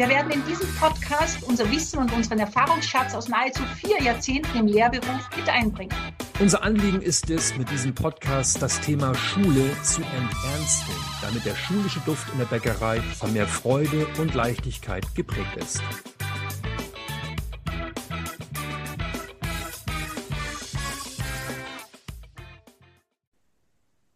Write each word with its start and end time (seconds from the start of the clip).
Wir 0.00 0.08
werden 0.08 0.30
in 0.30 0.42
diesem 0.46 0.66
Podcast 0.76 1.42
unser 1.42 1.70
Wissen 1.70 1.98
und 1.98 2.10
unseren 2.14 2.38
Erfahrungsschatz 2.38 3.14
aus 3.14 3.28
nahezu 3.28 3.62
vier 3.84 4.02
Jahrzehnten 4.02 4.56
im 4.56 4.66
Lehrberuf 4.66 5.28
mit 5.36 5.46
einbringen. 5.46 5.94
Unser 6.38 6.62
Anliegen 6.62 7.02
ist 7.02 7.28
es, 7.28 7.54
mit 7.58 7.70
diesem 7.70 7.94
Podcast 7.94 8.62
das 8.62 8.80
Thema 8.80 9.14
Schule 9.14 9.76
zu 9.82 10.00
enternsten, 10.00 10.94
damit 11.20 11.44
der 11.44 11.54
schulische 11.54 12.00
Duft 12.06 12.32
in 12.32 12.38
der 12.38 12.46
Bäckerei 12.46 13.02
von 13.02 13.34
mehr 13.34 13.46
Freude 13.46 14.06
und 14.16 14.32
Leichtigkeit 14.32 15.04
geprägt 15.14 15.54
ist. 15.58 15.82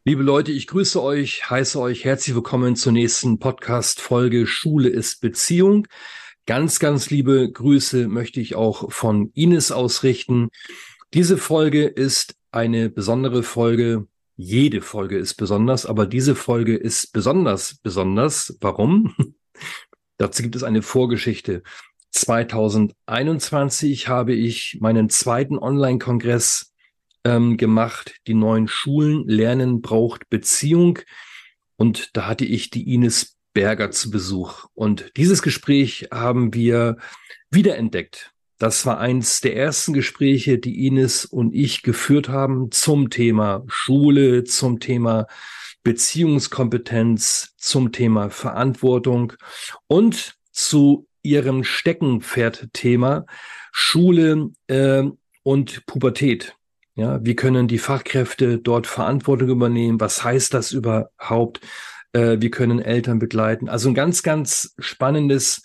Liebe 0.06 0.22
Leute, 0.22 0.52
ich 0.52 0.66
grüße 0.66 1.02
euch, 1.02 1.48
heiße 1.48 1.80
euch 1.80 2.04
herzlich 2.04 2.34
willkommen 2.34 2.76
zur 2.76 2.92
nächsten 2.92 3.38
Podcast-Folge 3.38 4.46
Schule 4.46 4.90
ist 4.90 5.22
Beziehung. 5.22 5.88
Ganz, 6.44 6.78
ganz 6.78 7.08
liebe 7.08 7.50
Grüße 7.50 8.06
möchte 8.08 8.38
ich 8.38 8.54
auch 8.54 8.92
von 8.92 9.30
Ines 9.32 9.72
ausrichten. 9.72 10.50
Diese 11.14 11.38
Folge 11.38 11.86
ist 11.86 12.34
eine 12.52 12.90
besondere 12.90 13.42
Folge. 13.42 14.06
Jede 14.36 14.82
Folge 14.82 15.16
ist 15.16 15.36
besonders, 15.36 15.86
aber 15.86 16.04
diese 16.04 16.34
Folge 16.34 16.76
ist 16.76 17.14
besonders 17.14 17.76
besonders. 17.76 18.58
Warum? 18.60 19.14
Dazu 20.18 20.42
gibt 20.42 20.54
es 20.54 20.64
eine 20.64 20.82
Vorgeschichte. 20.82 21.62
2021 22.10 24.08
habe 24.08 24.34
ich 24.34 24.76
meinen 24.82 25.08
zweiten 25.08 25.58
Online-Kongress 25.58 26.73
ähm, 27.24 27.56
gemacht, 27.56 28.16
die 28.26 28.34
neuen 28.34 28.68
Schulen. 28.68 29.26
Lernen 29.26 29.80
braucht 29.80 30.28
Beziehung. 30.30 30.98
Und 31.76 32.16
da 32.16 32.26
hatte 32.26 32.44
ich 32.44 32.70
die 32.70 32.94
Ines 32.94 33.36
Berger 33.52 33.90
zu 33.90 34.10
Besuch. 34.10 34.66
Und 34.74 35.12
dieses 35.16 35.42
Gespräch 35.42 36.08
haben 36.12 36.54
wir 36.54 36.98
wiederentdeckt. 37.50 38.32
Das 38.58 38.86
war 38.86 38.98
eins 38.98 39.40
der 39.40 39.56
ersten 39.56 39.92
Gespräche, 39.92 40.58
die 40.58 40.86
Ines 40.86 41.24
und 41.24 41.54
ich 41.54 41.82
geführt 41.82 42.28
haben 42.28 42.70
zum 42.70 43.10
Thema 43.10 43.64
Schule, 43.66 44.44
zum 44.44 44.80
Thema 44.80 45.26
Beziehungskompetenz, 45.82 47.54
zum 47.58 47.92
Thema 47.92 48.30
Verantwortung 48.30 49.34
und 49.86 50.36
zu 50.50 51.06
ihrem 51.22 51.64
Steckenpferd-Thema 51.64 53.26
Schule 53.72 54.50
äh, 54.68 55.04
und 55.42 55.86
Pubertät. 55.86 56.56
Ja, 56.96 57.24
wie 57.24 57.34
können 57.34 57.66
die 57.66 57.78
Fachkräfte 57.78 58.58
dort 58.58 58.86
Verantwortung 58.86 59.48
übernehmen? 59.48 60.00
Was 60.00 60.22
heißt 60.22 60.54
das 60.54 60.70
überhaupt? 60.70 61.60
Äh, 62.12 62.36
wie 62.40 62.50
können 62.50 62.80
Eltern 62.80 63.18
begleiten? 63.18 63.68
Also 63.68 63.88
ein 63.88 63.94
ganz, 63.94 64.22
ganz 64.22 64.74
spannendes 64.78 65.62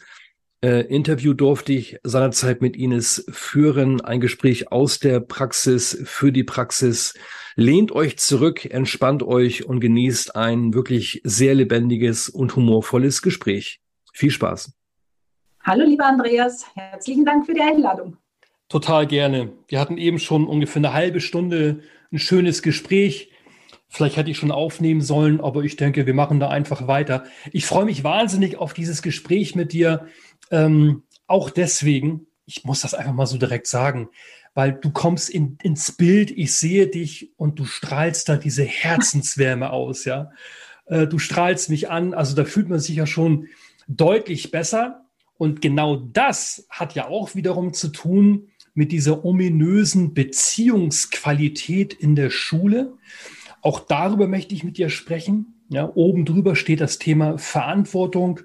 äh, 0.64 0.82
Interview 0.88 1.34
durfte 1.34 1.72
ich 1.74 2.00
seinerzeit 2.04 2.62
mit 2.62 2.76
Ines 2.76 3.26
führen. 3.30 4.02
Ein 4.02 4.22
Gespräch 4.22 4.72
aus 4.72 4.98
der 4.98 5.20
Praxis 5.20 6.02
für 6.04 6.32
die 6.32 6.44
Praxis. 6.44 7.14
Lehnt 7.56 7.92
euch 7.92 8.18
zurück, 8.18 8.66
entspannt 8.66 9.22
euch 9.22 9.66
und 9.66 9.80
genießt 9.80 10.36
ein 10.36 10.74
wirklich 10.74 11.22
sehr 11.24 11.54
lebendiges 11.54 12.28
und 12.28 12.56
humorvolles 12.56 13.22
Gespräch. 13.22 13.82
Viel 14.14 14.32
Spaß. 14.32 14.74
Hallo, 15.64 15.86
lieber 15.86 16.08
Andreas. 16.08 16.66
Herzlichen 16.74 17.24
Dank 17.24 17.46
für 17.46 17.54
die 17.54 17.62
Einladung. 17.62 18.18
Total 18.70 19.08
gerne. 19.08 19.52
Wir 19.68 19.80
hatten 19.80 19.98
eben 19.98 20.20
schon 20.20 20.46
ungefähr 20.46 20.80
eine 20.80 20.94
halbe 20.94 21.22
Stunde 21.22 21.82
ein 22.12 22.20
schönes 22.20 22.62
Gespräch. 22.62 23.32
Vielleicht 23.88 24.16
hätte 24.16 24.30
ich 24.30 24.38
schon 24.38 24.52
aufnehmen 24.52 25.02
sollen, 25.02 25.42
aber 25.42 25.64
ich 25.64 25.76
denke, 25.76 26.06
wir 26.06 26.14
machen 26.14 26.40
da 26.40 26.50
einfach 26.50 26.88
weiter. 26.88 27.24
Ich 27.52 27.66
freue 27.66 27.86
mich 27.86 28.04
wahnsinnig 28.04 28.58
auf 28.58 28.74
dieses 28.74 29.02
Gespräch 29.02 29.56
mit 29.56 29.74
dir. 29.74 30.06
Ähm, 30.52 31.02
auch 31.26 31.50
deswegen, 31.50 32.28
ich 32.46 32.64
muss 32.64 32.82
das 32.82 32.94
einfach 32.94 33.14
mal 33.14 33.26
so 33.26 33.40
direkt 33.40 33.66
sagen, 33.66 34.10
weil 34.54 34.74
du 34.74 34.92
kommst 34.92 35.32
in, 35.32 35.58
ins 35.64 35.92
Bild, 35.92 36.30
ich 36.30 36.54
sehe 36.54 36.86
dich 36.88 37.32
und 37.38 37.58
du 37.58 37.66
strahlst 37.66 38.30
da 38.30 38.38
diese 38.38 38.64
Herzenswärme 38.64 39.70
aus, 39.72 40.06
ja. 40.06 40.32
Äh, 40.86 41.08
du 41.08 41.18
strahlst 41.18 41.72
mich 41.72 41.90
an, 41.90 42.14
also 42.14 42.36
da 42.36 42.46
fühlt 42.46 42.70
man 42.70 42.80
sich 42.80 42.96
ja 42.96 43.08
schon 43.08 43.48
deutlich 43.88 44.52
besser. 44.52 45.06
Und 45.40 45.62
genau 45.62 45.96
das 45.96 46.68
hat 46.70 46.94
ja 46.94 47.08
auch 47.08 47.34
wiederum 47.34 47.74
zu 47.74 47.88
tun 47.88 48.50
mit 48.80 48.94
dieser 48.94 49.26
ominösen 49.26 50.14
Beziehungsqualität 50.14 51.94
in 51.94 52.16
der 52.16 52.30
Schule. 52.30 52.94
Auch 53.62 53.82
darüber 53.82 54.26
möchte 54.26 54.56
ich 54.56 54.64
mit 54.64 54.78
dir 54.78 54.90
sprechen. 54.90 55.54
Ja, 55.68 55.92
oben 55.96 56.24
drüber 56.24 56.56
steht 56.56 56.80
das 56.80 56.98
Thema 56.98 57.38
Verantwortung 57.38 58.40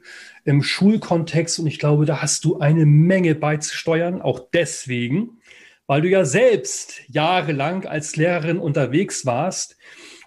im 0.44 0.64
Schulkontext 0.64 1.60
und 1.60 1.68
ich 1.68 1.78
glaube, 1.78 2.04
da 2.04 2.20
hast 2.20 2.44
du 2.44 2.58
eine 2.58 2.84
Menge 2.84 3.36
beizusteuern, 3.36 4.20
auch 4.20 4.40
deswegen, 4.52 5.38
weil 5.86 6.02
du 6.02 6.08
ja 6.08 6.24
selbst 6.24 7.02
jahrelang 7.06 7.86
als 7.86 8.16
Lehrerin 8.16 8.58
unterwegs 8.58 9.24
warst. 9.24 9.76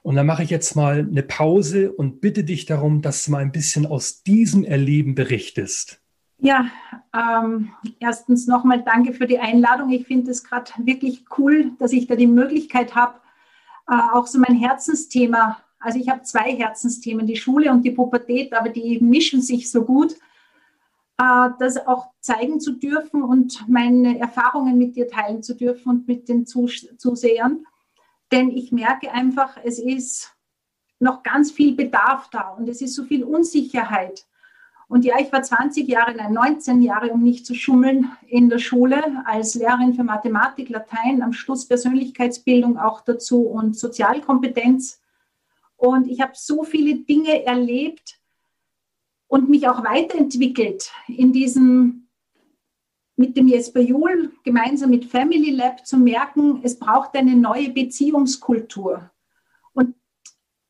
Und 0.03 0.15
da 0.15 0.23
mache 0.23 0.43
ich 0.43 0.49
jetzt 0.49 0.73
mal 0.77 0.99
eine 0.99 1.23
Pause 1.23 1.91
und 1.91 2.21
bitte 2.21 2.45
dich 2.45 2.65
darum, 2.65 3.01
dass 3.01 3.25
du 3.25 3.31
mal 3.31 3.41
ein 3.41 3.51
bisschen 3.51 3.85
aus 3.85 4.23
diesem 4.23 4.63
Erleben 4.63 5.15
berichtest. 5.15 5.99
Ja, 6.39 6.69
ähm, 7.13 7.71
erstens 7.99 8.45
nochmal 8.45 8.83
danke 8.83 9.13
für 9.13 9.25
die 9.25 9.39
Einladung. 9.39 9.89
Ich 9.89 10.05
finde 10.05 10.31
es 10.31 10.43
gerade 10.43 10.71
wirklich 10.77 11.25
cool, 11.37 11.71
dass 11.79 11.91
ich 11.93 12.05
da 12.05 12.15
die 12.15 12.27
Möglichkeit 12.27 12.93
habe, 12.93 13.19
äh, 13.89 13.95
auch 14.13 14.27
so 14.27 14.39
mein 14.39 14.55
Herzensthema, 14.55 15.59
also 15.79 15.99
ich 15.99 16.09
habe 16.09 16.23
zwei 16.23 16.55
Herzensthemen, 16.55 17.25
die 17.25 17.37
Schule 17.37 17.71
und 17.71 17.83
die 17.83 17.91
Pubertät, 17.91 18.53
aber 18.53 18.69
die 18.69 18.99
mischen 18.99 19.41
sich 19.41 19.71
so 19.71 19.83
gut, 19.83 20.13
äh, 21.17 21.49
das 21.59 21.77
auch 21.87 22.11
zeigen 22.19 22.59
zu 22.59 22.73
dürfen 22.73 23.23
und 23.23 23.67
meine 23.67 24.19
Erfahrungen 24.19 24.77
mit 24.77 24.95
dir 24.95 25.07
teilen 25.07 25.41
zu 25.41 25.55
dürfen 25.55 25.89
und 25.89 26.07
mit 26.07 26.29
den 26.29 26.45
Zus 26.45 26.87
Zusehern. 26.97 27.65
Denn 28.31 28.51
ich 28.51 28.71
merke 28.71 29.11
einfach, 29.11 29.57
es 29.63 29.79
ist 29.79 30.35
noch 30.99 31.23
ganz 31.23 31.51
viel 31.51 31.75
Bedarf 31.75 32.29
da 32.29 32.49
und 32.49 32.69
es 32.69 32.81
ist 32.81 32.93
so 32.93 33.03
viel 33.05 33.23
Unsicherheit. 33.23 34.25
Und 34.89 35.03
ja, 35.03 35.15
ich 35.19 35.31
war 35.33 35.43
20 35.43 35.87
Jahre, 35.87 36.15
nein, 36.15 36.31
19 36.31 36.81
Jahre, 36.81 37.11
um 37.11 37.21
nicht 37.21 37.45
zu 37.45 37.53
schummeln, 37.53 38.09
in 38.27 38.49
der 38.49 38.59
Schule 38.59 39.21
als 39.25 39.55
Lehrerin 39.55 39.93
für 39.93 40.03
Mathematik, 40.03 40.69
Latein, 40.69 41.21
am 41.21 41.33
Schluss 41.33 41.67
Persönlichkeitsbildung 41.67 42.77
auch 42.77 43.01
dazu 43.01 43.41
und 43.41 43.77
Sozialkompetenz. 43.77 45.01
Und 45.75 46.07
ich 46.07 46.21
habe 46.21 46.31
so 46.35 46.63
viele 46.63 46.95
Dinge 46.95 47.45
erlebt 47.45 48.17
und 49.27 49.49
mich 49.49 49.67
auch 49.67 49.83
weiterentwickelt 49.83 50.89
in 51.07 51.33
diesem, 51.33 52.07
mit 53.17 53.35
dem 53.35 53.49
Jesper 53.49 53.81
Juhl 53.81 54.31
gemeinsam 54.43 54.89
mit 54.89 55.05
Family 55.05 55.51
Lab 55.51 55.85
zu 55.85 55.97
merken, 55.97 56.61
es 56.63 56.79
braucht 56.79 57.13
eine 57.15 57.35
neue 57.35 57.71
Beziehungskultur 57.71 59.11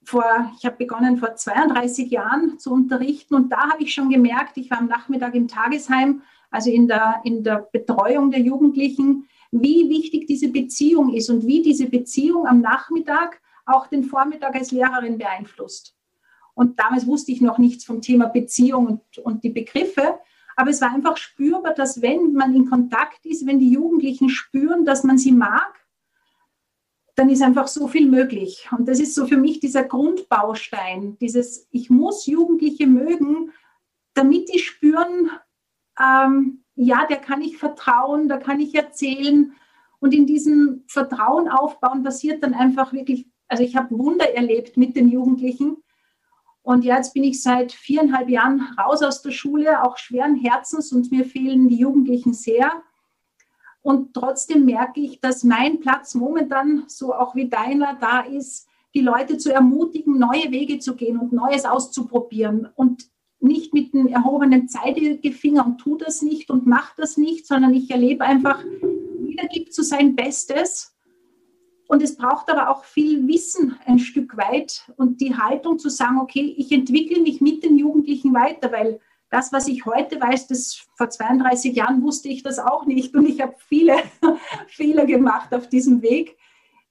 vor, 0.07 0.54
ich 0.57 0.65
habe 0.65 0.77
begonnen 0.77 1.18
vor 1.18 1.36
32 1.36 2.09
Jahren 2.09 2.59
zu 2.59 2.71
unterrichten 2.71 3.36
und 3.36 3.51
da 3.51 3.71
habe 3.71 3.83
ich 3.83 3.94
schon 3.94 4.09
gemerkt, 4.09 4.56
ich 4.56 4.71
war 4.71 4.80
am 4.80 4.88
Nachmittag 4.88 5.36
im 5.36 5.50
Tagesheim, 5.50 6.21
also 6.50 6.71
in 6.71 6.88
der, 6.88 7.21
in 7.25 7.44
der 7.44 7.68
Betreuung 7.74 8.31
der 8.31 8.39
Jugendlichen, 8.39 9.27
wie 9.51 9.89
wichtig 9.89 10.25
diese 10.25 10.48
Beziehung 10.48 11.13
ist 11.13 11.30
und 11.30 11.45
wie 11.45 11.62
diese 11.62 11.88
Beziehung 11.88 12.48
am 12.48 12.62
Nachmittag 12.62 13.42
auch 13.65 13.88
den 13.88 14.06
Vormittag 14.06 14.56
als 14.56 14.71
Lehrerin 14.71 15.18
beeinflusst. 15.18 15.94
Und 16.54 16.80
damals 16.80 17.06
wusste 17.06 17.33
ich 17.33 17.42
noch 17.42 17.57
nichts 17.57 17.83
vom 17.83 18.01
Thema 18.01 18.27
Beziehung 18.27 18.88
und, 18.88 19.18
und 19.18 19.44
die 19.44 19.50
Begriffe, 19.50 20.19
aber 20.56 20.69
es 20.69 20.80
war 20.80 20.94
einfach 20.94 21.18
spürbar, 21.18 21.74
dass 21.74 22.01
wenn 22.01 22.31
man 22.31 22.56
in 22.56 22.69
Kontakt 22.69 23.25
ist, 23.25 23.45
wenn 23.45 23.59
die 23.59 23.71
Jugendlichen 23.71 24.30
spüren, 24.30 24.86
dass 24.86 25.04
man 25.04 25.18
sie 25.18 25.33
mag, 25.33 25.77
dann 27.18 27.30
ist 27.30 27.42
einfach 27.42 27.68
so 27.68 27.88
viel 27.88 28.08
möglich. 28.08 28.69
Und 28.78 28.88
das 28.88 29.00
ist 29.00 29.16
so 29.16 29.25
für 29.25 29.38
mich 29.38 29.60
dieser 29.60 29.84
Grundbaustein, 29.84 31.18
dieses, 31.19 31.68
ich 31.72 31.90
muss 31.90 32.28
Jugendliche 32.28 32.86
mögen, 32.86 33.52
damit 34.14 34.54
die 34.54 34.60
spüren, 34.60 35.31
ähm, 36.00 36.64
ja, 36.75 37.08
der 37.08 37.18
kann 37.18 37.42
ich 37.42 37.58
vertrauen, 37.58 38.30
da 38.30 38.38
kann 38.38 38.60
ich 38.60 38.75
erzählen. 38.75 39.52
Und 40.00 40.14
in 40.14 40.28
diesem 40.28 40.84
Vertrauen 40.88 41.50
aufbauen 41.50 42.04
passiert 42.04 42.44
dann 42.44 42.54
einfach 42.54 42.94
wirklich, 42.94 43.28
also 43.48 43.64
ich 43.64 43.75
habe 43.75 43.98
Wunder 43.98 44.36
erlebt 44.36 44.78
mit 44.78 44.96
den 44.96 45.10
Jugendlichen. 45.10 45.78
Und 46.62 46.86
jetzt 46.86 47.16
bin 47.16 47.24
ich 47.24 47.42
seit 47.42 47.72
viereinhalb 47.72 48.30
Jahren 48.30 48.62
raus 48.78 49.02
aus 49.02 49.24
der 49.24 49.31
Schule, 49.31 49.84
auch 49.84 49.98
schweren 49.98 50.36
Herzens 50.36 50.92
und 50.92 51.12
mir 51.12 51.25
fehlen 51.25 51.68
die 51.68 51.78
Jugendlichen 51.78 52.34
sehr. 52.34 52.84
Und 53.88 54.13
trotzdem 54.13 54.66
merke 54.66 55.00
ich, 55.00 55.22
dass 55.22 55.45
mein 55.45 55.80
Platz 55.80 56.13
momentan, 56.13 56.84
so 56.88 57.13
auch 57.13 57.36
wie 57.36 57.48
deiner, 57.48 57.95
da 57.95 58.19
ist, 58.19 58.68
die 58.94 59.00
Leute 59.00 59.38
zu 59.38 59.54
ermutigen, 59.54 60.19
neue 60.19 60.51
Wege 60.51 60.80
zu 60.80 60.98
gehen 60.98 61.18
und 61.18 61.31
Neues 61.31 61.63
auszuprobieren 61.63 62.68
und 62.75 63.10
nicht 63.39 63.74
mit 63.74 63.94
dem 63.94 64.07
erhobenen 64.07 64.68
Zeigefinger 64.68 65.66
und 65.66 65.78
tu 65.78 65.95
das 65.95 66.22
nicht 66.22 66.50
und 66.50 66.68
mach 66.68 66.98
das 66.98 67.16
nicht, 67.16 67.48
sondern 67.48 67.74
ich 67.74 67.89
erlebe 67.89 68.25
einfach, 68.25 68.62
jeder 69.25 69.48
gibt 69.48 69.74
so 69.74 69.84
sein 69.84 70.18
Bestes. 70.18 70.94
Und 71.88 72.04
es 72.04 72.18
braucht 72.18 72.51
aber 72.51 72.69
auch 72.69 72.83
viel 72.83 73.25
Wissen 73.30 73.78
ein 73.86 74.00
Stück 74.00 74.36
weit 74.36 74.83
und 74.98 75.22
die 75.22 75.38
Haltung 75.38 75.80
zu 75.80 75.88
sagen, 75.88 76.19
okay, 76.19 76.54
ich 76.57 76.74
entwickle 76.74 77.22
mich 77.22 77.40
mit 77.40 77.63
den 77.63 77.78
Jugendlichen 77.78 78.33
weiter, 78.33 78.69
weil 78.69 79.00
das, 79.30 79.52
was 79.52 79.68
ich 79.68 79.86
heute 79.86 80.20
weiß, 80.22 80.48
das 80.48 80.88
vor 80.96 81.10
32 81.10 81.76
Jahren 81.76 82.02
wusste 82.02 82.30
ich 82.30 82.44
das 82.44 82.60
auch 82.60 82.86
nicht 82.86 83.16
und 83.16 83.28
ich 83.28 83.42
habe 83.42 83.56
viele 83.58 83.96
Fehler 84.68 85.06
gemacht 85.06 85.54
auf 85.54 85.68
diesem 85.68 86.02
Weg. 86.02 86.38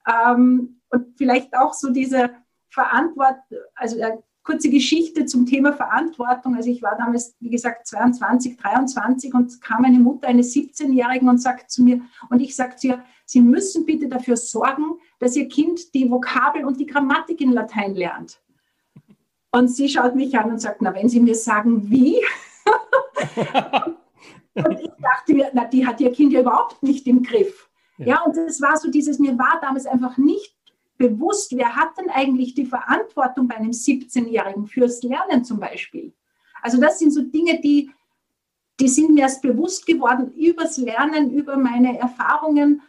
Ähm, 0.06 0.80
und 0.90 1.16
vielleicht 1.16 1.56
auch 1.56 1.72
so 1.72 1.90
diese 1.90 2.30
Verantwortung, 2.68 3.58
also 3.74 4.00
eine 4.00 4.22
kurze 4.46 4.70
Geschichte 4.70 5.26
zum 5.26 5.44
Thema 5.44 5.72
Verantwortung. 5.72 6.54
Also 6.54 6.70
ich 6.70 6.80
war 6.80 6.96
damals, 6.96 7.34
wie 7.40 7.50
gesagt, 7.50 7.86
22, 7.86 8.56
23 8.56 9.34
und 9.34 9.60
kam 9.60 9.84
eine 9.84 9.98
Mutter 9.98 10.28
eines 10.28 10.54
17-Jährigen 10.54 11.28
und 11.28 11.42
sagt 11.42 11.70
zu 11.70 11.82
mir, 11.82 12.00
und 12.30 12.40
ich 12.40 12.54
sagte 12.54 12.76
zu 12.76 12.86
ihr, 12.86 13.04
Sie 13.28 13.40
müssen 13.40 13.84
bitte 13.84 14.06
dafür 14.06 14.36
sorgen, 14.36 15.00
dass 15.18 15.34
Ihr 15.34 15.48
Kind 15.48 15.92
die 15.94 16.08
Vokabel 16.08 16.64
und 16.64 16.78
die 16.78 16.86
Grammatik 16.86 17.40
in 17.40 17.50
Latein 17.50 17.96
lernt. 17.96 18.40
Und 19.56 19.68
sie 19.68 19.88
schaut 19.88 20.14
mich 20.14 20.38
an 20.38 20.50
und 20.50 20.58
sagt, 20.60 20.82
na, 20.82 20.92
wenn 20.92 21.08
Sie 21.08 21.18
mir 21.18 21.34
sagen, 21.34 21.88
wie? 21.88 22.16
und 24.54 24.80
ich 24.80 24.90
dachte 25.00 25.32
mir, 25.32 25.50
na, 25.54 25.64
die 25.64 25.86
hat 25.86 25.98
ihr 25.98 26.12
Kind 26.12 26.34
ja 26.34 26.42
überhaupt 26.42 26.82
nicht 26.82 27.06
im 27.06 27.22
Griff. 27.22 27.70
Ja. 27.96 28.06
ja, 28.06 28.22
und 28.24 28.36
es 28.36 28.60
war 28.60 28.76
so 28.76 28.90
dieses, 28.90 29.18
mir 29.18 29.38
war 29.38 29.58
damals 29.62 29.86
einfach 29.86 30.18
nicht 30.18 30.54
bewusst, 30.98 31.56
wer 31.56 31.74
hat 31.74 31.96
denn 31.96 32.10
eigentlich 32.10 32.52
die 32.52 32.66
Verantwortung 32.66 33.48
bei 33.48 33.56
einem 33.56 33.70
17-Jährigen 33.70 34.66
fürs 34.66 35.02
Lernen 35.02 35.42
zum 35.42 35.58
Beispiel? 35.58 36.12
Also 36.60 36.78
das 36.78 36.98
sind 36.98 37.12
so 37.12 37.22
Dinge, 37.22 37.58
die, 37.62 37.90
die 38.78 38.88
sind 38.88 39.14
mir 39.14 39.22
erst 39.22 39.40
bewusst 39.40 39.86
geworden 39.86 40.34
übers 40.34 40.76
Lernen, 40.76 41.30
über 41.30 41.56
meine 41.56 41.98
Erfahrungen, 41.98 42.82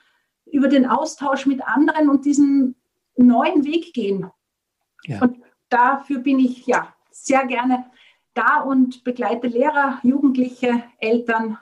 über 0.45 0.67
den 0.67 0.85
Austausch 0.85 1.45
mit 1.45 1.65
anderen 1.65 2.09
und 2.09 2.25
diesen 2.25 2.75
neuen 3.15 3.63
Weg 3.63 3.93
gehen. 3.93 4.29
Ja. 5.05 5.21
Und 5.21 5.37
dafür 5.69 6.19
bin 6.19 6.39
ich 6.39 6.65
ja 6.65 6.93
sehr 7.11 7.45
gerne 7.45 7.85
da 8.33 8.61
und 8.61 9.03
begleite 9.03 9.47
Lehrer, 9.47 9.99
Jugendliche, 10.03 10.83
Eltern, 10.99 11.57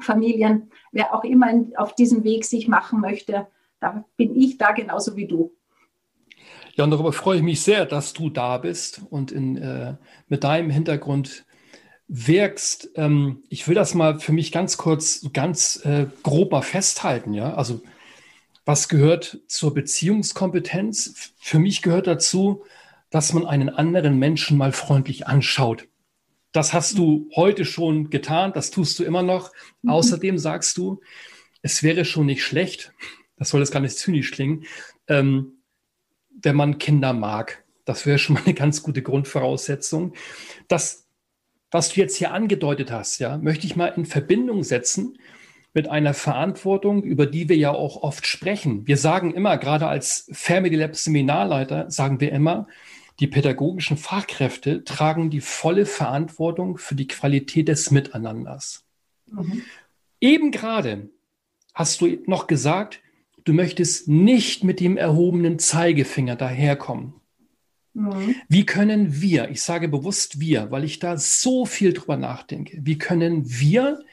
Familien, 0.00 0.70
wer 0.92 1.14
auch 1.14 1.24
immer 1.24 1.48
auf 1.76 1.94
diesem 1.94 2.24
Weg 2.24 2.44
sich 2.44 2.68
machen 2.68 3.00
möchte. 3.00 3.46
Da 3.80 4.04
bin 4.16 4.36
ich 4.36 4.58
da 4.58 4.72
genauso 4.72 5.16
wie 5.16 5.26
du. 5.26 5.52
Ja, 6.74 6.84
und 6.84 6.90
darüber 6.90 7.12
freue 7.12 7.38
ich 7.38 7.42
mich 7.42 7.62
sehr, 7.62 7.86
dass 7.86 8.12
du 8.12 8.28
da 8.28 8.58
bist 8.58 9.02
und 9.10 9.32
in, 9.32 9.56
äh, 9.56 9.96
mit 10.28 10.44
deinem 10.44 10.70
Hintergrund 10.70 11.46
wirkst. 12.08 12.90
Ähm, 12.94 13.42
ich 13.48 13.66
will 13.66 13.74
das 13.74 13.94
mal 13.94 14.20
für 14.20 14.32
mich 14.32 14.52
ganz 14.52 14.76
kurz, 14.76 15.26
ganz 15.32 15.80
äh, 15.84 16.06
grob 16.22 16.52
mal 16.52 16.62
festhalten. 16.62 17.32
Ja, 17.32 17.54
also 17.54 17.80
was 18.66 18.88
gehört 18.88 19.38
zur 19.46 19.72
Beziehungskompetenz? 19.72 21.32
Für 21.38 21.58
mich 21.58 21.82
gehört 21.82 22.06
dazu, 22.06 22.64
dass 23.10 23.32
man 23.32 23.46
einen 23.46 23.68
anderen 23.68 24.18
Menschen 24.18 24.58
mal 24.58 24.72
freundlich 24.72 25.26
anschaut. 25.26 25.88
Das 26.52 26.72
hast 26.72 26.96
du 26.98 27.30
heute 27.36 27.64
schon 27.64 28.10
getan, 28.10 28.52
das 28.54 28.70
tust 28.70 28.98
du 28.98 29.04
immer 29.04 29.22
noch. 29.22 29.52
Mhm. 29.82 29.90
Außerdem 29.90 30.38
sagst 30.38 30.76
du, 30.78 31.00
es 31.62 31.82
wäre 31.82 32.04
schon 32.04 32.26
nicht 32.26 32.44
schlecht, 32.44 32.92
das 33.36 33.50
soll 33.50 33.60
jetzt 33.60 33.72
gar 33.72 33.80
nicht 33.80 33.96
zynisch 33.96 34.30
klingen, 34.30 34.64
ähm, 35.08 35.62
wenn 36.42 36.56
man 36.56 36.78
Kinder 36.78 37.12
mag. 37.12 37.64
Das 37.84 38.06
wäre 38.06 38.18
schon 38.18 38.34
mal 38.34 38.42
eine 38.44 38.54
ganz 38.54 38.82
gute 38.82 39.02
Grundvoraussetzung. 39.02 40.14
Das, 40.68 41.06
was 41.70 41.90
du 41.90 42.00
jetzt 42.00 42.16
hier 42.16 42.32
angedeutet 42.32 42.90
hast, 42.90 43.18
ja, 43.18 43.38
möchte 43.38 43.66
ich 43.66 43.76
mal 43.76 43.88
in 43.88 44.06
Verbindung 44.06 44.62
setzen 44.62 45.18
mit 45.74 45.88
einer 45.88 46.14
Verantwortung, 46.14 47.02
über 47.02 47.26
die 47.26 47.50
wir 47.50 47.56
ja 47.56 47.70
auch 47.70 48.02
oft 48.02 48.26
sprechen. 48.26 48.86
Wir 48.86 48.96
sagen 48.96 49.34
immer, 49.34 49.58
gerade 49.58 49.86
als 49.86 50.28
Family 50.32 50.76
Lab 50.76 50.96
Seminarleiter, 50.96 51.90
sagen 51.90 52.18
wir 52.20 52.32
immer, 52.32 52.66
die 53.20 53.26
pädagogischen 53.26 53.96
Fachkräfte 53.96 54.84
tragen 54.84 55.30
die 55.30 55.40
volle 55.40 55.86
Verantwortung 55.86 56.78
für 56.78 56.94
die 56.94 57.08
Qualität 57.08 57.68
des 57.68 57.90
Miteinanders. 57.90 58.84
Mhm. 59.26 59.62
Eben 60.20 60.50
gerade 60.50 61.10
hast 61.74 62.00
du 62.00 62.18
noch 62.26 62.46
gesagt, 62.46 63.00
du 63.44 63.52
möchtest 63.52 64.08
nicht 64.08 64.64
mit 64.64 64.80
dem 64.80 64.96
erhobenen 64.96 65.58
Zeigefinger 65.58 66.36
daherkommen. 66.36 67.14
Mhm. 67.94 68.34
Wie 68.48 68.66
können 68.66 69.22
wir, 69.22 69.50
ich 69.50 69.62
sage 69.62 69.88
bewusst 69.88 70.38
wir, 70.38 70.70
weil 70.70 70.84
ich 70.84 70.98
da 70.98 71.16
so 71.16 71.64
viel 71.64 71.94
drüber 71.94 72.18
nachdenke, 72.18 72.78
wie 72.82 72.98
können 72.98 73.44
wir 73.46 74.04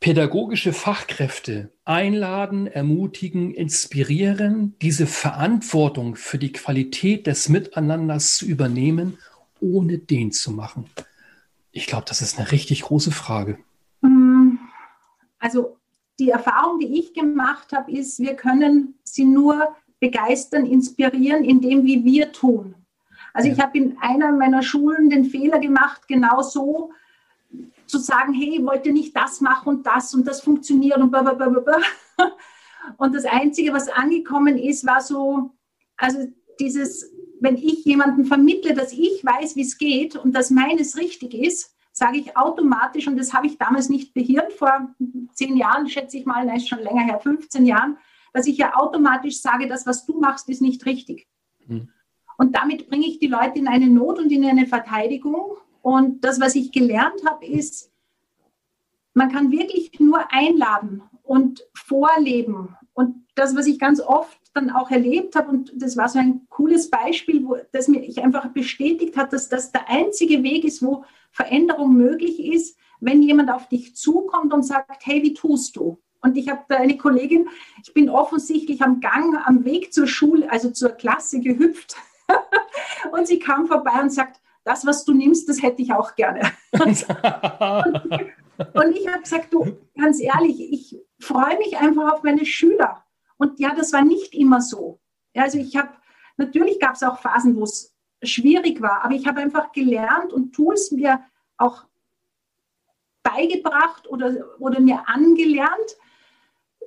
pädagogische 0.00 0.72
Fachkräfte 0.72 1.70
einladen, 1.84 2.66
ermutigen, 2.66 3.52
inspirieren, 3.52 4.74
diese 4.80 5.06
Verantwortung 5.06 6.16
für 6.16 6.38
die 6.38 6.52
Qualität 6.52 7.26
des 7.26 7.50
Miteinanders 7.50 8.36
zu 8.36 8.46
übernehmen, 8.46 9.18
ohne 9.60 9.98
den 9.98 10.32
zu 10.32 10.52
machen? 10.52 10.86
Ich 11.70 11.86
glaube, 11.86 12.06
das 12.08 12.22
ist 12.22 12.38
eine 12.38 12.50
richtig 12.50 12.82
große 12.82 13.12
Frage. 13.12 13.58
Mm, 14.00 14.56
also 15.38 15.76
die 16.18 16.30
Erfahrung, 16.30 16.78
die 16.78 16.98
ich 16.98 17.12
gemacht 17.12 17.72
habe, 17.72 17.92
ist, 17.92 18.18
wir 18.20 18.34
können 18.34 18.94
sie 19.04 19.24
nur 19.24 19.76
begeistern, 20.00 20.64
inspirieren, 20.64 21.44
indem 21.44 21.84
wie 21.84 22.04
wir 22.04 22.32
tun. 22.32 22.74
Also 23.34 23.48
ja. 23.48 23.54
ich 23.54 23.60
habe 23.60 23.78
in 23.78 23.98
einer 24.00 24.32
meiner 24.32 24.62
Schulen 24.62 25.10
den 25.10 25.26
Fehler 25.26 25.58
gemacht, 25.58 26.08
genau 26.08 26.42
so 26.42 26.90
zu 27.90 27.98
sagen, 27.98 28.32
hey, 28.32 28.64
wollt 28.64 28.86
ihr 28.86 28.92
nicht 28.92 29.16
das 29.16 29.40
machen 29.40 29.68
und 29.68 29.86
das 29.86 30.14
und 30.14 30.26
das 30.26 30.40
funktioniert 30.40 30.98
und 30.98 31.10
blablabla. 31.10 31.78
Und 32.96 33.14
das 33.14 33.26
Einzige, 33.26 33.74
was 33.74 33.88
angekommen 33.88 34.56
ist, 34.56 34.86
war 34.86 35.02
so, 35.02 35.50
also 35.98 36.26
dieses, 36.58 37.12
wenn 37.40 37.56
ich 37.56 37.84
jemanden 37.84 38.24
vermittle, 38.24 38.74
dass 38.74 38.92
ich 38.92 39.24
weiß, 39.24 39.54
wie 39.54 39.62
es 39.62 39.78
geht 39.78 40.16
und 40.16 40.32
dass 40.32 40.50
meines 40.50 40.96
richtig 40.96 41.34
ist, 41.34 41.76
sage 41.92 42.18
ich 42.18 42.36
automatisch, 42.36 43.08
und 43.08 43.16
das 43.16 43.34
habe 43.34 43.46
ich 43.46 43.58
damals 43.58 43.88
nicht 43.88 44.14
behirnt, 44.14 44.52
vor 44.52 44.94
zehn 45.34 45.56
Jahren, 45.56 45.88
schätze 45.88 46.16
ich 46.16 46.26
mal, 46.26 46.44
nein, 46.46 46.60
schon 46.60 46.78
länger 46.80 47.02
her, 47.02 47.20
15 47.20 47.66
Jahren, 47.66 47.98
dass 48.32 48.46
ich 48.46 48.58
ja 48.58 48.76
automatisch 48.76 49.40
sage, 49.40 49.66
das, 49.66 49.86
was 49.86 50.06
du 50.06 50.18
machst, 50.18 50.48
ist 50.48 50.62
nicht 50.62 50.86
richtig. 50.86 51.26
Mhm. 51.66 51.90
Und 52.38 52.56
damit 52.56 52.88
bringe 52.88 53.06
ich 53.06 53.18
die 53.18 53.26
Leute 53.26 53.58
in 53.58 53.68
eine 53.68 53.88
Not 53.88 54.18
und 54.18 54.30
in 54.30 54.44
eine 54.44 54.66
Verteidigung 54.66 55.58
und 55.82 56.24
das, 56.24 56.40
was 56.40 56.54
ich 56.54 56.72
gelernt 56.72 57.24
habe, 57.26 57.46
ist, 57.46 57.90
man 59.14 59.32
kann 59.32 59.50
wirklich 59.50 59.98
nur 59.98 60.32
einladen 60.32 61.02
und 61.22 61.66
vorleben. 61.74 62.76
Und 62.92 63.26
das, 63.34 63.56
was 63.56 63.66
ich 63.66 63.78
ganz 63.78 64.00
oft 64.00 64.38
dann 64.54 64.70
auch 64.70 64.90
erlebt 64.90 65.36
habe, 65.36 65.48
und 65.48 65.72
das 65.74 65.96
war 65.96 66.08
so 66.08 66.18
ein 66.18 66.46
cooles 66.48 66.90
Beispiel, 66.90 67.44
wo 67.44 67.56
das 67.72 67.88
mir 67.88 68.02
ich 68.02 68.22
einfach 68.22 68.48
bestätigt 68.48 69.16
hat, 69.16 69.32
dass 69.32 69.48
das 69.48 69.72
der 69.72 69.88
einzige 69.88 70.42
Weg 70.42 70.64
ist, 70.64 70.82
wo 70.82 71.04
Veränderung 71.30 71.94
möglich 71.94 72.40
ist, 72.44 72.76
wenn 73.00 73.22
jemand 73.22 73.50
auf 73.50 73.68
dich 73.68 73.96
zukommt 73.96 74.52
und 74.52 74.62
sagt, 74.62 75.06
hey, 75.06 75.22
wie 75.22 75.34
tust 75.34 75.76
du? 75.76 75.98
Und 76.22 76.36
ich 76.36 76.48
habe 76.48 76.64
da 76.68 76.76
eine 76.76 76.98
Kollegin, 76.98 77.48
ich 77.82 77.94
bin 77.94 78.10
offensichtlich 78.10 78.82
am 78.82 79.00
Gang, 79.00 79.36
am 79.46 79.64
Weg 79.64 79.92
zur 79.92 80.06
Schule, 80.06 80.50
also 80.50 80.70
zur 80.70 80.90
Klasse 80.90 81.40
gehüpft. 81.40 81.96
und 83.12 83.26
sie 83.26 83.38
kam 83.38 83.66
vorbei 83.66 84.02
und 84.02 84.12
sagt, 84.12 84.40
das, 84.64 84.86
was 84.86 85.04
du 85.04 85.12
nimmst, 85.12 85.48
das 85.48 85.62
hätte 85.62 85.82
ich 85.82 85.92
auch 85.92 86.14
gerne. 86.14 86.52
und, 86.72 86.82
und 88.74 88.96
ich 88.96 89.08
habe 89.08 89.22
gesagt, 89.22 89.52
du, 89.52 89.78
ganz 89.96 90.20
ehrlich, 90.20 90.60
ich 90.60 91.00
freue 91.18 91.58
mich 91.58 91.76
einfach 91.78 92.12
auf 92.12 92.22
meine 92.22 92.44
Schüler. 92.44 93.04
Und 93.36 93.58
ja, 93.58 93.74
das 93.74 93.92
war 93.92 94.02
nicht 94.02 94.34
immer 94.34 94.60
so. 94.60 95.00
Also 95.34 95.58
ich 95.58 95.76
habe, 95.76 95.90
natürlich 96.36 96.78
gab 96.78 96.94
es 96.94 97.02
auch 97.02 97.18
Phasen, 97.18 97.56
wo 97.56 97.64
es 97.64 97.94
schwierig 98.22 98.82
war, 98.82 99.04
aber 99.04 99.14
ich 99.14 99.26
habe 99.26 99.40
einfach 99.40 99.72
gelernt 99.72 100.32
und 100.32 100.52
Tools 100.52 100.90
mir 100.90 101.24
auch 101.56 101.84
beigebracht 103.22 104.08
oder, 104.08 104.34
oder 104.58 104.80
mir 104.80 105.08
angelernt. 105.08 105.96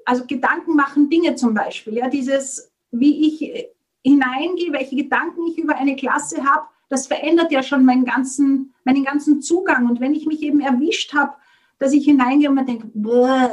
Also 0.05 0.25
Gedanken 0.25 0.75
machen 0.75 1.09
Dinge 1.09 1.35
zum 1.35 1.53
Beispiel. 1.53 1.95
Ja, 1.95 2.09
dieses, 2.09 2.71
wie 2.91 3.27
ich 3.27 3.73
hineingehe, 4.03 4.73
welche 4.73 4.95
Gedanken 4.95 5.47
ich 5.47 5.57
über 5.57 5.75
eine 5.75 5.95
Klasse 5.95 6.43
habe, 6.43 6.67
das 6.93 7.07
verändert 7.07 7.51
ja 7.51 7.63
schon 7.63 7.83
meinen 7.85 8.05
ganzen, 8.05 8.73
meinen 8.83 9.03
ganzen 9.03 9.41
Zugang. 9.41 9.89
Und 9.89 9.99
wenn 9.99 10.13
ich 10.13 10.27
mich 10.27 10.41
eben 10.43 10.61
erwischt 10.61 11.13
habe, 11.13 11.33
dass 11.79 11.91
ich 11.91 12.05
hineingehe 12.05 12.49
und 12.49 12.55
mir 12.55 12.65
denke, 12.65 12.91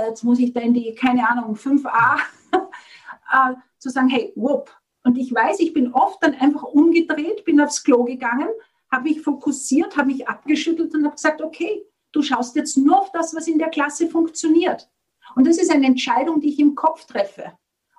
jetzt 0.07 0.23
muss 0.23 0.39
ich 0.39 0.53
da 0.53 0.61
in 0.61 0.75
die, 0.75 0.95
keine 0.95 1.29
Ahnung, 1.29 1.55
5a, 1.57 2.19
äh, 2.53 3.55
zu 3.79 3.89
sagen, 3.89 4.09
hey, 4.09 4.33
whoop. 4.37 4.71
Und 5.05 5.17
ich 5.17 5.35
weiß, 5.35 5.61
ich 5.61 5.73
bin 5.73 5.93
oft 5.95 6.23
dann 6.23 6.35
einfach 6.35 6.63
umgedreht, 6.63 7.45
bin 7.47 7.61
aufs 7.61 7.83
Klo 7.83 8.05
gegangen, 8.05 8.49
habe 8.93 9.05
mich 9.05 9.23
fokussiert, 9.23 9.97
habe 9.97 10.09
mich 10.09 10.29
abgeschüttelt 10.29 10.95
und 10.95 11.05
habe 11.05 11.15
gesagt, 11.15 11.41
okay, 11.41 11.87
du 12.13 12.21
schaust 12.21 12.55
jetzt 12.57 12.77
nur 12.77 13.01
auf 13.01 13.11
das, 13.13 13.35
was 13.35 13.49
in 13.49 13.59
der 13.59 13.71
Klasse 13.71 14.09
funktioniert. 14.09 14.91
Und 15.35 15.47
das 15.47 15.57
ist 15.57 15.71
eine 15.71 15.87
Entscheidung, 15.87 16.41
die 16.41 16.51
ich 16.51 16.59
im 16.59 16.75
Kopf 16.75 17.07
treffe. 17.07 17.53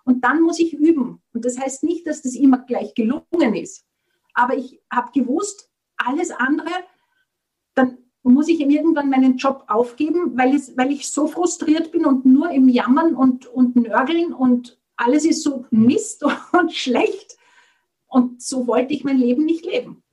Und 0.04 0.24
dann 0.24 0.42
muss 0.42 0.60
ich 0.60 0.74
üben. 0.74 1.22
Und 1.34 1.46
das 1.46 1.58
heißt 1.58 1.84
nicht, 1.84 2.06
dass 2.06 2.22
das 2.22 2.36
immer 2.36 2.60
gleich 2.60 2.94
gelungen 2.94 3.56
ist. 3.56 3.86
Aber 4.34 4.56
ich 4.56 4.82
habe 4.92 5.12
gewusst, 5.14 5.72
alles 5.98 6.32
andere, 6.32 6.72
dann 7.76 7.98
muss 8.24 8.48
ich 8.48 8.60
irgendwann 8.60 9.10
meinen 9.10 9.38
Job 9.38 9.66
aufgeben, 9.68 10.38
weil, 10.38 10.56
es, 10.56 10.78
weil 10.78 10.92
ich 10.92 11.10
so 11.10 11.28
frustriert 11.28 11.92
bin 11.92 12.06
und 12.06 12.26
nur 12.26 12.52
im 12.52 12.70
Jammern 12.70 13.16
und, 13.16 13.48
und 13.48 13.76
Nörgeln 13.76 14.34
und 14.34 14.80
alles 14.96 15.26
ist 15.26 15.44
so 15.44 15.66
Mist 15.72 16.24
und 16.52 16.74
schlecht. 16.74 17.38
Und 18.08 18.42
so 18.42 18.68
wollte 18.68 18.94
ich 18.94 19.04
mein 19.04 19.18
Leben 19.18 19.46
nicht 19.46 19.66
leben. 19.66 20.04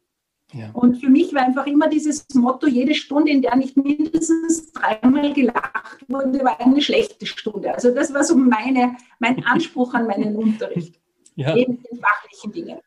Ja. 0.53 0.71
Und 0.73 0.99
für 0.99 1.11
mich 1.11 1.35
war 1.35 1.43
einfach 1.43 1.67
immer 1.67 1.89
dieses 1.89 2.27
Motto, 2.33 2.67
jede 2.67 2.95
Stunde, 2.95 3.31
in 3.31 3.43
der 3.43 3.55
nicht 3.57 3.77
mindestens 3.77 4.73
dreimal 4.73 5.33
gelacht 5.35 6.07
wurde, 6.09 6.43
war 6.43 6.59
eine 6.61 6.81
schlechte 6.81 7.27
Stunde. 7.27 7.75
Also 7.75 7.95
das 7.95 8.15
war 8.15 8.25
so 8.25 8.35
meine, 8.35 8.97
mein 9.19 9.45
Anspruch 9.47 9.93
an 9.93 10.07
meinen 10.07 10.37
Unterricht. 10.37 10.99
Ja. 11.35 11.55
Eben 11.55 11.83
den 11.83 12.01
fachlichen 12.01 12.53
Dingen. 12.53 12.79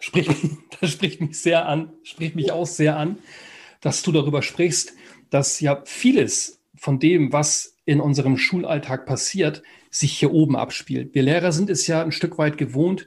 Spricht, 0.00 0.30
das 0.80 0.90
spricht 0.90 1.20
mich 1.20 1.40
sehr 1.40 1.66
an, 1.66 1.92
spricht 2.02 2.34
mich 2.34 2.50
auch 2.50 2.66
sehr 2.66 2.96
an, 2.96 3.18
dass 3.80 4.02
du 4.02 4.12
darüber 4.12 4.42
sprichst, 4.42 4.94
dass 5.30 5.60
ja 5.60 5.82
vieles 5.84 6.60
von 6.74 6.98
dem, 6.98 7.32
was 7.32 7.76
in 7.84 8.00
unserem 8.00 8.36
Schulalltag 8.36 9.06
passiert, 9.06 9.62
sich 9.90 10.18
hier 10.18 10.32
oben 10.32 10.56
abspielt. 10.56 11.14
Wir 11.14 11.22
Lehrer 11.22 11.52
sind 11.52 11.70
es 11.70 11.86
ja 11.86 12.02
ein 12.02 12.12
Stück 12.12 12.38
weit 12.38 12.58
gewohnt, 12.58 13.06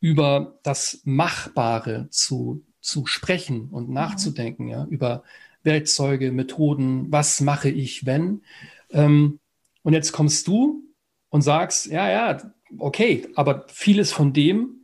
über 0.00 0.58
das 0.62 1.00
Machbare 1.04 2.08
zu, 2.10 2.64
zu 2.80 3.06
sprechen 3.06 3.68
und 3.70 3.88
mhm. 3.88 3.94
nachzudenken, 3.94 4.68
ja, 4.68 4.86
über 4.86 5.22
Werkzeuge, 5.62 6.32
Methoden, 6.32 7.12
was 7.12 7.40
mache 7.40 7.70
ich, 7.70 8.04
wenn. 8.04 8.42
Ähm, 8.90 9.38
und 9.82 9.92
jetzt 9.92 10.12
kommst 10.12 10.48
du 10.48 10.82
und 11.28 11.42
sagst, 11.42 11.86
ja, 11.86 12.10
ja, 12.10 12.52
okay, 12.78 13.28
aber 13.36 13.66
vieles 13.68 14.12
von 14.12 14.32
dem 14.32 14.81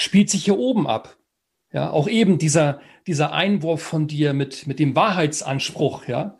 spielt 0.00 0.30
sich 0.30 0.44
hier 0.44 0.58
oben 0.58 0.86
ab. 0.86 1.16
Ja, 1.72 1.90
auch 1.90 2.08
eben 2.08 2.38
dieser, 2.38 2.80
dieser 3.06 3.32
Einwurf 3.32 3.82
von 3.82 4.06
dir 4.06 4.32
mit, 4.32 4.66
mit 4.66 4.78
dem 4.78 4.96
Wahrheitsanspruch, 4.96 6.06
ja, 6.08 6.38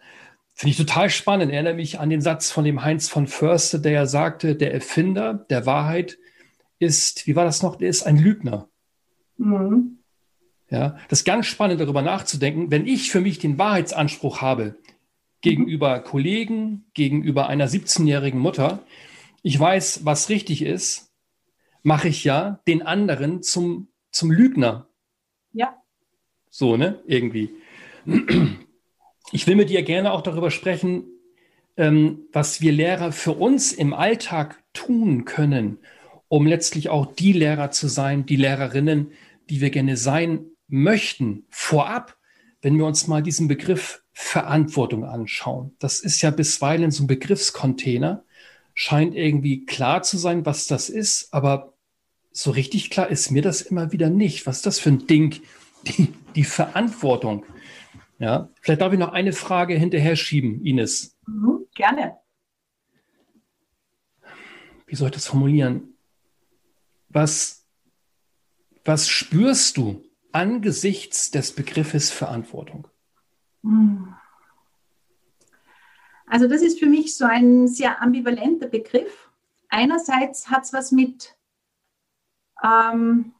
finde 0.54 0.70
ich 0.70 0.76
total 0.78 1.10
spannend. 1.10 1.52
Erinnere 1.52 1.74
mich 1.74 2.00
an 2.00 2.08
den 2.08 2.22
Satz 2.22 2.50
von 2.50 2.64
dem 2.64 2.82
Heinz 2.82 3.08
von 3.08 3.26
Förster, 3.26 3.78
der 3.78 3.92
ja 3.92 4.06
sagte, 4.06 4.56
der 4.56 4.72
Erfinder 4.72 5.34
der 5.34 5.66
Wahrheit 5.66 6.18
ist, 6.78 7.26
wie 7.26 7.36
war 7.36 7.44
das 7.44 7.62
noch, 7.62 7.76
der 7.76 7.90
ist 7.90 8.04
ein 8.04 8.16
Lügner. 8.16 8.68
Mhm. 9.36 9.98
Ja, 10.70 10.98
das 11.08 11.20
ist 11.20 11.24
ganz 11.24 11.46
spannend, 11.46 11.80
darüber 11.80 12.02
nachzudenken, 12.02 12.70
wenn 12.70 12.86
ich 12.86 13.10
für 13.10 13.20
mich 13.20 13.38
den 13.38 13.58
Wahrheitsanspruch 13.58 14.40
habe 14.40 14.76
gegenüber 15.40 16.00
Kollegen, 16.00 16.86
gegenüber 16.94 17.48
einer 17.48 17.68
17-jährigen 17.68 18.40
Mutter, 18.40 18.80
ich 19.42 19.58
weiß, 19.58 20.04
was 20.04 20.28
richtig 20.28 20.62
ist, 20.62 21.07
mache 21.82 22.08
ich 22.08 22.24
ja 22.24 22.60
den 22.66 22.82
anderen 22.82 23.42
zum, 23.42 23.88
zum 24.10 24.30
Lügner. 24.30 24.88
Ja. 25.52 25.82
So, 26.50 26.76
ne? 26.76 27.00
Irgendwie. 27.06 27.50
Ich 29.32 29.46
will 29.46 29.56
mit 29.56 29.70
dir 29.70 29.82
gerne 29.82 30.12
auch 30.12 30.22
darüber 30.22 30.50
sprechen, 30.50 31.04
ähm, 31.76 32.26
was 32.32 32.60
wir 32.60 32.72
Lehrer 32.72 33.12
für 33.12 33.32
uns 33.32 33.72
im 33.72 33.92
Alltag 33.92 34.62
tun 34.72 35.24
können, 35.24 35.78
um 36.28 36.46
letztlich 36.46 36.88
auch 36.88 37.06
die 37.06 37.32
Lehrer 37.32 37.70
zu 37.70 37.88
sein, 37.88 38.26
die 38.26 38.36
Lehrerinnen, 38.36 39.12
die 39.50 39.60
wir 39.60 39.70
gerne 39.70 39.96
sein 39.96 40.46
möchten. 40.66 41.44
Vorab, 41.50 42.16
wenn 42.62 42.76
wir 42.76 42.86
uns 42.86 43.06
mal 43.06 43.22
diesen 43.22 43.48
Begriff 43.48 44.02
Verantwortung 44.12 45.04
anschauen. 45.04 45.76
Das 45.78 46.00
ist 46.00 46.20
ja 46.22 46.30
bisweilen 46.30 46.90
so 46.90 47.04
ein 47.04 47.06
Begriffscontainer, 47.06 48.24
scheint 48.80 49.16
irgendwie 49.16 49.66
klar 49.66 50.04
zu 50.04 50.16
sein, 50.16 50.46
was 50.46 50.68
das 50.68 50.88
ist, 50.88 51.34
aber 51.34 51.74
so 52.30 52.52
richtig 52.52 52.90
klar 52.90 53.08
ist 53.08 53.32
mir 53.32 53.42
das 53.42 53.60
immer 53.60 53.90
wieder 53.90 54.08
nicht. 54.08 54.46
Was 54.46 54.58
ist 54.58 54.66
das 54.66 54.78
für 54.78 54.90
ein 54.90 55.08
Ding, 55.08 55.42
die, 55.82 56.14
die 56.36 56.44
Verantwortung? 56.44 57.44
Ja, 58.20 58.50
vielleicht 58.60 58.80
darf 58.80 58.92
ich 58.92 58.98
noch 59.00 59.12
eine 59.12 59.32
Frage 59.32 59.74
hinterher 59.74 60.14
schieben, 60.14 60.64
Ines. 60.64 61.18
Mhm, 61.26 61.66
gerne. 61.74 62.18
Wie 64.86 64.94
soll 64.94 65.08
ich 65.08 65.14
das 65.14 65.26
formulieren? 65.26 65.94
Was, 67.08 67.66
was 68.84 69.08
spürst 69.08 69.76
du 69.76 70.04
angesichts 70.30 71.32
des 71.32 71.50
Begriffes 71.50 72.12
Verantwortung? 72.12 72.86
Hm. 73.64 74.14
Also 76.28 76.46
das 76.46 76.62
ist 76.62 76.78
für 76.78 76.86
mich 76.86 77.14
so 77.16 77.24
ein 77.24 77.68
sehr 77.68 78.02
ambivalenter 78.02 78.68
Begriff. 78.68 79.30
Einerseits 79.68 80.50
hat 80.50 80.64
es 80.64 80.72
was 80.72 80.92
mit 80.92 81.36
ähm, 82.62 83.32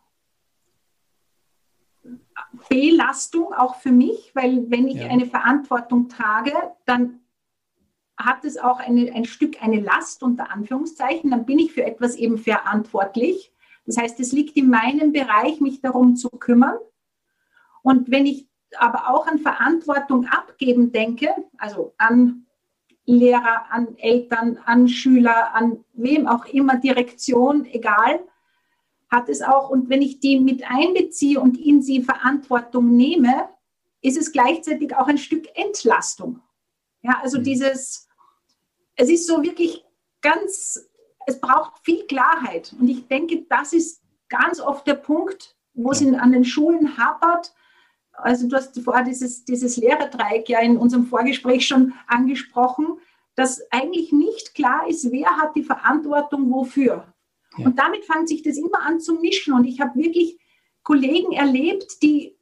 Belastung 2.68 3.52
auch 3.52 3.76
für 3.76 3.92
mich, 3.92 4.33
weil 4.35 4.71
wenn 4.71 4.88
ich 4.88 4.97
ja. 4.97 5.09
eine 5.09 5.26
Verantwortung 5.26 6.09
trage, 6.09 6.52
dann 6.87 7.21
hat 8.16 8.45
es 8.45 8.59
auch 8.59 8.80
eine, 8.80 9.12
ein 9.12 9.25
Stück 9.25 9.62
eine 9.62 9.80
Last 9.80 10.23
unter 10.23 10.50
Anführungszeichen, 10.50 11.30
dann 11.30 11.47
bin 11.47 11.59
ich 11.59 11.73
für 11.73 11.85
etwas 11.85 12.16
eben 12.16 12.37
verantwortlich. 12.38 13.52
Das 13.87 13.97
heißt, 13.97 14.18
es 14.21 14.33
liegt 14.33 14.57
in 14.57 14.68
meinem 14.68 15.12
Bereich, 15.12 15.61
mich 15.61 15.80
darum 15.80 16.16
zu 16.16 16.28
kümmern. 16.28 16.76
Und 17.83 18.11
wenn 18.11 18.26
ich 18.26 18.49
aber 18.76 19.09
auch 19.09 19.26
an 19.26 19.38
Verantwortung 19.38 20.26
abgeben 20.26 20.92
denke, 20.92 21.33
also 21.59 21.95
an 21.97 22.48
Lehrer, 23.09 23.71
an 23.71 23.97
Eltern, 23.99 24.59
an 24.65 24.88
Schüler, 24.88 25.55
an 25.55 25.85
wem 25.95 26.27
auch 26.27 26.47
immer, 26.47 26.77
Direktion, 26.77 27.65
egal, 27.67 28.21
hat 29.11 29.29
es 29.29 29.43
auch, 29.43 29.71
und 29.71 29.88
wenn 29.88 30.03
ich 30.03 30.21
die 30.21 30.38
mit 30.38 30.62
einbeziehe 30.71 31.41
und 31.41 31.59
in 31.59 31.83
sie 31.83 32.03
Verantwortung 32.03 32.95
nehme, 32.97 33.49
ist 34.03 34.19
es 34.19 34.33
gleichzeitig 34.33 34.95
auch 34.95 35.09
ein 35.09 35.19
Stück 35.19 35.47
Entlastung. 35.55 36.41
Ja, 37.03 37.19
also 37.23 37.38
mhm. 37.38 37.45
dieses, 37.45 38.09
es 38.97 39.09
ist 39.09 39.27
so 39.27 39.43
wirklich 39.43 39.85
ganz 40.21 40.88
es 41.29 41.38
braucht 41.38 41.79
viel 41.85 42.07
Klarheit. 42.07 42.75
Und 42.81 42.88
ich 42.88 43.07
denke, 43.07 43.45
das 43.50 43.75
ist 43.75 44.03
ganz 44.31 44.61
oft 44.61 44.87
der 44.87 44.95
Punkt, 44.95 45.57
wo 45.75 45.91
es 45.91 46.00
in, 46.00 46.15
an 46.15 46.33
den 46.33 46.45
Schulen 46.45 46.97
hapert. 46.97 47.53
Also 48.23 48.49
du 48.49 48.57
hast 48.57 48.79
vorher 48.81 49.05
dieses, 49.05 49.45
dieses 49.45 49.77
Lehrerdreieck 49.77 50.49
ja 50.49 50.61
in 50.61 50.77
unserem 50.77 51.07
Vorgespräch 51.07 51.67
schon 51.67 51.95
angesprochen, 52.07 52.99
dass 53.35 53.63
eigentlich 53.71 54.13
nicht 54.13 54.55
klar 54.55 54.89
ist, 54.89 55.11
wer 55.13 55.31
hat 55.37 55.55
die 55.55 55.63
Verantwortung 55.63 56.51
wofür. 56.51 57.13
Ja. 57.57 57.67
Und 57.67 57.79
damit 57.79 58.05
fängt 58.05 58.29
sich 58.29 58.43
das 58.43 58.57
immer 58.57 58.83
an 58.83 59.01
zu 59.01 59.15
mischen. 59.15 59.55
Und 59.55 59.65
ich 59.65 59.81
habe 59.81 59.99
wirklich 59.99 60.39
Kollegen 60.83 61.33
erlebt, 61.33 62.03
die 62.03 62.37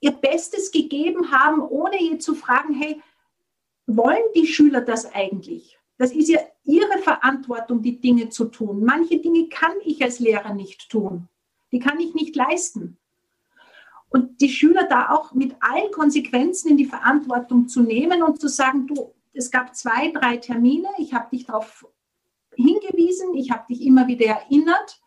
ihr 0.00 0.12
Bestes 0.12 0.70
gegeben 0.70 1.30
haben, 1.30 1.60
ohne 1.60 2.00
je 2.02 2.18
zu 2.18 2.34
fragen, 2.34 2.74
hey, 2.74 3.00
wollen 3.86 4.22
die 4.34 4.46
Schüler 4.46 4.80
das 4.80 5.12
eigentlich? 5.14 5.78
Das 5.98 6.12
ist 6.12 6.28
ja 6.28 6.40
ihre 6.64 6.98
Verantwortung, 6.98 7.82
die 7.82 8.00
Dinge 8.00 8.28
zu 8.28 8.46
tun. 8.46 8.84
Manche 8.84 9.18
Dinge 9.18 9.48
kann 9.48 9.72
ich 9.84 10.02
als 10.02 10.20
Lehrer 10.20 10.54
nicht 10.54 10.88
tun. 10.90 11.28
Die 11.72 11.80
kann 11.80 11.98
ich 11.98 12.14
nicht 12.14 12.36
leisten. 12.36 12.98
Und 14.10 14.40
die 14.40 14.48
Schüler 14.48 14.84
da 14.84 15.10
auch 15.10 15.34
mit 15.34 15.56
allen 15.60 15.90
Konsequenzen 15.92 16.70
in 16.70 16.76
die 16.76 16.86
Verantwortung 16.86 17.68
zu 17.68 17.82
nehmen 17.82 18.22
und 18.22 18.40
zu 18.40 18.48
sagen, 18.48 18.86
du, 18.86 19.14
es 19.34 19.50
gab 19.50 19.74
zwei, 19.76 20.10
drei 20.12 20.38
Termine, 20.38 20.88
ich 20.98 21.12
habe 21.12 21.28
dich 21.30 21.46
darauf 21.46 21.86
hingewiesen, 22.56 23.34
ich 23.34 23.50
habe 23.50 23.66
dich 23.68 23.82
immer 23.82 24.06
wieder 24.06 24.26
erinnert. 24.26 25.00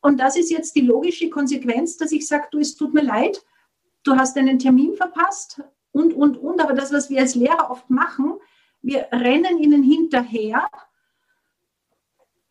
Und 0.00 0.18
das 0.18 0.36
ist 0.36 0.50
jetzt 0.50 0.74
die 0.74 0.80
logische 0.80 1.28
Konsequenz, 1.28 1.96
dass 1.96 2.12
ich 2.12 2.26
sage, 2.26 2.48
du, 2.50 2.58
es 2.58 2.76
tut 2.76 2.94
mir 2.94 3.02
leid, 3.02 3.44
du 4.02 4.16
hast 4.16 4.36
einen 4.36 4.58
Termin 4.58 4.94
verpasst 4.94 5.62
und, 5.92 6.14
und, 6.14 6.38
und. 6.38 6.60
Aber 6.60 6.72
das, 6.72 6.92
was 6.92 7.10
wir 7.10 7.20
als 7.20 7.34
Lehrer 7.34 7.70
oft 7.70 7.90
machen, 7.90 8.38
wir 8.82 9.08
rennen 9.12 9.58
ihnen 9.58 9.82
hinterher. 9.82 10.68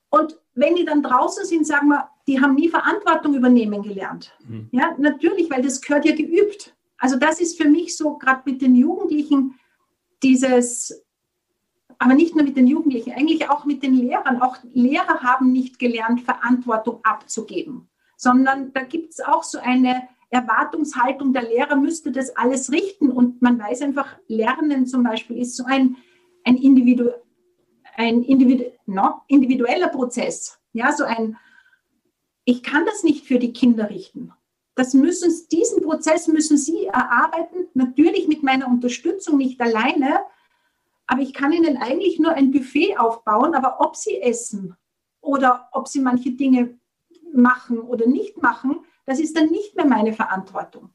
Und 0.10 0.39
wenn 0.53 0.75
die 0.75 0.86
dann 0.86 1.01
draußen 1.01 1.46
sind, 1.46 1.65
sagen 1.65 1.88
wir, 1.88 2.10
die 2.29 2.39
haben 2.39 2.53
nie 2.53 2.69
Verantwortung 2.69 3.33
übernehmen 3.33 3.81
gelernt. 3.81 4.38
Mhm. 4.48 4.69
Ja, 4.71 4.95
natürlich, 5.00 5.50
weil 5.50 5.63
das 5.63 5.81
gehört 5.81 6.05
ja 6.05 6.15
geübt. 6.15 6.75
Also 7.00 7.17
das 7.17 7.41
ist 7.41 7.59
für 7.59 7.67
mich 7.67 7.98
so, 7.98 8.19
gerade 8.19 8.43
mit 8.45 8.62
den 8.62 8.75
Jugendlichen, 8.75 9.55
dieses, 10.21 11.03
aber 11.98 12.13
nicht 12.13 12.36
nur 12.36 12.45
mit 12.45 12.55
den 12.55 12.67
Jugendlichen, 12.67 13.13
eigentlich 13.13 13.50
auch 13.50 13.65
mit 13.65 13.81
den 13.81 13.95
Lehrern. 13.95 14.43
Auch 14.43 14.57
Lehrer 14.74 15.24
haben 15.24 15.51
nicht 15.51 15.79
gelernt, 15.79 16.21
Verantwortung 16.21 17.00
abzugeben, 17.01 17.89
sondern 18.15 18.74
da 18.74 18.83
gibt 18.83 19.13
es 19.13 19.21
auch 19.21 19.41
so 19.41 19.57
eine 19.57 20.07
Erwartungshaltung, 20.29 21.33
der 21.33 21.50
Lehrer 21.50 21.77
müsste 21.77 22.12
das 22.12 22.38
alles 22.38 22.71
richten. 22.71 23.09
Und 23.09 23.41
man 23.41 23.57
weiß 23.57 23.81
einfach, 23.81 24.19
Lernen 24.27 24.86
zum 24.86 25.01
Beispiel 25.01 25.39
ist 25.39 25.57
so 25.57 25.63
ein, 25.65 25.98
ein, 26.43 26.57
Individu 26.57 27.09
ein 27.95 28.21
Individu 28.21 28.65
no, 28.86 29.21
individueller 29.27 29.88
Prozess. 29.88 30.59
Ja, 30.74 30.91
so 30.91 31.05
ein, 31.05 31.36
ich 32.49 32.63
kann 32.63 32.83
das 32.83 33.03
nicht 33.03 33.27
für 33.27 33.37
die 33.37 33.53
Kinder 33.53 33.91
richten. 33.91 34.33
Das 34.73 34.95
müssen, 34.95 35.31
diesen 35.51 35.83
Prozess 35.83 36.27
müssen 36.27 36.57
Sie 36.57 36.87
erarbeiten, 36.87 37.67
natürlich 37.75 38.27
mit 38.27 38.41
meiner 38.41 38.67
Unterstützung, 38.67 39.37
nicht 39.37 39.61
alleine, 39.61 40.21
aber 41.05 41.21
ich 41.21 41.35
kann 41.35 41.51
Ihnen 41.51 41.77
eigentlich 41.77 42.17
nur 42.17 42.31
ein 42.33 42.49
Buffet 42.49 42.97
aufbauen, 42.97 43.53
aber 43.53 43.81
ob 43.81 43.95
Sie 43.95 44.19
essen 44.19 44.75
oder 45.21 45.69
ob 45.73 45.87
Sie 45.87 45.99
manche 45.99 46.31
Dinge 46.31 46.79
machen 47.31 47.81
oder 47.81 48.07
nicht 48.07 48.41
machen, 48.41 48.79
das 49.05 49.19
ist 49.19 49.37
dann 49.37 49.51
nicht 49.51 49.75
mehr 49.75 49.85
meine 49.85 50.13
Verantwortung. 50.13 50.89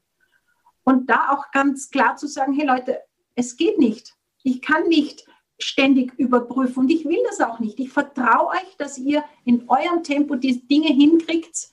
Und 0.83 1.09
da 1.09 1.29
auch 1.29 1.51
ganz 1.51 1.89
klar 1.89 2.17
zu 2.17 2.27
sagen, 2.27 2.51
hey 2.51 2.67
Leute, 2.67 2.99
es 3.35 3.55
geht 3.55 3.79
nicht. 3.79 4.13
Ich 4.43 4.61
kann 4.61 4.89
nicht 4.89 5.25
ständig 5.57 6.13
überprüfen 6.17 6.83
und 6.83 6.89
ich 6.89 7.05
will 7.05 7.21
das 7.27 7.39
auch 7.41 7.59
nicht. 7.59 7.79
Ich 7.79 7.89
vertraue 7.89 8.49
euch, 8.49 8.75
dass 8.77 8.97
ihr 8.97 9.23
in 9.45 9.69
eurem 9.69 10.03
Tempo 10.03 10.35
die 10.35 10.67
Dinge 10.67 10.87
hinkriegt. 10.87 11.69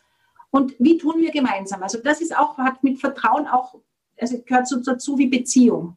Und 0.51 0.75
wie 0.79 0.99
tun 0.99 1.15
wir 1.19 1.31
gemeinsam? 1.31 1.83
Also 1.83 1.99
das 1.99 2.21
ist 2.21 2.37
auch, 2.37 2.59
hat 2.59 2.85
mit 2.85 3.01
Vertrauen 3.01 3.47
auch, 3.47 3.75
also 4.21 4.41
gehört 4.43 4.69
so 4.69 4.77
dazu 4.77 5.19
wie 5.19 5.27
Beziehung. 5.27 5.97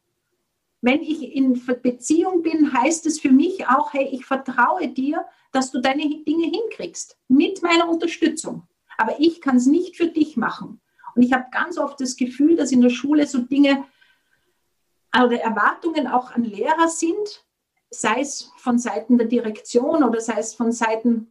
Wenn 0.81 1.01
ich 1.01 1.35
in 1.35 1.61
Beziehung 1.81 2.41
bin, 2.41 2.73
heißt 2.73 3.05
es 3.05 3.19
für 3.19 3.31
mich 3.31 3.67
auch, 3.67 3.93
hey, 3.93 4.07
ich 4.11 4.25
vertraue 4.25 4.87
dir, 4.87 5.25
dass 5.51 5.71
du 5.71 5.81
deine 5.81 6.03
Dinge 6.23 6.47
hinkriegst 6.47 7.17
mit 7.27 7.61
meiner 7.61 7.89
Unterstützung. 7.89 8.67
Aber 8.97 9.19
ich 9.19 9.41
kann 9.41 9.57
es 9.57 9.65
nicht 9.65 9.97
für 9.97 10.07
dich 10.07 10.37
machen. 10.37 10.81
Und 11.15 11.21
ich 11.21 11.33
habe 11.33 11.45
ganz 11.51 11.77
oft 11.77 11.99
das 11.99 12.15
Gefühl, 12.15 12.55
dass 12.55 12.71
in 12.71 12.81
der 12.81 12.89
Schule 12.89 13.25
so 13.25 13.39
Dinge 13.39 13.85
oder 15.15 15.39
Erwartungen 15.39 16.07
auch 16.07 16.31
an 16.31 16.43
Lehrer 16.43 16.89
sind, 16.89 17.44
sei 17.89 18.21
es 18.21 18.51
von 18.57 18.77
Seiten 18.77 19.17
der 19.17 19.27
Direktion 19.27 20.03
oder 20.03 20.19
sei 20.21 20.39
es 20.39 20.53
von 20.53 20.71
Seiten 20.71 21.27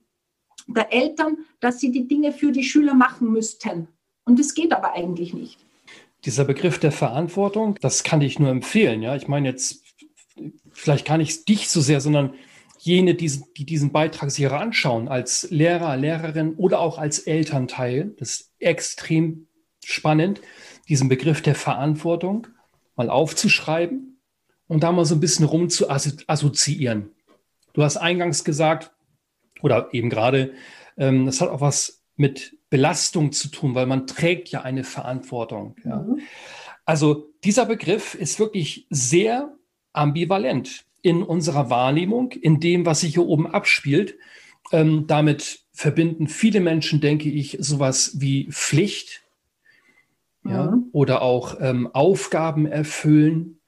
der 0.67 0.93
Eltern, 0.93 1.39
dass 1.61 1.81
sie 1.81 1.91
die 1.91 2.09
Dinge 2.09 2.33
für 2.33 2.53
die 2.53 2.65
Schüler 2.65 2.95
machen 2.95 3.31
müssten. 3.31 3.89
Und 4.25 4.39
das 4.39 4.55
geht 4.55 4.73
aber 4.73 4.95
eigentlich 4.95 5.35
nicht. 5.35 5.59
Dieser 6.25 6.45
Begriff 6.45 6.79
der 6.79 6.93
Verantwortung, 6.93 7.79
das 7.81 8.03
kann 8.03 8.23
ich 8.23 8.39
nur 8.39 8.49
empfehlen. 8.49 9.03
Ja, 9.03 9.15
ich 9.15 9.29
meine 9.29 9.49
jetzt 9.49 9.83
vielleicht 10.73 11.07
gar 11.07 11.19
nicht 11.19 11.49
dich 11.49 11.69
so 11.69 11.81
sehr, 11.81 12.01
sondern 12.01 12.35
jene, 12.79 13.15
die, 13.15 13.43
die 13.57 13.67
diesen 13.67 13.93
Beitrag 13.93 14.31
sich 14.31 14.51
anschauen, 14.51 15.09
als 15.09 15.49
Lehrer, 15.51 15.97
Lehrerin 15.97 16.55
oder 16.55 16.81
auch 16.81 16.99
als 16.99 17.19
Elternteil. 17.21 18.15
Das 18.19 18.31
ist 18.31 18.53
extrem 18.59 19.49
spannend, 19.85 20.41
diesen 20.89 21.09
Begriff 21.09 21.43
der 21.43 21.55
Verantwortung 21.55 22.47
mal 22.97 23.11
aufzuschreiben 23.11 24.14
und 24.69 24.83
da 24.83 24.93
mal 24.93 25.05
so 25.05 25.15
ein 25.15 25.21
bisschen 25.21 25.47
rum 25.47 25.69
zu 25.69 25.91
assoziieren. 25.91 27.11
Du 27.73 27.83
hast 27.83 27.97
eingangs 27.97 28.45
gesagt, 28.45 28.93
oder 29.63 29.89
eben 29.93 30.11
gerade, 30.11 30.53
ähm, 30.97 31.27
das 31.27 31.41
hat 31.41 31.49
auch 31.49 31.61
was 31.61 32.03
mit 32.17 32.57
Belastung 32.71 33.33
zu 33.33 33.49
tun, 33.49 33.75
weil 33.75 33.87
man 33.87 34.07
trägt 34.07 34.49
ja 34.49 34.63
eine 34.63 34.85
Verantwortung. 34.85 35.77
Ja. 35.85 36.01
Mhm. 36.01 36.21
Also 36.85 37.33
dieser 37.45 37.67
Begriff 37.67 38.15
ist 38.15 38.39
wirklich 38.39 38.87
sehr 38.91 39.55
ambivalent 39.93 40.85
in 41.03 41.23
unserer 41.23 41.71
Wahrnehmung, 41.71 42.33
in 42.33 42.61
dem, 42.61 42.87
was 42.87 43.01
sich 43.01 43.15
hier 43.15 43.27
oben 43.27 43.47
abspielt. 43.47 44.17
Ähm, 44.73 45.07
damit 45.07 45.61
verbinden 45.73 46.29
viele 46.29 46.61
Menschen, 46.61 47.01
denke 47.01 47.29
ich, 47.29 47.59
sowas 47.61 48.17
wie 48.21 48.49
Pflicht 48.51 49.23
ja, 50.45 50.71
mhm. 50.71 50.89
oder 50.93 51.23
auch 51.23 51.59
ähm, 51.61 51.89
Aufgaben 51.93 52.67
erfüllen, 52.67 53.61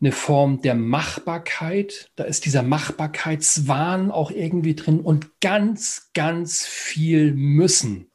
eine 0.00 0.12
Form 0.12 0.62
der 0.62 0.74
Machbarkeit. 0.74 2.10
Da 2.16 2.24
ist 2.24 2.44
dieser 2.44 2.62
Machbarkeitswahn 2.62 4.10
auch 4.10 4.30
irgendwie 4.30 4.74
drin 4.74 5.00
und 5.00 5.40
ganz, 5.40 6.10
ganz 6.14 6.64
viel 6.64 7.34
müssen. 7.34 8.10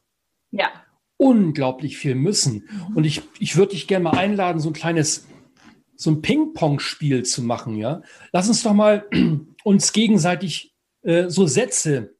Ja. 0.50 0.68
Unglaublich 1.16 1.98
viel 1.98 2.14
müssen. 2.14 2.68
Mhm. 2.68 2.96
Und 2.96 3.04
ich, 3.04 3.22
ich 3.38 3.56
würde 3.56 3.72
dich 3.72 3.86
gerne 3.86 4.04
mal 4.04 4.16
einladen, 4.16 4.60
so 4.60 4.70
ein 4.70 4.74
kleines, 4.74 5.26
so 5.96 6.10
ein 6.10 6.22
Ping-Pong-Spiel 6.22 7.24
zu 7.24 7.42
machen, 7.42 7.76
ja. 7.76 8.02
Lass 8.32 8.48
uns 8.48 8.62
doch 8.62 8.74
mal 8.74 9.06
uns 9.64 9.92
gegenseitig 9.92 10.74
äh, 11.02 11.28
so 11.28 11.46
Sätze 11.46 12.16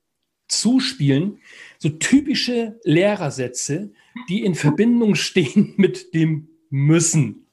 zuspielen, 0.46 1.38
so 1.78 1.88
typische 1.88 2.78
Lehrersätze, 2.84 3.92
die 4.28 4.44
in 4.44 4.54
Verbindung 4.54 5.14
stehen 5.14 5.72
mit 5.78 6.12
dem 6.14 6.48
Müssen. 6.68 7.46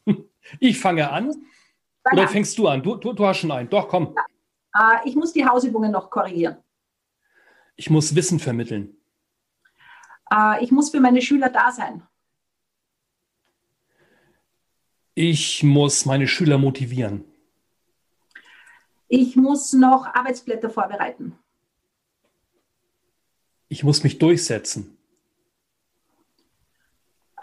Ich 0.59 0.79
fange 0.79 1.11
an 1.11 1.33
oder 2.09 2.27
fängst 2.27 2.57
du 2.57 2.67
an? 2.67 2.81
Du, 2.81 2.95
du, 2.95 3.13
du 3.13 3.25
hast 3.25 3.39
schon 3.39 3.51
einen. 3.51 3.69
Doch, 3.69 3.87
komm. 3.87 4.15
Ja. 4.15 4.25
Äh, 4.73 5.09
ich 5.09 5.15
muss 5.15 5.33
die 5.33 5.45
Hausübungen 5.45 5.91
noch 5.91 6.09
korrigieren. 6.09 6.57
Ich 7.75 7.89
muss 7.89 8.15
Wissen 8.15 8.39
vermitteln. 8.39 8.97
Äh, 10.33 10.63
ich 10.63 10.71
muss 10.71 10.89
für 10.89 10.99
meine 10.99 11.21
Schüler 11.21 11.49
da 11.49 11.71
sein. 11.71 12.03
Ich 15.13 15.61
muss 15.63 16.05
meine 16.05 16.27
Schüler 16.27 16.57
motivieren. 16.57 17.25
Ich 19.07 19.35
muss 19.35 19.73
noch 19.73 20.05
Arbeitsblätter 20.05 20.69
vorbereiten. 20.69 21.37
Ich 23.67 23.83
muss 23.83 24.03
mich 24.03 24.17
durchsetzen. 24.17 24.97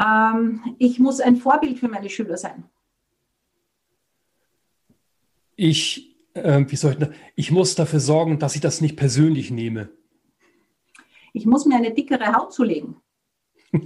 Ähm, 0.01 0.77
ich 0.79 0.99
muss 0.99 1.21
ein 1.21 1.37
Vorbild 1.37 1.79
für 1.79 1.89
meine 1.89 2.09
Schüler 2.09 2.37
sein 2.39 2.69
ich, 5.59 6.17
äh, 6.35 6.65
wie 6.69 6.77
soll 6.77 6.97
ich, 6.99 7.09
ich 7.35 7.51
muss 7.51 7.75
dafür 7.75 8.01
sorgen, 8.01 8.39
dass 8.39 8.55
ich 8.55 8.61
das 8.61 8.81
nicht 8.81 8.97
persönlich 8.97 9.51
nehme. 9.51 9.91
Ich 11.35 11.45
muss 11.45 11.67
mir 11.67 11.77
eine 11.77 11.93
dickere 11.93 12.33
Haut 12.33 12.55
zulegen. 12.55 12.97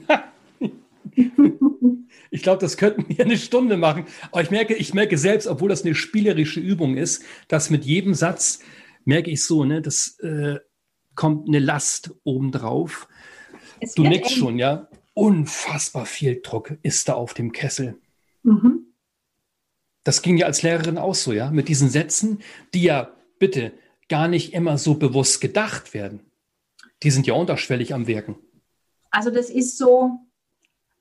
ich 2.30 2.42
glaube, 2.42 2.60
das 2.60 2.76
könnten 2.76 3.08
wir 3.08 3.24
eine 3.24 3.38
Stunde 3.38 3.76
machen. 3.76 4.04
Aber 4.30 4.42
ich 4.42 4.50
merke, 4.50 4.74
ich 4.74 4.94
merke 4.94 5.18
selbst, 5.18 5.48
obwohl 5.48 5.70
das 5.70 5.84
eine 5.84 5.94
spielerische 5.94 6.60
Übung 6.60 6.96
ist, 6.96 7.24
dass 7.48 7.70
mit 7.70 7.84
jedem 7.84 8.14
Satz 8.14 8.60
merke 9.04 9.30
ich 9.30 9.42
so, 9.42 9.64
ne, 9.64 9.80
das 9.82 10.18
äh, 10.20 10.58
kommt 11.14 11.48
eine 11.48 11.58
Last 11.58 12.14
obendrauf. 12.22 13.08
Du 13.96 14.02
nickst 14.02 14.32
schon, 14.32 14.58
ja. 14.58 14.88
Unfassbar 15.14 16.06
viel 16.06 16.40
Druck 16.42 16.76
ist 16.82 17.08
da 17.08 17.14
auf 17.14 17.34
dem 17.34 17.52
Kessel. 17.52 17.98
Mhm. 18.42 18.91
Das 20.04 20.22
ging 20.22 20.36
ja 20.36 20.46
als 20.46 20.62
Lehrerin 20.62 20.98
auch 20.98 21.14
so, 21.14 21.32
ja, 21.32 21.50
mit 21.50 21.68
diesen 21.68 21.88
Sätzen, 21.88 22.42
die 22.74 22.82
ja 22.82 23.10
bitte 23.38 23.72
gar 24.08 24.28
nicht 24.28 24.52
immer 24.52 24.78
so 24.78 24.94
bewusst 24.94 25.40
gedacht 25.40 25.94
werden. 25.94 26.20
Die 27.02 27.10
sind 27.10 27.26
ja 27.26 27.34
unterschwellig 27.34 27.94
am 27.94 28.06
Wirken. 28.06 28.36
Also 29.10 29.30
das 29.30 29.50
ist 29.50 29.78
so, 29.78 30.18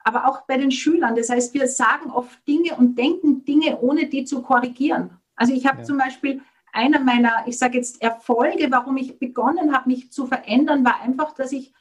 aber 0.03 0.27
auch 0.27 0.41
bei 0.45 0.57
den 0.57 0.71
Schülern. 0.71 1.15
Das 1.15 1.29
heißt, 1.29 1.53
wir 1.53 1.67
sagen 1.67 2.11
oft 2.11 2.47
Dinge 2.47 2.75
und 2.75 2.97
denken 2.97 3.45
Dinge, 3.45 3.79
ohne 3.81 4.07
die 4.07 4.25
zu 4.25 4.41
korrigieren. 4.41 5.17
Also 5.35 5.53
ich 5.53 5.65
habe 5.65 5.79
ja. 5.79 5.83
zum 5.83 5.97
Beispiel 5.97 6.41
einer 6.73 6.99
meiner, 6.99 7.45
ich 7.47 7.57
sage 7.57 7.77
jetzt 7.77 8.01
Erfolge, 8.01 8.71
warum 8.71 8.97
ich 8.97 9.19
begonnen 9.19 9.73
habe, 9.73 9.89
mich 9.89 10.11
zu 10.11 10.25
verändern, 10.25 10.85
war 10.85 11.01
einfach, 11.01 11.33
dass 11.33 11.51
ich 11.51 11.73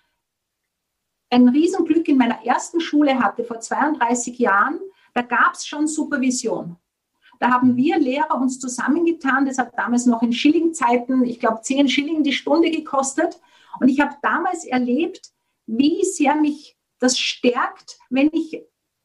ein 1.31 1.49
Riesenglück 1.49 2.09
in 2.09 2.19
meiner 2.19 2.45
ersten 2.45 2.81
Schule 2.81 3.21
hatte 3.21 3.45
vor 3.45 3.61
32 3.61 4.39
Jahren. 4.39 4.81
Da 5.15 5.23
gab 5.23 5.55
es 5.55 5.67
schon 5.67 5.87
Supervision. 5.87 6.77
Da 7.41 7.51
haben 7.51 7.75
wir 7.75 7.99
Lehrer 7.99 8.37
uns 8.37 8.61
zusammengetan. 8.61 9.47
Das 9.47 9.59
hat 9.59 9.77
damals 9.77 10.07
noch 10.07 10.23
in 10.23 10.33
Schillingzeiten, 10.33 11.25
ich 11.25 11.41
glaube, 11.41 11.63
10 11.63 11.89
Schilling 11.89 12.23
die 12.23 12.35
Stunde 12.35 12.71
gekostet. 12.71 13.41
Und 13.81 13.89
ich 13.89 13.99
habe 14.01 14.15
damals 14.23 14.65
erlebt, 14.65 15.33
wie 15.67 16.05
sehr 16.05 16.37
mich 16.37 16.77
das 16.99 17.19
stärkt, 17.19 17.99
wenn 18.11 18.29
ich 18.33 18.63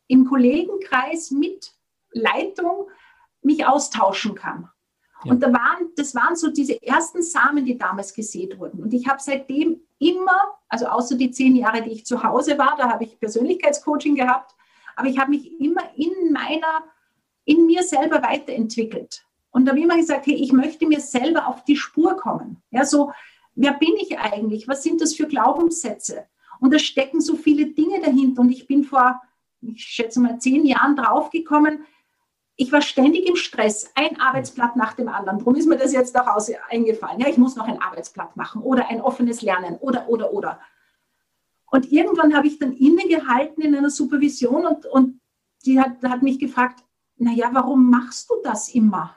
im 0.07 0.25
Kollegenkreis 0.25 1.31
mit 1.31 1.71
Leitung 2.11 2.89
mich 3.41 3.65
austauschen 3.65 4.35
kann. 4.35 4.69
Ja. 5.23 5.31
Und 5.31 5.41
da 5.41 5.53
waren, 5.53 5.91
das 5.95 6.13
waren 6.13 6.35
so 6.35 6.51
diese 6.51 6.81
ersten 6.83 7.21
Samen, 7.21 7.63
die 7.63 7.77
damals 7.77 8.13
gesät 8.13 8.59
wurden. 8.59 8.83
Und 8.83 8.93
ich 8.93 9.07
habe 9.07 9.21
seitdem 9.21 9.79
immer, 9.97 10.57
also 10.67 10.87
außer 10.87 11.15
die 11.15 11.31
zehn 11.31 11.55
Jahre, 11.55 11.81
die 11.81 11.91
ich 11.91 12.05
zu 12.05 12.21
Hause 12.21 12.57
war, 12.57 12.75
da 12.77 12.89
habe 12.89 13.05
ich 13.05 13.17
Persönlichkeitscoaching 13.17 14.15
gehabt, 14.15 14.53
aber 14.97 15.07
ich 15.07 15.19
habe 15.19 15.31
mich 15.31 15.59
immer 15.59 15.83
in 15.95 16.33
meiner 16.33 16.83
in 17.45 17.65
mir 17.65 17.83
selber 17.83 18.21
weiterentwickelt. 18.21 19.25
Und 19.51 19.65
da 19.65 19.69
habe 19.69 19.79
ich 19.79 19.85
immer 19.85 19.97
gesagt, 19.97 20.25
hey, 20.25 20.35
ich 20.35 20.51
möchte 20.51 20.85
mir 20.85 20.99
selber 20.99 21.47
auf 21.47 21.63
die 21.63 21.77
Spur 21.77 22.17
kommen. 22.17 22.61
Ja, 22.71 22.83
so, 22.83 23.11
wer 23.55 23.73
bin 23.73 23.95
ich 24.01 24.19
eigentlich? 24.19 24.67
Was 24.67 24.83
sind 24.83 24.99
das 24.99 25.15
für 25.15 25.27
Glaubenssätze? 25.27 26.25
Und 26.59 26.73
da 26.73 26.79
stecken 26.79 27.21
so 27.21 27.35
viele 27.35 27.67
Dinge 27.67 28.01
dahinter. 28.01 28.41
Und 28.41 28.51
ich 28.51 28.67
bin 28.67 28.83
vor, 28.83 29.21
ich 29.61 29.81
schätze 29.81 30.19
mal, 30.19 30.39
zehn 30.39 30.65
Jahren 30.65 30.95
draufgekommen, 30.95 31.85
ich 32.57 32.71
war 32.71 32.81
ständig 32.81 33.27
im 33.27 33.35
Stress, 33.35 33.91
ein 33.95 34.19
Arbeitsblatt 34.19 34.77
nach 34.77 34.93
dem 34.93 35.09
anderen. 35.09 35.39
Darum 35.39 35.55
ist 35.55 35.67
mir 35.67 35.77
das 35.77 35.91
jetzt 35.91 36.17
auch 36.17 36.37
eingefallen. 36.69 37.19
Ja, 37.19 37.27
ich 37.27 37.37
muss 37.37 37.57
noch 37.57 37.67
ein 37.67 37.81
Arbeitsblatt 37.81 38.37
machen 38.37 38.61
oder 38.61 38.89
ein 38.89 39.01
offenes 39.01 39.41
Lernen 39.41 39.75
oder, 39.77 40.07
oder, 40.07 40.31
oder. 40.31 40.59
Und 41.69 41.91
irgendwann 41.91 42.35
habe 42.35 42.47
ich 42.47 42.57
dann 42.57 42.71
innegehalten 42.71 43.61
in 43.61 43.75
einer 43.75 43.89
Supervision 43.89 44.65
und, 44.65 44.85
und 44.85 45.19
die 45.65 45.81
hat, 45.81 46.01
hat 46.03 46.21
mich 46.23 46.39
gefragt, 46.39 46.84
naja, 47.17 47.49
warum 47.53 47.89
machst 47.89 48.29
du 48.29 48.35
das 48.43 48.69
immer? 48.69 49.15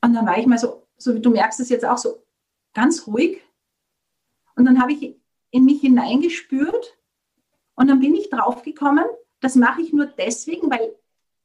Und 0.00 0.14
dann 0.14 0.26
war 0.26 0.38
ich 0.38 0.46
mal 0.46 0.58
so, 0.58 0.86
so 0.96 1.14
wie 1.14 1.20
du 1.20 1.30
merkst 1.30 1.60
es 1.60 1.68
jetzt 1.68 1.84
auch 1.84 1.98
so 1.98 2.22
ganz 2.74 3.06
ruhig. 3.06 3.42
Und 4.56 4.64
dann 4.64 4.80
habe 4.80 4.92
ich 4.92 5.16
in 5.50 5.64
mich 5.64 5.80
hineingespürt 5.80 6.98
und 7.74 7.88
dann 7.88 8.00
bin 8.00 8.14
ich 8.14 8.28
draufgekommen, 8.30 9.04
das 9.40 9.54
mache 9.54 9.82
ich 9.82 9.92
nur 9.92 10.06
deswegen, 10.06 10.70
weil 10.70 10.94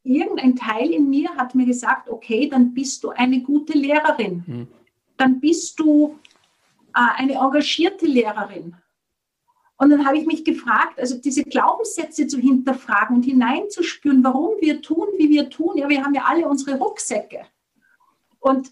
irgendein 0.04 0.56
Teil 0.56 0.92
in 0.92 1.10
mir 1.10 1.30
hat 1.36 1.56
mir 1.56 1.66
gesagt, 1.66 2.10
okay, 2.10 2.50
dann 2.50 2.74
bist 2.74 3.04
du 3.04 3.12
eine 3.12 3.42
gute 3.42 3.78
Lehrerin. 3.78 4.44
Mhm. 4.46 4.68
Dann 5.18 5.40
bist 5.40 5.80
du 5.80 6.20
äh, 6.96 7.00
eine 7.16 7.34
engagierte 7.34 8.06
Lehrerin. 8.06 8.76
Und 9.84 9.90
dann 9.90 10.06
habe 10.06 10.18
ich 10.18 10.26
mich 10.26 10.46
gefragt, 10.46 10.98
also 10.98 11.18
diese 11.18 11.44
Glaubenssätze 11.44 12.26
zu 12.26 12.40
hinterfragen 12.40 13.18
und 13.18 13.24
hineinzuspüren, 13.24 14.24
warum 14.24 14.56
wir 14.62 14.82
tun, 14.82 15.10
wie 15.18 15.30
wir 15.30 15.50
tun. 15.50 15.76
Ja, 15.76 15.90
wir 15.90 16.02
haben 16.02 16.14
ja 16.14 16.24
alle 16.26 16.48
unsere 16.48 16.78
Rucksäcke. 16.78 17.42
Und 18.40 18.72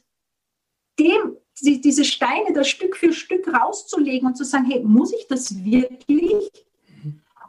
dem, 0.97 1.35
die, 1.61 1.81
diese 1.81 2.05
Steine 2.05 2.53
da 2.53 2.63
Stück 2.63 2.95
für 2.95 3.11
Stück 3.11 3.45
rauszulegen 3.53 4.25
und 4.25 4.37
zu 4.37 4.45
sagen, 4.45 4.63
hey, 4.63 4.81
muss 4.85 5.11
ich 5.11 5.27
das 5.27 5.53
wirklich? 5.61 6.49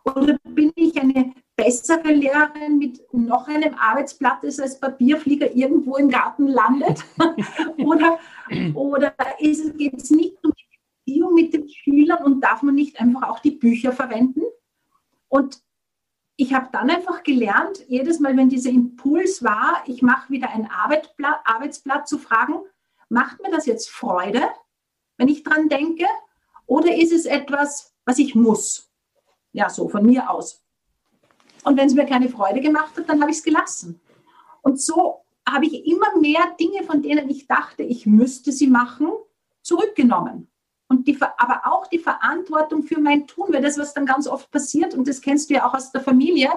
Oder 0.07 0.37
bin 0.43 0.73
ich 0.75 1.01
eine 1.01 1.33
bessere 1.55 2.13
Lehrerin 2.13 2.79
mit 2.79 3.01
noch 3.13 3.47
einem 3.47 3.75
Arbeitsblatt, 3.75 4.43
das 4.43 4.59
als 4.59 4.81
Papierflieger 4.81 5.55
irgendwo 5.55 5.99
im 5.99 6.09
Garten 6.09 6.49
landet? 6.49 7.05
oder 7.79 8.19
oder 8.75 9.15
geht 9.79 9.95
es 9.95 10.11
nicht 10.11 10.35
um 10.43 10.51
die 10.51 10.72
Beziehung 11.05 11.35
mit 11.35 11.53
den 11.53 11.69
Schülern 11.69 12.25
und 12.25 12.41
darf 12.41 12.63
man 12.63 12.75
nicht 12.75 13.01
einfach 13.01 13.29
auch 13.29 13.41
die 13.41 13.53
Bücher 13.53 13.93
verwenden? 13.93 14.43
Und 15.29 15.63
ich 16.37 16.55
habe 16.55 16.69
dann 16.73 16.91
einfach 16.91 17.23
gelernt, 17.23 17.85
jedes 17.89 18.21
Mal, 18.21 18.37
wenn 18.37 18.49
dieser 18.49 18.71
Impuls 18.71 19.43
war, 19.43 19.83
ich 19.87 20.03
mache 20.03 20.31
wieder 20.31 20.51
ein 20.51 20.71
Arbeitsblatt, 20.71 21.41
Arbeitsblatt 21.45 22.09
zu 22.09 22.19
fragen, 22.19 22.55
macht 23.09 23.41
mir 23.43 23.51
das 23.51 23.67
jetzt 23.67 23.91
Freude, 23.91 24.43
wenn 25.19 25.29
ich 25.29 25.43
dran 25.43 25.69
denke? 25.69 26.07
Oder 26.67 26.95
ist 26.95 27.13
es 27.13 27.27
etwas, 27.27 27.95
was 28.05 28.19
ich 28.19 28.35
muss? 28.35 28.91
Ja, 29.53 29.69
so 29.69 29.89
von 29.89 30.07
mir 30.07 30.31
aus. 30.31 30.65
Und 31.65 31.77
wenn 31.77 31.87
es 31.87 31.95
mir 31.95 32.07
keine 32.07 32.29
Freude 32.29 32.61
gemacht 32.61 32.97
hat, 32.97 33.09
dann 33.09 33.21
habe 33.21 33.31
ich 33.31 33.39
es 33.39 33.43
gelassen. 33.45 34.01
Und 34.63 34.81
so 34.81 35.25
habe 35.49 35.67
ich 35.67 35.87
immer 35.87 36.19
mehr 36.19 36.57
Dinge, 36.59 36.83
von 36.85 37.03
denen 37.03 37.29
ich 37.29 37.47
dachte, 37.47 37.83
ich 37.83 38.07
müsste 38.07 38.53
sie 38.53 38.69
machen, 38.69 39.11
zurückgenommen. 39.61 40.52
Und 40.93 41.09
die, 41.09 41.19
aber 41.39 41.63
auch 41.65 41.87
die 41.87 41.99
Verantwortung 41.99 42.83
für 42.83 43.01
mein 43.01 43.27
Tun, 43.27 43.47
weil 43.49 43.63
das, 43.63 43.79
was 43.79 43.95
dann 43.95 44.05
ganz 44.05 44.29
oft 44.29 44.51
passiert, 44.51 44.93
und 44.95 45.09
das 45.09 45.23
kennst 45.23 45.49
du 45.49 45.55
ja 45.55 45.67
auch 45.67 45.73
aus 45.73 45.91
der 45.91 46.03
Familie, 46.03 46.51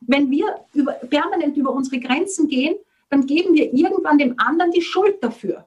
wenn 0.00 0.30
wir 0.30 0.44
über, 0.74 0.92
permanent 0.92 1.56
über 1.56 1.72
unsere 1.72 1.98
Grenzen 1.98 2.48
gehen, 2.48 2.76
dann 3.08 3.24
geben 3.24 3.54
wir 3.54 3.72
irgendwann 3.72 4.18
dem 4.18 4.34
anderen 4.36 4.72
die 4.72 4.82
Schuld 4.82 5.24
dafür. 5.24 5.66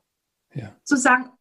Ja. 0.53 0.71
Zu 0.83 0.97
sagen, 0.97 1.31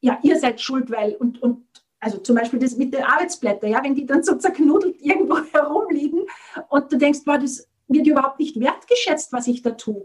ja, 0.00 0.20
ihr 0.22 0.38
seid 0.38 0.60
schuld, 0.60 0.92
weil, 0.92 1.16
und, 1.16 1.42
und 1.42 1.66
also 1.98 2.18
zum 2.18 2.36
Beispiel 2.36 2.60
das 2.60 2.76
mit 2.76 2.94
den 2.94 3.02
Arbeitsblättern, 3.02 3.70
ja, 3.70 3.82
wenn 3.82 3.96
die 3.96 4.06
dann 4.06 4.22
so 4.22 4.36
zerknuddelt 4.36 5.00
irgendwo 5.00 5.38
herumliegen 5.52 6.20
und 6.68 6.92
du 6.92 6.98
denkst, 6.98 7.24
boah, 7.24 7.38
das 7.38 7.68
wird 7.88 8.06
überhaupt 8.06 8.38
nicht 8.38 8.60
wertgeschätzt, 8.60 9.32
was 9.32 9.48
ich 9.48 9.62
da 9.62 9.72
tue. 9.72 10.04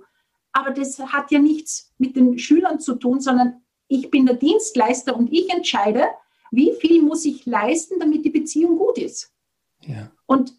Aber 0.52 0.72
das 0.72 0.98
hat 0.98 1.30
ja 1.30 1.38
nichts 1.38 1.94
mit 2.00 2.16
den 2.16 2.40
Schülern 2.40 2.80
zu 2.80 2.96
tun, 2.96 3.22
sondern 3.22 3.62
ich 3.88 4.10
bin 4.10 4.26
der 4.26 4.36
Dienstleister 4.36 5.16
und 5.16 5.32
ich 5.32 5.50
entscheide, 5.50 6.08
wie 6.52 6.74
viel 6.80 7.02
muss 7.02 7.26
ich 7.26 7.46
leisten, 7.46 8.00
damit 8.00 8.26
die 8.26 8.30
Beziehung 8.30 8.78
gut 8.78 8.98
ist. 8.98 9.34
Ja. 9.82 10.12
Und 10.26 10.54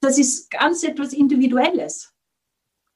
das 0.00 0.18
ist 0.18 0.50
ganz 0.50 0.82
etwas 0.82 1.12
Individuelles. 1.12 2.12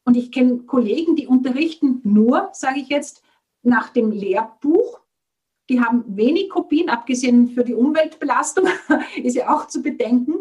Und 0.04 0.16
ich 0.16 0.30
kenne 0.30 0.58
Kollegen, 0.60 1.16
die 1.16 1.26
unterrichten 1.26 2.00
nur, 2.04 2.50
sage 2.52 2.80
ich 2.80 2.88
jetzt, 2.88 3.22
nach 3.62 3.88
dem 3.90 4.12
Lehrbuch 4.12 5.00
die 5.68 5.80
haben 5.80 6.04
wenig 6.16 6.50
Kopien, 6.50 6.88
abgesehen 6.88 7.48
für 7.48 7.64
die 7.64 7.74
Umweltbelastung, 7.74 8.68
ist 9.22 9.34
ja 9.34 9.54
auch 9.54 9.66
zu 9.66 9.82
bedenken. 9.82 10.34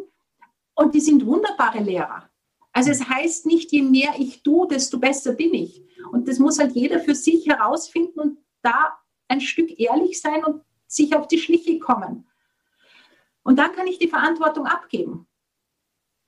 Und 0.75 0.93
die 0.93 0.99
sind 0.99 1.25
wunderbare 1.25 1.79
Lehrer. 1.79 2.29
Also 2.73 2.91
es 2.91 3.07
heißt 3.07 3.45
nicht, 3.45 3.71
je 3.71 3.81
mehr 3.81 4.13
ich 4.19 4.43
tue, 4.43 4.67
desto 4.67 4.99
besser 4.99 5.33
bin 5.33 5.53
ich. 5.53 5.81
Und 6.11 6.27
das 6.27 6.39
muss 6.39 6.59
halt 6.59 6.73
jeder 6.73 6.99
für 6.99 7.15
sich 7.15 7.47
herausfinden 7.47 8.19
und 8.19 8.37
da 8.61 8.97
ein 9.27 9.41
Stück 9.41 9.79
ehrlich 9.79 10.21
sein 10.21 10.43
und 10.43 10.63
sich 10.87 11.15
auf 11.15 11.27
die 11.27 11.39
Schliche 11.39 11.79
kommen. 11.79 12.27
Und 13.43 13.57
dann 13.59 13.73
kann 13.73 13.87
ich 13.87 13.99
die 13.99 14.07
Verantwortung 14.07 14.65
abgeben 14.65 15.27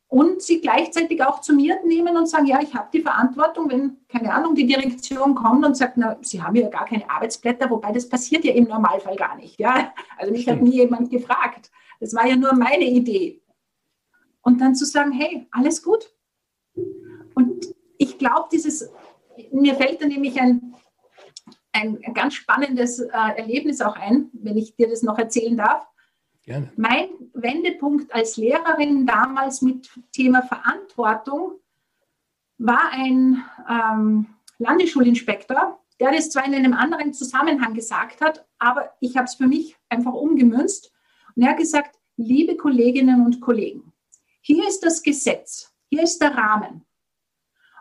und 0.09 0.41
sie 0.41 0.61
gleichzeitig 0.61 1.21
auch 1.23 1.41
zu 1.41 1.53
mir 1.53 1.83
nehmen 1.83 2.15
und 2.15 2.27
sagen, 2.27 2.45
ja, 2.45 2.61
ich 2.61 2.73
habe 2.73 2.87
die 2.93 3.01
Verantwortung, 3.01 3.69
wenn, 3.69 3.97
keine 4.07 4.33
Ahnung, 4.33 4.55
die 4.55 4.65
Direktion 4.65 5.35
kommt 5.35 5.65
und 5.65 5.75
sagt, 5.75 5.97
na, 5.97 6.17
Sie 6.21 6.41
haben 6.41 6.55
ja 6.55 6.69
gar 6.69 6.85
keine 6.85 7.09
Arbeitsblätter, 7.09 7.69
wobei 7.69 7.91
das 7.91 8.07
passiert 8.07 8.45
ja 8.45 8.53
im 8.53 8.65
Normalfall 8.65 9.17
gar 9.17 9.35
nicht. 9.35 9.59
Ja? 9.59 9.93
Also 10.17 10.31
mich 10.31 10.43
Stimmt. 10.43 10.59
hat 10.59 10.63
nie 10.63 10.75
jemand 10.75 11.09
gefragt. 11.09 11.71
Das 11.99 12.13
war 12.13 12.25
ja 12.25 12.37
nur 12.37 12.53
meine 12.53 12.85
Idee. 12.85 13.41
Und 14.41 14.61
dann 14.61 14.75
zu 14.75 14.85
sagen, 14.85 15.11
hey, 15.11 15.45
alles 15.51 15.83
gut. 15.83 16.09
Und 17.33 17.75
ich 17.97 18.17
glaube, 18.17 18.47
dieses, 18.49 18.89
mir 19.51 19.75
fällt 19.75 20.01
da 20.01 20.05
nämlich 20.05 20.39
ein, 20.39 20.73
ein 21.77 22.13
ganz 22.13 22.33
spannendes 22.33 22.99
äh, 22.99 23.09
Erlebnis 23.11 23.81
auch 23.81 23.95
ein, 23.95 24.29
wenn 24.33 24.57
ich 24.57 24.75
dir 24.75 24.89
das 24.89 25.03
noch 25.03 25.17
erzählen 25.17 25.57
darf. 25.57 25.87
Gerne. 26.43 26.71
Mein 26.77 27.09
Wendepunkt 27.33 28.13
als 28.13 28.37
Lehrerin 28.37 29.05
damals 29.05 29.61
mit 29.61 29.89
Thema 30.13 30.41
Verantwortung 30.43 31.59
war 32.57 32.89
ein 32.91 33.43
ähm, 33.69 34.27
Landesschulinspektor, 34.57 35.79
der 35.99 36.11
das 36.11 36.29
zwar 36.29 36.45
in 36.45 36.55
einem 36.55 36.73
anderen 36.73 37.13
Zusammenhang 37.13 37.73
gesagt 37.73 38.21
hat, 38.21 38.45
aber 38.59 38.93
ich 38.99 39.17
habe 39.17 39.25
es 39.25 39.35
für 39.35 39.47
mich 39.47 39.75
einfach 39.89 40.13
umgemünzt. 40.13 40.91
Und 41.35 41.43
er 41.43 41.51
hat 41.51 41.57
gesagt, 41.57 41.97
liebe 42.15 42.55
Kolleginnen 42.55 43.25
und 43.25 43.41
Kollegen, 43.41 43.93
hier 44.41 44.67
ist 44.67 44.83
das 44.85 45.03
Gesetz, 45.03 45.73
hier 45.89 46.03
ist 46.03 46.19
der 46.21 46.35
Rahmen. 46.35 46.85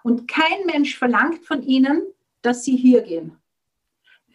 Und 0.03 0.29
kein 0.29 0.67
Mensch 0.67 0.99
verlangt 0.99 1.45
von 1.45 1.63
Ihnen, 1.63 2.03
dass 2.43 2.65
Sie 2.65 2.77
hier 2.77 3.03
gehen. 3.03 3.37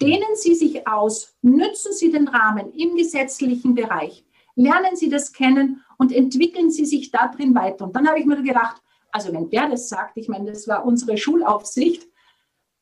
Dehnen 0.01 0.35
Sie 0.35 0.55
sich 0.55 0.87
aus, 0.87 1.37
nützen 1.43 1.93
Sie 1.93 2.11
den 2.11 2.27
Rahmen 2.27 2.73
im 2.73 2.95
gesetzlichen 2.95 3.75
Bereich, 3.75 4.25
lernen 4.55 4.95
Sie 4.95 5.09
das 5.09 5.31
kennen 5.31 5.83
und 5.97 6.11
entwickeln 6.11 6.71
Sie 6.71 6.85
sich 6.85 7.11
da 7.11 7.27
drin 7.27 7.53
weiter. 7.53 7.85
Und 7.85 7.95
dann 7.95 8.07
habe 8.07 8.19
ich 8.19 8.25
mir 8.25 8.41
gedacht, 8.41 8.81
also 9.11 9.31
wenn 9.31 9.49
der 9.51 9.69
das 9.69 9.89
sagt, 9.89 10.17
ich 10.17 10.27
meine, 10.27 10.51
das 10.51 10.67
war 10.67 10.85
unsere 10.85 11.17
Schulaufsicht, 11.17 12.07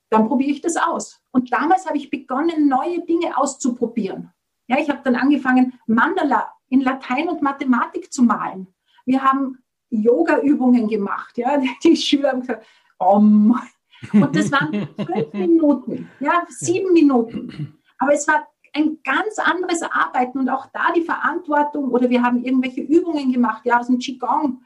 dann 0.09 0.27
probiere 0.27 0.51
ich 0.51 0.61
das 0.61 0.77
aus. 0.77 1.21
Und 1.31 1.51
damals 1.51 1.85
habe 1.85 1.97
ich 1.97 2.09
begonnen, 2.09 2.69
neue 2.69 3.03
Dinge 3.05 3.37
auszuprobieren. 3.37 4.31
Ja, 4.67 4.79
ich 4.79 4.89
habe 4.89 5.01
dann 5.03 5.15
angefangen, 5.15 5.77
Mandala 5.87 6.53
in 6.69 6.81
Latein 6.81 7.27
und 7.27 7.41
Mathematik 7.41 8.13
zu 8.13 8.23
malen. 8.23 8.67
Wir 9.05 9.23
haben 9.23 9.57
Yoga-Übungen 9.89 10.87
gemacht. 10.87 11.37
Ja, 11.37 11.61
die 11.83 11.97
Schüler 11.97 12.29
haben 12.29 12.41
gesagt, 12.41 12.65
Om. 12.97 13.59
Und 14.13 14.35
das 14.35 14.51
waren 14.51 14.87
fünf 14.95 15.33
Minuten, 15.33 16.09
ja, 16.19 16.45
sieben 16.49 16.93
Minuten. 16.93 17.77
Aber 17.97 18.13
es 18.13 18.27
war 18.27 18.47
ein 18.73 18.99
ganz 19.03 19.39
anderes 19.39 19.81
Arbeiten 19.83 20.39
und 20.39 20.49
auch 20.49 20.67
da 20.67 20.91
die 20.95 21.01
Verantwortung 21.01 21.89
oder 21.89 22.09
wir 22.09 22.21
haben 22.21 22.43
irgendwelche 22.43 22.81
Übungen 22.81 23.31
gemacht, 23.31 23.65
ja, 23.65 23.79
aus 23.79 23.87
dem 23.87 23.99
Qigong. 23.99 24.61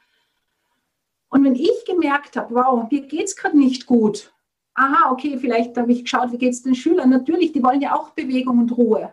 Und 1.30 1.44
wenn 1.44 1.56
ich 1.56 1.86
gemerkt 1.86 2.36
habe, 2.38 2.54
wow, 2.54 2.88
mir 2.92 3.02
geht 3.02 3.26
es 3.26 3.36
gerade 3.36 3.58
nicht 3.58 3.86
gut, 3.86 4.34
aha, 4.76 5.12
okay, 5.12 5.38
vielleicht 5.38 5.76
habe 5.78 5.92
ich 5.92 6.04
geschaut, 6.04 6.32
wie 6.32 6.38
geht 6.38 6.54
es 6.54 6.64
den 6.64 6.76
Schülern? 6.76 7.10
Natürlich, 7.10 7.52
die 7.52 7.64
wollen 7.64 7.82
ja 7.82 7.96
auch 7.96 8.12
Bewegung 8.12 8.60
und 8.60 8.78
Ruhe. 8.78 9.12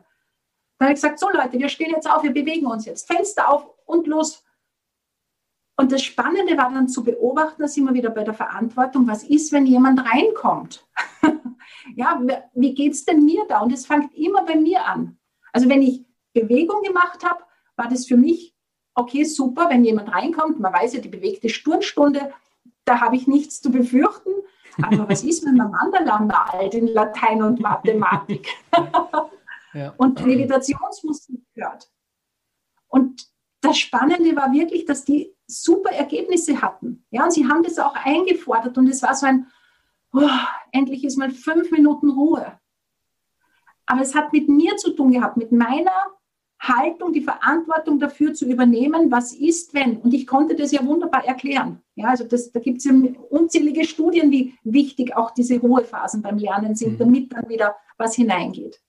Dann 0.78 0.88
habe 0.88 0.94
ich 0.94 1.02
gesagt, 1.02 1.18
so 1.18 1.28
Leute, 1.30 1.58
wir 1.58 1.68
stehen 1.68 1.90
jetzt 1.90 2.10
auf, 2.10 2.22
wir 2.22 2.32
bewegen 2.32 2.66
uns 2.66 2.86
jetzt. 2.86 3.06
Fenster 3.06 3.48
auf 3.48 3.66
und 3.86 4.06
los. 4.06 4.44
Und 5.80 5.92
das 5.92 6.02
Spannende 6.02 6.58
war 6.58 6.70
dann 6.70 6.88
zu 6.88 7.02
beobachten, 7.02 7.62
dass 7.62 7.74
immer 7.78 7.94
wieder 7.94 8.10
bei 8.10 8.22
der 8.22 8.34
Verantwortung, 8.34 9.08
was 9.08 9.22
ist, 9.22 9.50
wenn 9.50 9.64
jemand 9.64 10.04
reinkommt? 10.04 10.86
ja, 11.96 12.20
wie 12.52 12.74
geht 12.74 12.92
es 12.92 13.06
denn 13.06 13.24
mir 13.24 13.46
da? 13.48 13.60
Und 13.60 13.72
es 13.72 13.86
fängt 13.86 14.14
immer 14.14 14.44
bei 14.44 14.56
mir 14.56 14.84
an. 14.84 15.16
Also 15.54 15.70
wenn 15.70 15.80
ich 15.80 16.04
Bewegung 16.34 16.82
gemacht 16.82 17.24
habe, 17.24 17.42
war 17.76 17.88
das 17.88 18.06
für 18.06 18.18
mich, 18.18 18.54
okay, 18.94 19.24
super, 19.24 19.70
wenn 19.70 19.82
jemand 19.82 20.12
reinkommt, 20.12 20.60
man 20.60 20.70
weiß 20.70 20.92
ja, 20.92 21.00
die 21.00 21.08
bewegte 21.08 21.48
Sturmstunde, 21.48 22.30
da 22.84 23.00
habe 23.00 23.16
ich 23.16 23.26
nichts 23.26 23.62
zu 23.62 23.70
befürchten. 23.70 24.32
Aber 24.82 25.08
was 25.08 25.24
ist, 25.24 25.46
wenn 25.46 25.56
man 25.56 25.70
Mandala 25.70 26.20
malt 26.20 26.74
in 26.74 26.88
Latein 26.88 27.42
und 27.42 27.58
Mathematik 27.58 28.48
ja. 29.72 29.94
und 29.96 30.26
Meditationsmusik 30.26 31.40
hört? 31.54 31.90
Und 32.88 33.30
das 33.62 33.78
Spannende 33.78 34.36
war 34.36 34.52
wirklich, 34.52 34.84
dass 34.84 35.06
die 35.06 35.34
super 35.50 35.90
Ergebnisse 35.90 36.60
hatten. 36.62 37.04
Ja, 37.10 37.24
und 37.24 37.32
sie 37.32 37.46
haben 37.46 37.62
das 37.62 37.78
auch 37.78 37.94
eingefordert 37.94 38.78
und 38.78 38.88
es 38.88 39.02
war 39.02 39.14
so 39.14 39.26
ein, 39.26 39.46
oh, 40.12 40.28
endlich 40.72 41.04
ist 41.04 41.16
mal 41.18 41.30
fünf 41.30 41.70
Minuten 41.70 42.10
Ruhe. 42.10 42.58
Aber 43.86 44.02
es 44.02 44.14
hat 44.14 44.32
mit 44.32 44.48
mir 44.48 44.76
zu 44.76 44.90
tun 44.92 45.10
gehabt, 45.10 45.36
mit 45.36 45.52
meiner 45.52 45.90
Haltung, 46.60 47.12
die 47.12 47.22
Verantwortung 47.22 47.98
dafür 47.98 48.34
zu 48.34 48.46
übernehmen, 48.46 49.10
was 49.10 49.32
ist, 49.32 49.72
wenn. 49.72 49.96
Und 49.96 50.12
ich 50.12 50.26
konnte 50.26 50.54
das 50.54 50.72
ja 50.72 50.84
wunderbar 50.84 51.24
erklären. 51.24 51.82
Ja, 51.94 52.08
also 52.08 52.24
das, 52.24 52.52
da 52.52 52.60
gibt 52.60 52.78
es 52.78 52.84
ja 52.84 52.92
unzählige 53.30 53.84
Studien, 53.84 54.30
wie 54.30 54.54
wichtig 54.62 55.16
auch 55.16 55.30
diese 55.30 55.58
Ruhephasen 55.58 56.20
beim 56.20 56.36
Lernen 56.36 56.76
sind, 56.76 56.92
mhm. 56.92 56.98
damit 56.98 57.32
dann 57.32 57.48
wieder 57.48 57.76
was 57.96 58.14
hineingeht. 58.14 58.80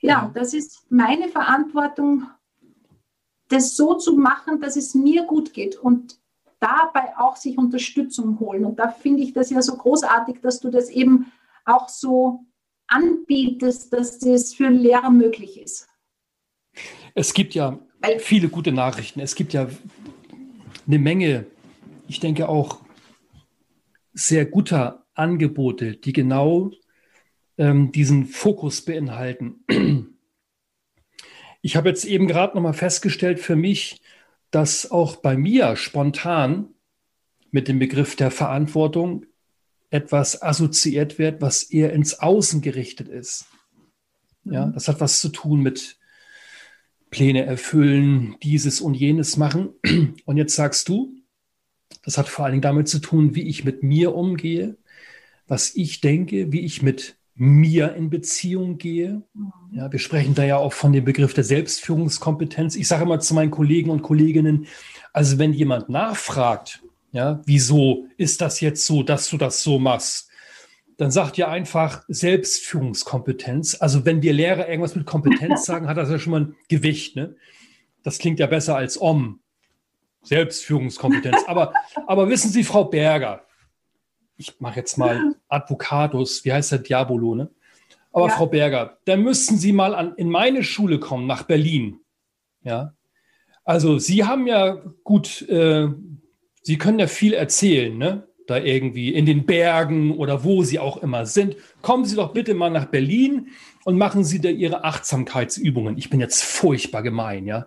Ja, 0.00 0.30
das 0.32 0.54
ist 0.54 0.86
meine 0.88 1.28
Verantwortung, 1.28 2.28
das 3.48 3.76
so 3.76 3.94
zu 3.94 4.16
machen, 4.16 4.60
dass 4.60 4.76
es 4.76 4.94
mir 4.94 5.24
gut 5.24 5.52
geht 5.52 5.76
und 5.76 6.18
dabei 6.60 7.16
auch 7.16 7.36
sich 7.36 7.56
Unterstützung 7.56 8.38
holen. 8.40 8.64
Und 8.64 8.78
da 8.78 8.88
finde 8.88 9.22
ich 9.22 9.32
das 9.32 9.50
ja 9.50 9.62
so 9.62 9.76
großartig, 9.76 10.40
dass 10.42 10.60
du 10.60 10.70
das 10.70 10.90
eben 10.90 11.32
auch 11.64 11.88
so 11.88 12.44
anbietest, 12.86 13.92
dass 13.92 14.18
das 14.18 14.54
für 14.54 14.68
Lehrer 14.68 15.10
möglich 15.10 15.60
ist. 15.60 15.88
Es 17.14 17.34
gibt 17.34 17.54
ja 17.54 17.78
viele 18.18 18.48
gute 18.48 18.72
Nachrichten. 18.72 19.20
Es 19.20 19.34
gibt 19.34 19.52
ja 19.52 19.68
eine 20.86 20.98
Menge, 20.98 21.46
ich 22.06 22.20
denke 22.20 22.48
auch 22.48 22.80
sehr 24.12 24.46
guter 24.46 25.06
Angebote, 25.14 25.96
die 25.96 26.12
genau 26.12 26.70
ähm, 27.56 27.92
diesen 27.92 28.26
Fokus 28.26 28.82
beinhalten. 28.82 30.17
Ich 31.68 31.76
habe 31.76 31.90
jetzt 31.90 32.06
eben 32.06 32.26
gerade 32.28 32.56
noch 32.56 32.62
mal 32.62 32.72
festgestellt 32.72 33.40
für 33.40 33.54
mich, 33.54 34.00
dass 34.50 34.90
auch 34.90 35.16
bei 35.16 35.36
mir 35.36 35.76
spontan 35.76 36.70
mit 37.50 37.68
dem 37.68 37.78
Begriff 37.78 38.16
der 38.16 38.30
Verantwortung 38.30 39.26
etwas 39.90 40.40
assoziiert 40.40 41.18
wird, 41.18 41.42
was 41.42 41.64
eher 41.64 41.92
ins 41.92 42.20
Außen 42.20 42.62
gerichtet 42.62 43.08
ist. 43.08 43.48
Ja, 44.44 44.64
mhm. 44.64 44.72
das 44.72 44.88
hat 44.88 45.02
was 45.02 45.20
zu 45.20 45.28
tun 45.28 45.60
mit 45.60 45.98
Pläne 47.10 47.44
erfüllen, 47.44 48.36
dieses 48.42 48.80
und 48.80 48.94
jenes 48.94 49.36
machen. 49.36 49.74
Und 50.24 50.38
jetzt 50.38 50.56
sagst 50.56 50.88
du, 50.88 51.16
das 52.02 52.16
hat 52.16 52.30
vor 52.30 52.46
allen 52.46 52.52
Dingen 52.52 52.62
damit 52.62 52.88
zu 52.88 52.98
tun, 52.98 53.34
wie 53.34 53.46
ich 53.46 53.66
mit 53.66 53.82
mir 53.82 54.14
umgehe, 54.14 54.78
was 55.46 55.76
ich 55.76 56.00
denke, 56.00 56.50
wie 56.50 56.60
ich 56.60 56.80
mit 56.80 57.17
mir 57.38 57.94
in 57.94 58.10
Beziehung 58.10 58.78
gehe. 58.78 59.22
Mhm. 59.32 59.52
Ja, 59.72 59.90
wir 59.90 59.98
sprechen 59.98 60.34
da 60.34 60.44
ja 60.44 60.56
auch 60.56 60.72
von 60.72 60.92
dem 60.92 61.04
Begriff 61.04 61.34
der 61.34 61.44
Selbstführungskompetenz. 61.44 62.74
Ich 62.74 62.88
sage 62.88 63.04
immer 63.04 63.20
zu 63.20 63.34
meinen 63.34 63.50
Kollegen 63.50 63.90
und 63.90 64.02
Kolleginnen, 64.02 64.66
also 65.12 65.38
wenn 65.38 65.52
jemand 65.52 65.88
nachfragt, 65.88 66.82
ja, 67.12 67.40
wieso 67.46 68.06
ist 68.16 68.40
das 68.40 68.60
jetzt 68.60 68.84
so, 68.84 69.02
dass 69.02 69.28
du 69.28 69.38
das 69.38 69.62
so 69.62 69.78
machst? 69.78 70.28
Dann 70.96 71.10
sagt 71.12 71.38
ihr 71.38 71.48
einfach 71.48 72.04
Selbstführungskompetenz. 72.08 73.76
Also 73.80 74.04
wenn 74.04 74.20
wir 74.20 74.32
Lehrer 74.32 74.68
irgendwas 74.68 74.96
mit 74.96 75.06
Kompetenz 75.06 75.64
sagen, 75.64 75.88
hat 75.88 75.96
das 75.96 76.10
ja 76.10 76.18
schon 76.18 76.32
mal 76.32 76.40
ein 76.40 76.56
Gewicht. 76.68 77.14
Ne? 77.14 77.36
Das 78.02 78.18
klingt 78.18 78.40
ja 78.40 78.46
besser 78.46 78.76
als 78.76 79.00
Om. 79.00 79.40
Selbstführungskompetenz. 80.24 81.44
Aber, 81.46 81.72
aber 82.06 82.28
wissen 82.28 82.50
Sie, 82.50 82.64
Frau 82.64 82.84
Berger, 82.84 83.47
ich 84.38 84.60
mache 84.60 84.80
jetzt 84.80 84.96
mal 84.96 85.34
Advocatus, 85.48 86.44
wie 86.44 86.52
heißt 86.52 86.72
der 86.72 86.78
Diabolo, 86.78 87.34
ne? 87.34 87.50
Aber 88.10 88.28
ja. 88.28 88.34
Frau 88.34 88.46
Berger, 88.46 88.98
dann 89.04 89.22
müssten 89.22 89.58
Sie 89.58 89.72
mal 89.72 89.94
an, 89.94 90.14
in 90.16 90.30
meine 90.30 90.64
Schule 90.64 90.98
kommen, 90.98 91.26
nach 91.26 91.42
Berlin. 91.42 92.00
Ja. 92.62 92.94
Also 93.64 93.98
Sie 93.98 94.24
haben 94.24 94.46
ja 94.46 94.82
gut 95.04 95.42
äh, 95.42 95.88
Sie 96.68 96.76
können 96.76 96.98
ja 96.98 97.06
viel 97.06 97.32
erzählen, 97.32 97.96
ne? 97.96 98.28
Da 98.46 98.58
irgendwie 98.58 99.14
in 99.14 99.24
den 99.24 99.46
Bergen 99.46 100.14
oder 100.14 100.44
wo 100.44 100.62
Sie 100.62 100.78
auch 100.78 100.98
immer 100.98 101.24
sind. 101.24 101.56
Kommen 101.80 102.04
Sie 102.04 102.14
doch 102.14 102.34
bitte 102.34 102.52
mal 102.52 102.68
nach 102.68 102.84
Berlin 102.84 103.48
und 103.86 103.96
machen 103.96 104.22
Sie 104.22 104.38
da 104.38 104.50
Ihre 104.50 104.84
Achtsamkeitsübungen. 104.84 105.96
Ich 105.96 106.10
bin 106.10 106.20
jetzt 106.20 106.44
furchtbar 106.44 107.02
gemein, 107.02 107.46
ja. 107.46 107.66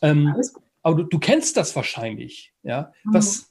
Ähm, 0.00 0.34
aber 0.82 0.96
du, 0.96 1.02
du, 1.04 1.18
kennst 1.18 1.58
das 1.58 1.76
wahrscheinlich, 1.76 2.54
ja. 2.62 2.90
Mhm. 3.04 3.14
Was, 3.14 3.47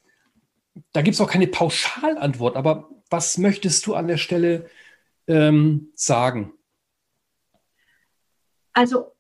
da 0.93 1.01
gibt 1.01 1.15
es 1.15 1.21
auch 1.21 1.29
keine 1.29 1.47
Pauschalantwort, 1.47 2.55
aber 2.55 2.89
was 3.09 3.37
möchtest 3.37 3.85
du 3.87 3.93
an 3.93 4.07
der 4.07 4.17
Stelle 4.17 4.69
ähm, 5.27 5.91
sagen? 5.95 6.53
Also 8.73 9.13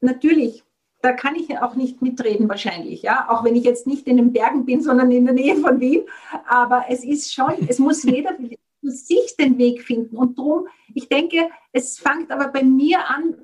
natürlich 0.00 0.64
da 1.02 1.12
kann 1.12 1.34
ich 1.34 1.56
auch 1.58 1.74
nicht 1.74 2.02
mitreden 2.02 2.48
wahrscheinlich, 2.48 3.02
ja, 3.02 3.28
auch 3.30 3.44
wenn 3.44 3.56
ich 3.56 3.64
jetzt 3.64 3.86
nicht 3.86 4.06
in 4.06 4.16
den 4.16 4.32
Bergen 4.32 4.66
bin, 4.66 4.82
sondern 4.82 5.10
in 5.10 5.24
der 5.24 5.34
Nähe 5.34 5.56
von 5.56 5.80
Wien. 5.80 6.02
Aber 6.46 6.84
es 6.88 7.04
ist 7.04 7.32
schon, 7.32 7.54
es 7.68 7.78
muss 7.78 8.02
jeder 8.02 8.36
für 8.80 8.90
sich 8.90 9.36
den 9.38 9.56
Weg 9.58 9.82
finden. 9.82 10.16
Und 10.16 10.38
darum, 10.38 10.68
ich 10.94 11.08
denke, 11.08 11.48
es 11.72 11.98
fängt 11.98 12.30
aber 12.30 12.48
bei 12.48 12.62
mir 12.62 13.08
an, 13.08 13.36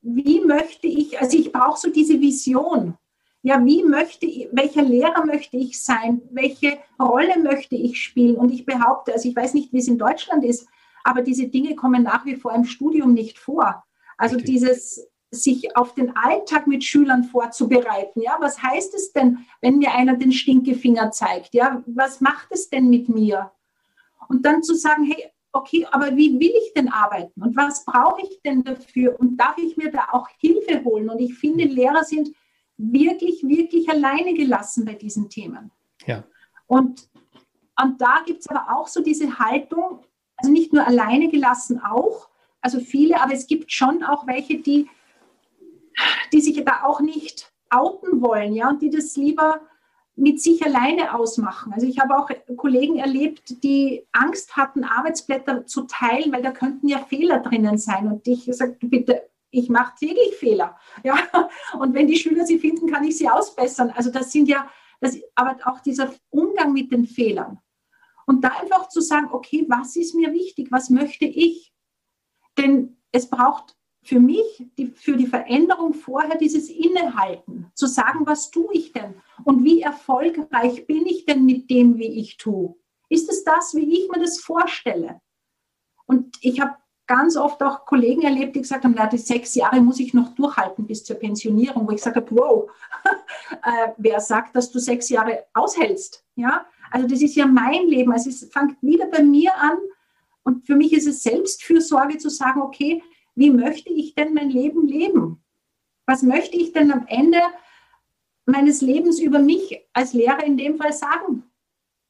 wie 0.00 0.40
möchte 0.40 0.86
ich, 0.86 1.18
also 1.20 1.36
ich 1.36 1.52
brauche 1.52 1.78
so 1.78 1.90
diese 1.90 2.20
Vision. 2.20 2.96
Ja, 3.46 3.62
wie 3.62 3.84
möchte 3.84 4.24
ich, 4.24 4.48
welcher 4.52 4.80
Lehrer 4.80 5.26
möchte 5.26 5.58
ich 5.58 5.82
sein? 5.82 6.22
Welche 6.30 6.78
Rolle 6.98 7.38
möchte 7.38 7.76
ich 7.76 8.02
spielen? 8.02 8.36
Und 8.36 8.50
ich 8.50 8.64
behaupte, 8.64 9.12
also 9.12 9.28
ich 9.28 9.36
weiß 9.36 9.52
nicht, 9.52 9.70
wie 9.70 9.80
es 9.80 9.86
in 9.86 9.98
Deutschland 9.98 10.42
ist, 10.44 10.66
aber 11.04 11.20
diese 11.20 11.48
Dinge 11.48 11.74
kommen 11.76 12.04
nach 12.04 12.24
wie 12.24 12.36
vor 12.36 12.54
im 12.54 12.64
Studium 12.64 13.12
nicht 13.12 13.38
vor. 13.38 13.84
Also 14.16 14.36
Richtig. 14.36 14.54
dieses, 14.54 15.10
sich 15.30 15.76
auf 15.76 15.94
den 15.94 16.16
Alltag 16.16 16.66
mit 16.66 16.84
Schülern 16.84 17.24
vorzubereiten. 17.24 18.22
Ja, 18.22 18.38
was 18.40 18.62
heißt 18.62 18.94
es 18.94 19.12
denn, 19.12 19.44
wenn 19.60 19.76
mir 19.76 19.92
einer 19.92 20.16
den 20.16 20.32
Stinkefinger 20.32 21.10
zeigt? 21.10 21.52
Ja, 21.52 21.82
was 21.86 22.22
macht 22.22 22.48
es 22.50 22.70
denn 22.70 22.88
mit 22.88 23.10
mir? 23.10 23.52
Und 24.26 24.46
dann 24.46 24.62
zu 24.62 24.74
sagen, 24.74 25.04
hey, 25.04 25.30
okay, 25.52 25.86
aber 25.90 26.16
wie 26.16 26.40
will 26.40 26.52
ich 26.64 26.72
denn 26.72 26.90
arbeiten? 26.90 27.42
Und 27.42 27.54
was 27.58 27.84
brauche 27.84 28.22
ich 28.22 28.40
denn 28.42 28.64
dafür? 28.64 29.20
Und 29.20 29.36
darf 29.36 29.58
ich 29.58 29.76
mir 29.76 29.90
da 29.90 30.08
auch 30.12 30.28
Hilfe 30.38 30.82
holen? 30.82 31.10
Und 31.10 31.20
ich 31.20 31.34
finde, 31.34 31.64
Lehrer 31.64 32.04
sind 32.04 32.34
wirklich, 32.76 33.42
wirklich 33.42 33.88
alleine 33.88 34.34
gelassen 34.34 34.84
bei 34.84 34.94
diesen 34.94 35.28
Themen. 35.30 35.70
Ja. 36.06 36.24
Und, 36.66 37.08
und 37.80 38.00
da 38.00 38.22
gibt 38.26 38.40
es 38.40 38.48
aber 38.48 38.76
auch 38.76 38.88
so 38.88 39.02
diese 39.02 39.38
Haltung, 39.38 40.00
also 40.36 40.52
nicht 40.52 40.72
nur 40.72 40.86
alleine 40.86 41.28
gelassen 41.28 41.80
auch, 41.80 42.28
also 42.60 42.80
viele, 42.80 43.20
aber 43.20 43.34
es 43.34 43.46
gibt 43.46 43.70
schon 43.70 44.02
auch 44.02 44.26
welche, 44.26 44.58
die 44.58 44.88
die 46.32 46.40
sich 46.40 46.62
da 46.64 46.84
auch 46.84 47.00
nicht 47.00 47.52
outen 47.70 48.20
wollen, 48.20 48.54
ja, 48.54 48.68
und 48.68 48.82
die 48.82 48.90
das 48.90 49.16
lieber 49.16 49.60
mit 50.16 50.40
sich 50.40 50.64
alleine 50.64 51.14
ausmachen. 51.14 51.72
Also 51.72 51.86
ich 51.86 51.98
habe 51.98 52.16
auch 52.16 52.30
Kollegen 52.56 52.98
erlebt, 52.98 53.64
die 53.64 54.06
Angst 54.12 54.56
hatten, 54.56 54.84
Arbeitsblätter 54.84 55.66
zu 55.66 55.82
teilen, 55.82 56.32
weil 56.32 56.42
da 56.42 56.52
könnten 56.52 56.86
ja 56.86 56.98
Fehler 56.98 57.40
drinnen 57.40 57.78
sein. 57.78 58.06
Und 58.06 58.26
ich 58.28 58.48
sage, 58.52 58.76
bitte, 58.80 59.28
ich 59.54 59.68
mache 59.68 59.94
täglich 59.98 60.34
Fehler. 60.36 60.78
Ja? 61.02 61.16
Und 61.78 61.94
wenn 61.94 62.06
die 62.06 62.16
Schüler 62.16 62.44
sie 62.44 62.58
finden, 62.58 62.90
kann 62.90 63.04
ich 63.04 63.16
sie 63.16 63.28
ausbessern. 63.28 63.90
Also 63.94 64.10
das 64.10 64.32
sind 64.32 64.48
ja, 64.48 64.68
das, 65.00 65.16
aber 65.34 65.56
auch 65.64 65.80
dieser 65.80 66.12
Umgang 66.30 66.72
mit 66.72 66.92
den 66.92 67.06
Fehlern. 67.06 67.58
Und 68.26 68.42
da 68.42 68.48
einfach 68.60 68.88
zu 68.88 69.00
sagen, 69.00 69.28
okay, 69.32 69.64
was 69.68 69.96
ist 69.96 70.14
mir 70.14 70.32
wichtig? 70.32 70.68
Was 70.70 70.90
möchte 70.90 71.26
ich? 71.26 71.72
Denn 72.56 72.96
es 73.12 73.28
braucht 73.28 73.76
für 74.02 74.20
mich, 74.20 74.66
die, 74.76 74.88
für 74.88 75.16
die 75.16 75.26
Veränderung 75.26 75.94
vorher 75.94 76.36
dieses 76.36 76.68
Innehalten, 76.68 77.70
zu 77.74 77.86
sagen, 77.86 78.26
was 78.26 78.50
tue 78.50 78.72
ich 78.72 78.92
denn 78.92 79.14
und 79.44 79.64
wie 79.64 79.80
erfolgreich 79.80 80.86
bin 80.86 81.06
ich 81.06 81.24
denn 81.24 81.44
mit 81.44 81.70
dem, 81.70 81.98
wie 81.98 82.20
ich 82.20 82.36
tue? 82.36 82.74
Ist 83.08 83.30
es 83.30 83.44
das, 83.44 83.74
wie 83.74 83.92
ich 83.92 84.08
mir 84.10 84.20
das 84.20 84.40
vorstelle? 84.40 85.20
Und 86.06 86.36
ich 86.40 86.60
habe 86.60 86.76
ganz 87.06 87.36
oft 87.36 87.62
auch 87.62 87.84
Kollegen 87.84 88.22
erlebt, 88.22 88.56
die 88.56 88.62
gesagt 88.62 88.84
haben, 88.84 88.94
na, 88.96 89.06
die 89.06 89.18
sechs 89.18 89.54
Jahre 89.54 89.80
muss 89.80 90.00
ich 90.00 90.14
noch 90.14 90.34
durchhalten 90.34 90.86
bis 90.86 91.04
zur 91.04 91.16
Pensionierung, 91.16 91.86
wo 91.86 91.92
ich 91.92 92.02
sage, 92.02 92.24
wow, 92.30 92.70
äh, 93.50 93.88
wer 93.96 94.20
sagt, 94.20 94.56
dass 94.56 94.70
du 94.70 94.78
sechs 94.78 95.08
Jahre 95.08 95.44
aushältst? 95.52 96.24
Ja, 96.36 96.66
also 96.90 97.06
das 97.06 97.22
ist 97.22 97.34
ja 97.36 97.46
mein 97.46 97.86
Leben. 97.88 98.12
Also 98.12 98.30
es 98.30 98.48
fängt 98.50 98.80
wieder 98.82 99.06
bei 99.06 99.22
mir 99.22 99.54
an. 99.56 99.76
Und 100.42 100.66
für 100.66 100.76
mich 100.76 100.92
ist 100.92 101.06
es 101.06 101.22
Selbstfürsorge 101.22 102.18
zu 102.18 102.28
sagen, 102.28 102.60
okay, 102.60 103.02
wie 103.34 103.50
möchte 103.50 103.90
ich 103.90 104.14
denn 104.14 104.34
mein 104.34 104.50
Leben 104.50 104.86
leben? 104.86 105.42
Was 106.06 106.22
möchte 106.22 106.56
ich 106.56 106.72
denn 106.72 106.92
am 106.92 107.06
Ende 107.08 107.40
meines 108.46 108.80
Lebens 108.80 109.18
über 109.18 109.38
mich 109.38 109.80
als 109.92 110.12
Lehrer 110.12 110.44
in 110.44 110.56
dem 110.56 110.76
Fall 110.76 110.92
sagen? 110.92 111.44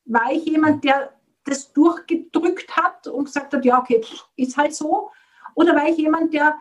War 0.04 0.32
ich 0.32 0.44
jemand, 0.44 0.84
der 0.84 1.13
das 1.44 1.72
durchgedrückt 1.72 2.76
hat 2.76 3.06
und 3.06 3.24
gesagt 3.24 3.52
hat, 3.52 3.64
ja, 3.64 3.80
okay, 3.80 4.02
ist 4.36 4.56
halt 4.56 4.74
so? 4.74 5.10
Oder 5.54 5.74
war 5.74 5.88
ich 5.88 5.96
jemand, 5.96 6.32
der, 6.34 6.56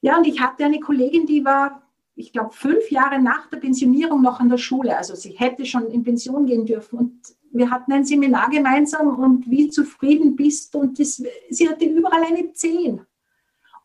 ja, 0.00 0.18
und 0.18 0.26
ich 0.26 0.40
hatte 0.40 0.64
eine 0.64 0.80
Kollegin, 0.80 1.26
die 1.26 1.44
war, 1.44 1.82
ich 2.14 2.32
glaube, 2.32 2.52
fünf 2.52 2.90
Jahre 2.90 3.20
nach 3.20 3.48
der 3.48 3.58
Pensionierung 3.58 4.22
noch 4.22 4.40
an 4.40 4.48
der 4.48 4.58
Schule. 4.58 4.96
Also 4.96 5.14
sie 5.14 5.30
hätte 5.30 5.64
schon 5.66 5.86
in 5.86 6.02
Pension 6.02 6.46
gehen 6.46 6.66
dürfen. 6.66 6.98
Und 6.98 7.20
wir 7.52 7.70
hatten 7.70 7.92
ein 7.92 8.04
Seminar 8.04 8.50
gemeinsam 8.50 9.18
und 9.18 9.50
wie 9.50 9.68
zufrieden 9.68 10.34
bist? 10.34 10.74
Und 10.74 10.98
das, 10.98 11.22
sie 11.50 11.68
hatte 11.68 11.84
überall 11.84 12.24
eine 12.24 12.52
Zehn 12.52 13.06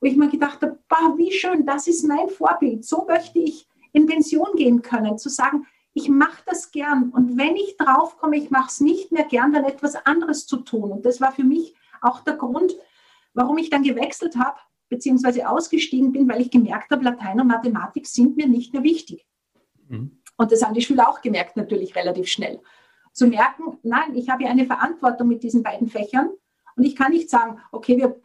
wo 0.02 0.08
ich 0.08 0.18
mir 0.18 0.30
gedacht 0.30 0.62
habe, 0.64 0.80
bah, 0.90 1.14
wie 1.16 1.32
schön, 1.32 1.66
das 1.66 1.88
ist 1.88 2.04
mein 2.04 2.28
Vorbild. 2.28 2.84
So 2.84 3.06
möchte 3.08 3.40
ich 3.40 3.68
in 3.94 4.08
Pension 4.08 4.48
gehen 4.56 4.82
können, 4.82 5.18
zu 5.18 5.30
sagen, 5.30 5.68
ich 5.94 6.10
mache 6.10 6.42
das 6.46 6.72
gern 6.72 7.10
und 7.10 7.38
wenn 7.38 7.56
ich 7.56 7.76
draufkomme, 7.78 8.38
ich 8.38 8.50
mache 8.50 8.70
es 8.70 8.80
nicht 8.80 9.12
mehr 9.12 9.26
gern, 9.26 9.52
dann 9.52 9.66
etwas 9.66 9.96
anderes 10.06 10.48
zu 10.48 10.58
tun. 10.58 10.92
Und 10.92 11.06
das 11.06 11.20
war 11.20 11.32
für 11.32 11.44
mich 11.44 11.76
auch 12.02 12.22
der 12.22 12.36
Grund, 12.36 12.74
warum 13.34 13.58
ich 13.58 13.70
dann 13.70 13.84
gewechselt 13.84 14.38
habe 14.38 14.58
bzw. 14.90 15.44
ausgestiegen 15.44 16.12
bin, 16.12 16.30
weil 16.30 16.42
ich 16.42 16.52
gemerkt 16.52 16.92
habe, 16.92 17.04
Latein 17.04 17.42
und 17.42 17.48
Mathematik 17.48 18.08
sind 18.08 18.38
mir 18.38 18.48
nicht 18.48 18.74
mehr 18.74 18.84
wichtig. 18.84 19.26
Mhm. 19.88 20.22
Und 20.38 20.52
das 20.52 20.64
haben 20.64 20.74
die 20.74 20.82
Schüler 20.82 21.10
auch 21.10 21.22
gemerkt, 21.22 21.58
natürlich 21.58 21.96
relativ 21.96 22.28
schnell. 22.28 22.62
Zu 23.14 23.28
merken, 23.28 23.78
nein, 23.84 24.16
ich 24.16 24.30
habe 24.30 24.44
ja 24.44 24.50
eine 24.50 24.66
Verantwortung 24.66 25.28
mit 25.28 25.44
diesen 25.44 25.62
beiden 25.62 25.90
Fächern 25.90 26.30
und 26.78 26.84
ich 26.84 26.96
kann 26.96 27.12
nicht 27.12 27.30
sagen, 27.30 27.60
okay, 27.72 27.98
wir 27.98 28.22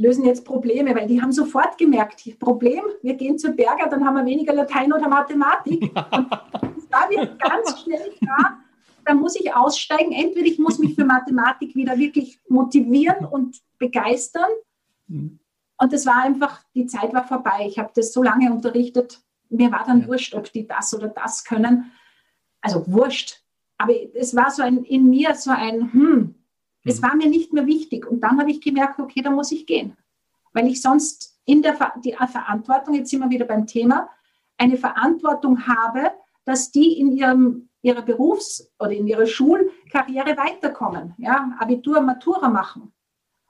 lösen 0.00 0.24
jetzt 0.24 0.44
Probleme, 0.44 0.94
weil 0.94 1.06
die 1.06 1.20
haben 1.20 1.32
sofort 1.32 1.76
gemerkt, 1.76 2.22
Problem, 2.38 2.82
wir 3.02 3.14
gehen 3.14 3.38
zu 3.38 3.52
Berger, 3.52 3.88
dann 3.88 4.04
haben 4.04 4.14
wir 4.14 4.24
weniger 4.24 4.54
Latein 4.54 4.92
oder 4.92 5.08
Mathematik. 5.08 5.82
Und 5.82 6.88
da 6.90 7.08
wird 7.10 7.38
ganz 7.38 7.82
schnell 7.82 8.10
klar, 8.18 8.58
da 9.04 9.14
muss 9.14 9.38
ich 9.38 9.54
aussteigen. 9.54 10.12
Entweder 10.12 10.46
ich 10.46 10.58
muss 10.58 10.78
mich 10.78 10.94
für 10.94 11.04
Mathematik 11.04 11.74
wieder 11.74 11.98
wirklich 11.98 12.38
motivieren 12.48 13.26
und 13.26 13.58
begeistern. 13.78 14.50
Mhm. 15.08 15.38
Und 15.78 15.92
das 15.92 16.06
war 16.06 16.22
einfach, 16.22 16.62
die 16.74 16.86
Zeit 16.86 17.12
war 17.12 17.26
vorbei. 17.26 17.66
Ich 17.66 17.78
habe 17.78 17.90
das 17.94 18.12
so 18.12 18.22
lange 18.22 18.52
unterrichtet. 18.52 19.20
Mir 19.48 19.70
war 19.72 19.84
dann 19.86 20.02
ja. 20.02 20.08
wurscht, 20.08 20.34
ob 20.34 20.52
die 20.52 20.66
das 20.66 20.94
oder 20.94 21.08
das 21.08 21.44
können. 21.44 21.92
Also 22.60 22.84
wurscht. 22.86 23.42
Aber 23.78 23.94
es 24.14 24.36
war 24.36 24.50
so 24.50 24.62
ein, 24.62 24.84
in 24.84 25.08
mir 25.08 25.34
so 25.34 25.50
ein, 25.50 25.92
hm, 25.92 26.34
es 26.84 27.00
mhm. 27.00 27.06
war 27.06 27.16
mir 27.16 27.28
nicht 27.28 27.52
mehr 27.52 27.66
wichtig. 27.66 28.06
Und 28.06 28.20
dann 28.20 28.38
habe 28.40 28.50
ich 28.50 28.60
gemerkt, 28.60 29.00
okay, 29.00 29.22
da 29.22 29.30
muss 29.30 29.52
ich 29.52 29.66
gehen. 29.66 29.96
Weil 30.52 30.66
ich 30.66 30.80
sonst 30.80 31.38
in 31.44 31.62
der 31.62 31.76
die 32.04 32.12
Verantwortung, 32.12 32.94
jetzt 32.94 33.10
sind 33.10 33.20
wir 33.20 33.30
wieder 33.30 33.44
beim 33.44 33.66
Thema, 33.66 34.08
eine 34.56 34.76
Verantwortung 34.76 35.66
habe, 35.66 36.12
dass 36.44 36.70
die 36.70 36.98
in 36.98 37.12
ihrem, 37.12 37.68
ihrer 37.82 38.02
Berufs- 38.02 38.70
oder 38.78 38.92
in 38.92 39.06
ihrer 39.06 39.26
Schulkarriere 39.26 40.36
weiterkommen, 40.36 41.14
ja, 41.18 41.56
Abitur, 41.58 42.00
Matura 42.00 42.48
machen. 42.48 42.92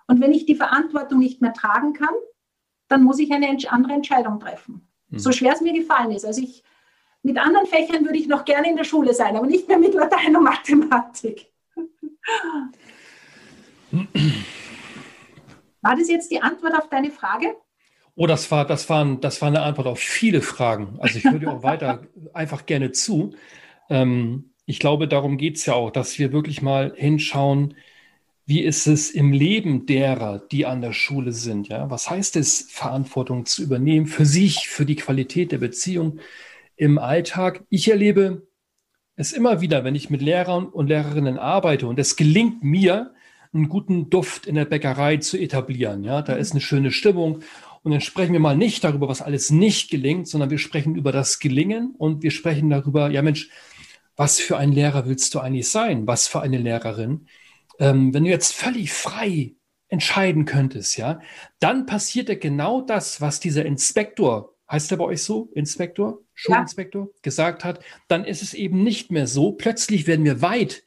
Und 0.07 0.21
wenn 0.21 0.33
ich 0.33 0.47
die 0.47 0.55
Verantwortung 0.55 1.19
nicht 1.19 1.41
mehr 1.41 1.53
tragen 1.53 1.93
kann, 1.93 2.15
dann 2.89 3.03
muss 3.03 3.19
ich 3.19 3.33
eine 3.33 3.57
andere 3.69 3.93
Entscheidung 3.93 4.41
treffen. 4.41 4.89
Mhm. 5.09 5.19
So 5.19 5.33
schwer 5.33 5.53
es 5.53 5.61
mir 5.61 5.73
gefallen 5.73 6.11
ist. 6.11 6.25
Also 6.25 6.43
ich, 6.43 6.65
mit 7.23 7.39
anderen 7.39 7.67
Fächern 7.67 8.05
würde 8.05 8.19
ich 8.19 8.27
noch 8.27 8.45
gerne 8.45 8.69
in 8.71 8.77
der 8.77 8.85
Schule 8.85 9.15
sein, 9.15 9.37
aber 9.37 9.47
nicht 9.47 9.69
mehr 9.69 9.79
mit 9.79 9.95
Latein 9.95 10.37
und 10.37 10.45
Mathematik. 10.45 11.53
War 15.83 15.97
das 15.97 16.09
jetzt 16.09 16.31
die 16.31 16.41
Antwort 16.41 16.75
auf 16.75 16.89
deine 16.89 17.11
Frage? 17.11 17.55
Oh, 18.15 18.27
das 18.27 18.51
war, 18.51 18.67
das 18.67 18.89
war, 18.91 19.17
das 19.17 19.41
war 19.41 19.49
eine 19.49 19.63
Antwort 19.63 19.87
auf 19.87 19.99
viele 19.99 20.43
Fragen. 20.43 20.97
Also 20.99 21.19
ich 21.19 21.25
würde 21.25 21.51
auch 21.51 21.63
weiter 21.63 22.03
einfach 22.35 22.67
gerne 22.67 22.93
zu. 22.93 23.35
Ähm, 23.89 24.53
ich 24.67 24.79
glaube, 24.79 25.09
darum 25.09 25.39
geht 25.39 25.57
es 25.57 25.67
ja 25.67 25.75
auch, 25.75 25.91
dass 25.91 26.19
wir 26.19 26.33
wirklich 26.33 26.63
mal 26.63 26.93
hinschauen, 26.97 27.75
wie 28.47 28.63
ist 28.63 28.87
es 28.87 29.11
im 29.11 29.33
Leben 29.33 29.87
derer, 29.87 30.41
die 30.51 30.67
an 30.67 30.81
der 30.81 30.93
Schule 30.93 31.33
sind. 31.33 31.69
Ja? 31.69 31.89
Was 31.89 32.11
heißt 32.11 32.37
es, 32.37 32.63
Verantwortung 32.71 33.47
zu 33.47 33.63
übernehmen 33.63 34.07
für 34.07 34.27
sich, 34.27 34.69
für 34.69 34.85
die 34.85 34.97
Qualität 34.97 35.53
der 35.53 35.59
Beziehung 35.59 36.19
im 36.77 36.99
Alltag? 36.99 37.65
Ich 37.69 37.89
erlebe 37.89 38.47
es 39.15 39.33
immer 39.33 39.61
wieder, 39.61 39.85
wenn 39.85 39.95
ich 39.95 40.11
mit 40.11 40.21
Lehrern 40.21 40.67
und 40.67 40.89
Lehrerinnen 40.89 41.39
arbeite 41.39 41.87
und 41.87 41.99
es 41.99 42.17
gelingt 42.17 42.65
mir, 42.65 43.15
einen 43.53 43.69
guten 43.69 44.11
Duft 44.11 44.47
in 44.47 44.55
der 44.55 44.65
Bäckerei 44.65 45.17
zu 45.17 45.37
etablieren. 45.37 46.05
Ja, 46.05 46.23
da 46.23 46.35
ist 46.35 46.53
eine 46.53 46.61
schöne 46.61 46.93
Stimmung. 46.93 47.41
Und 47.83 47.93
dann 47.93 48.01
sprechen 48.01 48.33
wir 48.33 48.41
mal 48.41 48.57
nicht 48.57 48.85
darüber, 48.85 49.09
was 49.09 49.23
alles 49.23 49.51
nicht 49.51 49.91
gelingt, 49.91 50.29
sondern 50.29 50.51
wir 50.51 50.59
sprechen 50.59 50.97
über 50.97 51.13
das 51.13 51.39
Gelingen 51.39 51.95
und 51.97 52.23
wir 52.23 52.31
sprechen 52.31 52.69
darüber, 52.69 53.11
ja 53.11 53.23
Mensch, 53.23 53.49
was 54.17 54.39
für 54.39 54.59
ein 54.59 54.73
Lehrer 54.73 55.07
willst 55.07 55.35
du 55.35 55.41
eigentlich 55.41 55.71
sein? 55.71 56.07
Was 56.07 56.29
für 56.29 56.43
eine 56.43 56.59
Lehrerin? 56.59 57.27
Ähm, 57.79 58.13
wenn 58.13 58.25
du 58.25 58.31
jetzt 58.31 58.53
völlig 58.53 58.93
frei 58.93 59.55
entscheiden 59.89 60.45
könntest, 60.45 60.99
ja, 60.99 61.21
dann 61.59 61.87
passiert 61.87 62.29
ja 62.29 62.35
genau 62.35 62.83
das, 62.83 63.23
was 63.23 63.41
dieser 63.41 63.65
Inspektor, 63.65 64.55
heißt 64.71 64.91
der 64.91 64.99
bei 64.99 65.05
euch 65.05 65.23
so, 65.23 65.51
Inspektor, 65.55 66.21
Schulinspektor, 66.35 67.07
ja. 67.07 67.21
gesagt 67.23 67.65
hat, 67.65 67.81
dann 68.09 68.25
ist 68.25 68.43
es 68.43 68.53
eben 68.53 68.83
nicht 68.83 69.11
mehr 69.11 69.27
so. 69.27 69.53
Plötzlich 69.53 70.07
werden 70.07 70.27
wir 70.27 70.43
weit 70.43 70.85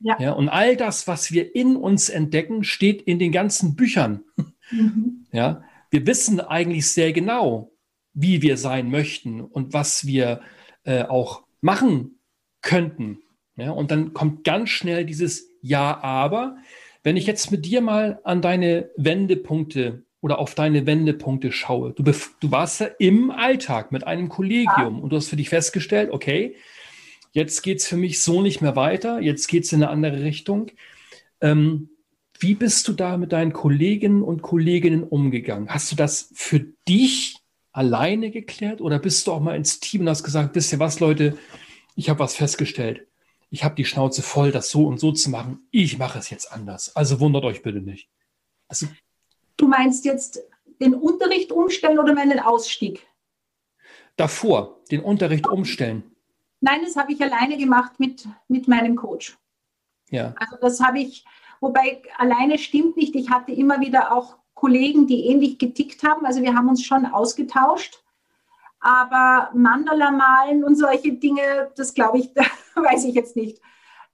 ja. 0.00 0.16
ja. 0.20 0.32
Und 0.32 0.48
all 0.48 0.76
das, 0.76 1.06
was 1.06 1.32
wir 1.32 1.54
in 1.54 1.76
uns 1.76 2.08
entdecken, 2.08 2.64
steht 2.64 3.02
in 3.02 3.18
den 3.18 3.32
ganzen 3.32 3.76
Büchern. 3.76 4.24
Mhm. 4.70 5.26
Ja. 5.32 5.62
Wir 5.90 6.06
wissen 6.06 6.40
eigentlich 6.40 6.90
sehr 6.90 7.12
genau, 7.12 7.72
wie 8.12 8.42
wir 8.42 8.56
sein 8.56 8.90
möchten 8.90 9.40
und 9.40 9.72
was 9.72 10.06
wir 10.06 10.40
äh, 10.84 11.04
auch 11.04 11.44
machen 11.60 12.18
könnten. 12.62 13.18
Ja. 13.56 13.70
Und 13.70 13.90
dann 13.90 14.12
kommt 14.12 14.44
ganz 14.44 14.70
schnell 14.70 15.04
dieses 15.04 15.48
Ja, 15.62 16.02
aber. 16.02 16.56
Wenn 17.02 17.16
ich 17.16 17.26
jetzt 17.26 17.52
mit 17.52 17.64
dir 17.64 17.82
mal 17.82 18.18
an 18.24 18.42
deine 18.42 18.90
Wendepunkte 18.96 20.04
oder 20.20 20.40
auf 20.40 20.56
deine 20.56 20.86
Wendepunkte 20.86 21.52
schaue, 21.52 21.92
du, 21.92 22.02
du 22.02 22.50
warst 22.50 22.80
ja 22.80 22.88
im 22.98 23.30
Alltag 23.30 23.92
mit 23.92 24.04
einem 24.04 24.28
Kollegium 24.28 24.96
ja. 24.96 25.02
und 25.02 25.10
du 25.10 25.16
hast 25.16 25.28
für 25.28 25.36
dich 25.36 25.48
festgestellt, 25.48 26.10
okay, 26.10 26.56
jetzt 27.36 27.62
geht 27.62 27.80
es 27.80 27.86
für 27.86 27.98
mich 27.98 28.22
so 28.22 28.40
nicht 28.40 28.62
mehr 28.62 28.76
weiter, 28.76 29.20
jetzt 29.20 29.46
geht 29.46 29.64
es 29.64 29.72
in 29.72 29.82
eine 29.82 29.92
andere 29.92 30.24
Richtung. 30.24 30.70
Ähm, 31.42 31.90
wie 32.38 32.54
bist 32.54 32.88
du 32.88 32.94
da 32.94 33.18
mit 33.18 33.32
deinen 33.32 33.52
Kolleginnen 33.52 34.22
und 34.22 34.40
Kolleginnen 34.40 35.04
umgegangen? 35.04 35.68
Hast 35.68 35.92
du 35.92 35.96
das 35.96 36.30
für 36.34 36.60
dich 36.88 37.36
alleine 37.72 38.30
geklärt 38.30 38.80
oder 38.80 38.98
bist 38.98 39.26
du 39.26 39.32
auch 39.32 39.40
mal 39.40 39.54
ins 39.54 39.80
Team 39.80 40.00
und 40.00 40.08
hast 40.08 40.24
gesagt, 40.24 40.54
wisst 40.54 40.72
ihr 40.72 40.78
was, 40.78 40.98
Leute, 40.98 41.36
ich 41.94 42.08
habe 42.08 42.20
was 42.20 42.34
festgestellt. 42.34 43.06
Ich 43.50 43.64
habe 43.64 43.74
die 43.74 43.84
Schnauze 43.84 44.22
voll, 44.22 44.50
das 44.50 44.70
so 44.70 44.86
und 44.86 44.98
so 44.98 45.12
zu 45.12 45.28
machen. 45.28 45.68
Ich 45.70 45.98
mache 45.98 46.18
es 46.18 46.30
jetzt 46.30 46.50
anders. 46.50 46.96
Also 46.96 47.20
wundert 47.20 47.44
euch 47.44 47.62
bitte 47.62 47.80
nicht. 47.80 48.08
Also, 48.66 48.86
du 49.58 49.68
meinst 49.68 50.06
jetzt 50.06 50.40
den 50.80 50.94
Unterricht 50.94 51.52
umstellen 51.52 51.98
oder 51.98 52.14
meinen 52.14 52.40
Ausstieg? 52.40 53.06
Davor, 54.16 54.80
den 54.90 55.00
Unterricht 55.00 55.46
umstellen. 55.46 56.15
Nein, 56.60 56.80
das 56.84 56.96
habe 56.96 57.12
ich 57.12 57.22
alleine 57.22 57.56
gemacht 57.56 57.98
mit, 57.98 58.26
mit 58.48 58.68
meinem 58.68 58.96
Coach. 58.96 59.36
Ja. 60.10 60.34
Also 60.38 60.56
das 60.60 60.80
habe 60.80 61.00
ich, 61.00 61.24
wobei 61.60 62.02
alleine 62.16 62.58
stimmt 62.58 62.96
nicht. 62.96 63.14
Ich 63.14 63.30
hatte 63.30 63.52
immer 63.52 63.80
wieder 63.80 64.12
auch 64.12 64.36
Kollegen, 64.54 65.06
die 65.06 65.26
ähnlich 65.26 65.58
getickt 65.58 66.02
haben. 66.02 66.24
Also 66.24 66.42
wir 66.42 66.54
haben 66.54 66.68
uns 66.68 66.84
schon 66.84 67.06
ausgetauscht. 67.06 68.02
Aber 68.80 69.50
Mandala 69.54 70.10
malen 70.10 70.62
und 70.62 70.76
solche 70.76 71.12
Dinge, 71.12 71.70
das 71.76 71.94
glaube 71.94 72.18
ich, 72.18 72.32
da 72.34 72.44
weiß 72.74 73.04
ich 73.04 73.14
jetzt 73.14 73.36
nicht. 73.36 73.60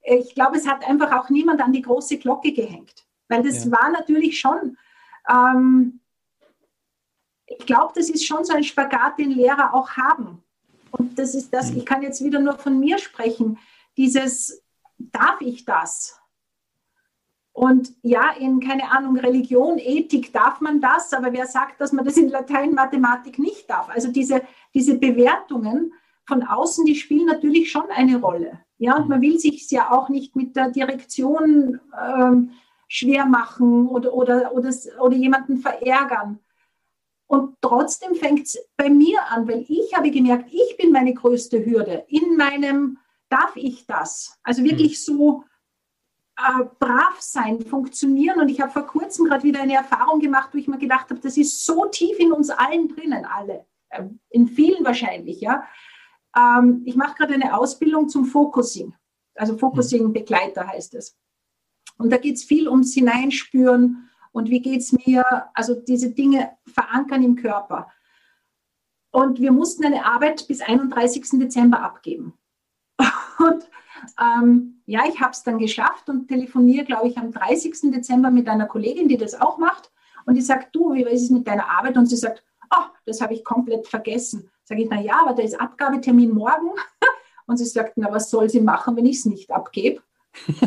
Ich 0.02 0.35
glaube, 0.35 0.57
es 0.57 0.66
hat 0.66 0.88
einfach 0.88 1.12
auch 1.12 1.31
niemand 1.31 1.61
an 1.61 1.72
die 1.72 1.83
große 1.83 2.18
Glocke 2.18 2.52
gehängt. 2.52 3.07
Weil 3.28 3.42
das 3.42 3.64
ja. 3.64 3.72
war 3.72 3.90
natürlich 3.90 4.40
schon, 4.40 4.76
ähm, 5.28 6.00
ich 7.46 7.66
glaube, 7.66 7.92
das 7.94 8.11
ist 8.11 8.26
schon 8.26 8.44
so 8.44 8.52
ein 8.52 8.64
Spagat, 8.64 9.18
den 9.18 9.31
Lehrer 9.31 9.74
auch 9.74 9.90
haben. 9.90 10.41
Und 10.92 11.18
das 11.18 11.35
ist 11.35 11.52
das, 11.52 11.72
mhm. 11.72 11.78
ich 11.78 11.87
kann 11.87 12.02
jetzt 12.02 12.22
wieder 12.22 12.38
nur 12.38 12.59
von 12.59 12.78
mir 12.78 12.98
sprechen, 12.98 13.59
dieses, 13.96 14.62
darf 14.98 15.40
ich 15.40 15.64
das? 15.64 16.18
Und 17.52 17.92
ja, 18.02 18.31
in, 18.38 18.61
keine 18.61 18.90
Ahnung, 18.90 19.18
Religion, 19.18 19.78
Ethik 19.78 20.33
darf 20.33 20.61
man 20.61 20.81
das, 20.81 21.12
aber 21.12 21.33
wer 21.33 21.46
sagt, 21.46 21.81
dass 21.81 21.92
man 21.92 22.05
das 22.05 22.16
in 22.16 22.28
Latein, 22.28 22.72
Mathematik 22.72 23.38
nicht 23.38 23.68
darf? 23.68 23.90
Also 23.90 24.11
diese, 24.11 24.42
diese 24.72 24.96
Bewertungen 24.96 25.92
von 26.24 26.42
außen, 26.42 26.87
die 26.87 26.94
spielen 26.94 27.26
natürlich 27.26 27.70
schon 27.70 27.90
eine 27.90 28.20
Rolle. 28.20 28.61
Ja, 28.78 28.96
und 28.96 29.09
man 29.09 29.20
will 29.20 29.38
sich 29.38 29.70
ja 29.70 29.90
auch 29.90 30.09
nicht 30.09 30.35
mit 30.35 30.57
der 30.57 30.70
Direktion 30.70 31.81
ähm, 32.00 32.52
schwer 32.88 33.26
machen 33.26 33.87
oder, 33.87 34.14
oder, 34.14 34.52
oder, 34.55 34.70
oder 35.00 35.16
jemanden 35.16 35.59
verärgern. 35.59 36.38
Und 37.33 37.57
trotzdem 37.62 38.14
fängt 38.14 38.45
es 38.47 38.59
bei 38.77 38.90
mir 38.90 39.18
an, 39.31 39.49
weil 39.49 39.64
ich 39.66 39.97
habe 39.97 40.11
gemerkt, 40.11 40.53
ich 40.53 40.77
bin 40.77 40.92
meine 40.92 41.14
größte 41.14 41.64
Hürde. 41.64 42.05
In 42.09 42.37
meinem, 42.37 42.99
darf 43.31 43.57
ich 43.57 43.87
das? 43.87 44.38
Also 44.42 44.62
wirklich 44.62 44.92
mhm. 44.92 45.16
so 45.16 45.45
äh, 46.37 46.64
brav 46.79 47.18
sein, 47.21 47.62
funktionieren. 47.62 48.38
Und 48.38 48.51
ich 48.51 48.61
habe 48.61 48.71
vor 48.71 48.87
kurzem 48.87 49.25
gerade 49.25 49.45
wieder 49.45 49.62
eine 49.62 49.77
Erfahrung 49.77 50.21
gemacht, 50.21 50.51
wo 50.53 50.59
ich 50.59 50.68
mir 50.68 50.77
gedacht 50.77 51.09
habe, 51.09 51.21
das 51.21 51.38
ist 51.38 51.64
so 51.64 51.87
tief 51.87 52.18
in 52.18 52.33
uns 52.33 52.51
allen 52.51 52.89
drinnen, 52.89 53.24
alle. 53.24 53.64
Äh, 53.89 54.05
in 54.28 54.47
vielen 54.47 54.85
wahrscheinlich, 54.85 55.41
ja. 55.41 55.66
Ähm, 56.37 56.83
ich 56.85 56.97
mache 56.97 57.14
gerade 57.14 57.33
eine 57.33 57.57
Ausbildung 57.57 58.11
zum 58.11 58.26
Focusing. 58.26 58.95
Also 59.37 59.57
Focusing-Begleiter 59.57 60.68
heißt 60.68 60.97
es. 60.97 61.16
Und 61.97 62.12
da 62.12 62.18
geht 62.18 62.35
es 62.35 62.45
viel 62.45 62.68
ums 62.68 62.93
Hineinspüren, 62.93 64.11
und 64.33 64.51
wie 64.51 64.61
geht 64.61 64.80
es 64.80 64.93
mir, 64.93 65.24
also 65.55 65.74
diese 65.74 66.11
Dinge 66.11 66.51
verankern 66.66 67.22
im 67.22 67.37
Körper. 67.37 67.89
Und 69.11 69.41
wir 69.41 69.53
mussten 69.53 69.85
eine 69.85 70.07
Arbeit 70.07 70.49
bis 70.49 70.62
31. 70.62 71.39
Dezember 71.39 71.83
abgeben. 71.83 72.33
Und 73.39 73.68
ähm, 74.18 74.83
ja, 74.87 75.03
ich 75.07 75.20
habe 75.20 75.33
es 75.33 75.43
dann 75.43 75.59
geschafft 75.59 76.09
und 76.09 76.28
telefoniere, 76.28 76.85
glaube 76.85 77.09
ich, 77.09 77.18
am 77.18 77.30
30. 77.30 77.93
Dezember 77.93 78.30
mit 78.30 78.49
einer 78.49 78.66
Kollegin, 78.66 79.09
die 79.09 79.16
das 79.16 79.39
auch 79.39 79.59
macht. 79.59 79.93
Und 80.24 80.35
die 80.35 80.41
sagt, 80.41 80.74
du, 80.74 80.95
wie 80.95 81.03
ist 81.03 81.22
es 81.22 81.30
mit 81.30 81.47
deiner 81.47 81.68
Arbeit? 81.68 81.97
Und 81.97 82.07
sie 82.07 82.16
sagt, 82.16 82.43
oh, 82.74 82.85
das 83.05 83.20
habe 83.20 83.35
ich 83.35 83.45
komplett 83.45 83.87
vergessen. 83.87 84.51
Sage 84.64 84.83
ich, 84.83 84.89
na 84.91 85.01
ja, 85.01 85.20
aber 85.22 85.35
da 85.35 85.43
ist 85.43 85.61
Abgabetermin 85.61 86.33
morgen. 86.33 86.70
Und 87.47 87.59
sie 87.59 87.64
sagt, 87.64 87.95
na, 87.97 88.11
was 88.11 88.30
soll 88.30 88.49
sie 88.49 88.61
machen, 88.61 88.97
wenn 88.97 89.07
ich 89.07 89.18
es 89.18 89.24
nicht 89.26 89.51
abgebe? 89.51 90.01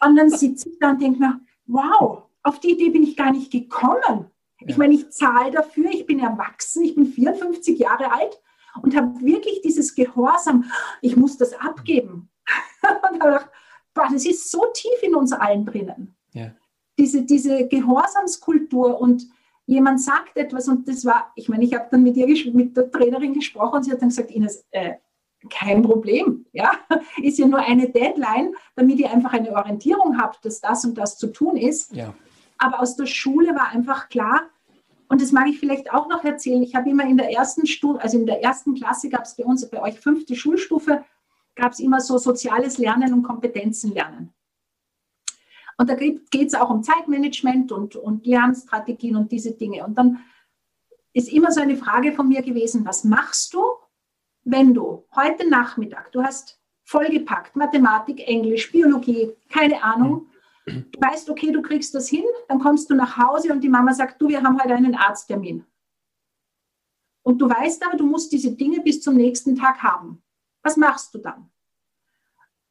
und 0.00 0.16
dann 0.16 0.30
sitze 0.30 0.68
ich 0.68 0.78
da 0.80 0.90
und 0.90 1.00
denke 1.00 1.20
mir, 1.20 1.38
wow, 1.66 2.24
auf 2.42 2.60
die 2.60 2.72
Idee 2.72 2.90
bin 2.90 3.02
ich 3.02 3.16
gar 3.16 3.32
nicht 3.32 3.50
gekommen. 3.50 4.30
Ja. 4.60 4.68
Ich 4.68 4.76
meine, 4.76 4.94
ich 4.94 5.10
zahle 5.10 5.50
dafür, 5.50 5.90
ich 5.90 6.06
bin 6.06 6.20
erwachsen, 6.20 6.84
ich 6.84 6.94
bin 6.94 7.06
54 7.06 7.78
Jahre 7.78 8.12
alt 8.12 8.40
und 8.82 8.96
habe 8.96 9.20
wirklich 9.20 9.62
dieses 9.62 9.94
Gehorsam, 9.94 10.70
ich 11.00 11.16
muss 11.16 11.36
das 11.36 11.54
abgeben. 11.54 12.30
und 12.82 12.92
habe 12.92 13.18
gedacht, 13.18 13.50
boah, 13.94 14.08
das 14.10 14.26
ist 14.26 14.50
so 14.50 14.66
tief 14.74 15.02
in 15.02 15.14
uns 15.14 15.32
allen 15.32 15.64
drinnen. 15.64 16.14
Ja. 16.32 16.52
Diese, 16.98 17.22
diese 17.22 17.66
Gehorsamskultur 17.66 19.00
und 19.00 19.26
jemand 19.66 20.00
sagt 20.00 20.36
etwas 20.36 20.68
und 20.68 20.86
das 20.86 21.04
war, 21.04 21.32
ich 21.34 21.48
meine, 21.48 21.64
ich 21.64 21.74
habe 21.74 21.88
dann 21.90 22.02
mit 22.02 22.16
ihr, 22.16 22.26
mit 22.52 22.76
der 22.76 22.90
Trainerin 22.90 23.32
gesprochen 23.32 23.76
und 23.76 23.82
sie 23.84 23.92
hat 23.92 24.02
dann 24.02 24.10
gesagt, 24.10 24.30
Ines, 24.30 24.66
äh, 24.70 24.94
kein 25.50 25.82
Problem, 25.82 26.46
ja, 26.52 26.72
ist 27.22 27.38
ja 27.38 27.46
nur 27.46 27.60
eine 27.60 27.88
Deadline, 27.88 28.54
damit 28.76 28.98
ihr 28.98 29.10
einfach 29.10 29.32
eine 29.32 29.52
Orientierung 29.52 30.18
habt, 30.18 30.44
dass 30.44 30.60
das 30.60 30.84
und 30.84 30.96
das 30.96 31.18
zu 31.18 31.28
tun 31.28 31.56
ist. 31.56 31.94
Ja. 31.94 32.14
Aber 32.58 32.80
aus 32.80 32.96
der 32.96 33.06
Schule 33.06 33.54
war 33.54 33.68
einfach 33.68 34.08
klar, 34.08 34.42
und 35.08 35.20
das 35.20 35.32
mag 35.32 35.46
ich 35.48 35.58
vielleicht 35.60 35.92
auch 35.92 36.08
noch 36.08 36.24
erzählen. 36.24 36.62
Ich 36.62 36.74
habe 36.74 36.90
immer 36.90 37.04
in 37.04 37.16
der 37.16 37.30
ersten 37.30 37.66
Stufe, 37.66 38.00
also 38.00 38.18
in 38.18 38.26
der 38.26 38.42
ersten 38.42 38.74
Klasse 38.74 39.08
gab 39.08 39.22
es 39.22 39.36
bei 39.36 39.44
uns, 39.44 39.68
bei 39.68 39.80
euch 39.80 40.00
fünfte 40.00 40.34
Schulstufe, 40.34 41.04
gab 41.54 41.72
es 41.72 41.78
immer 41.78 42.00
so 42.00 42.18
soziales 42.18 42.78
Lernen 42.78 43.12
und 43.12 43.22
Kompetenzen 43.22 43.92
lernen. 43.92 44.32
Und 45.76 45.90
da 45.90 45.94
geht 45.94 46.32
es 46.32 46.54
auch 46.54 46.70
um 46.70 46.82
Zeitmanagement 46.82 47.72
und, 47.72 47.96
und 47.96 48.26
Lernstrategien 48.26 49.16
und 49.16 49.30
diese 49.30 49.52
Dinge. 49.52 49.84
Und 49.84 49.98
dann 49.98 50.20
ist 51.12 51.32
immer 51.32 51.52
so 51.52 51.60
eine 51.60 51.76
Frage 51.76 52.12
von 52.12 52.28
mir 52.28 52.42
gewesen, 52.42 52.84
was 52.84 53.04
machst 53.04 53.54
du, 53.54 53.62
wenn 54.44 54.74
du 54.74 55.06
heute 55.14 55.48
Nachmittag, 55.48 56.12
du 56.12 56.22
hast 56.22 56.60
vollgepackt, 56.84 57.56
Mathematik, 57.56 58.20
Englisch, 58.26 58.70
Biologie, 58.70 59.32
keine 59.50 59.82
Ahnung, 59.82 60.28
du 60.66 61.00
weißt, 61.00 61.30
okay, 61.30 61.50
du 61.50 61.62
kriegst 61.62 61.94
das 61.94 62.08
hin, 62.08 62.24
dann 62.48 62.58
kommst 62.58 62.90
du 62.90 62.94
nach 62.94 63.16
Hause 63.16 63.52
und 63.52 63.60
die 63.62 63.68
Mama 63.68 63.92
sagt, 63.92 64.20
du, 64.20 64.28
wir 64.28 64.42
haben 64.42 64.62
heute 64.62 64.74
einen 64.74 64.94
Arzttermin. 64.94 65.64
Und 67.22 67.38
du 67.38 67.48
weißt 67.48 67.84
aber, 67.86 67.96
du 67.96 68.04
musst 68.04 68.32
diese 68.32 68.52
Dinge 68.52 68.80
bis 68.80 69.00
zum 69.00 69.16
nächsten 69.16 69.56
Tag 69.56 69.82
haben. 69.82 70.22
Was 70.62 70.76
machst 70.76 71.14
du 71.14 71.18
dann? 71.18 71.50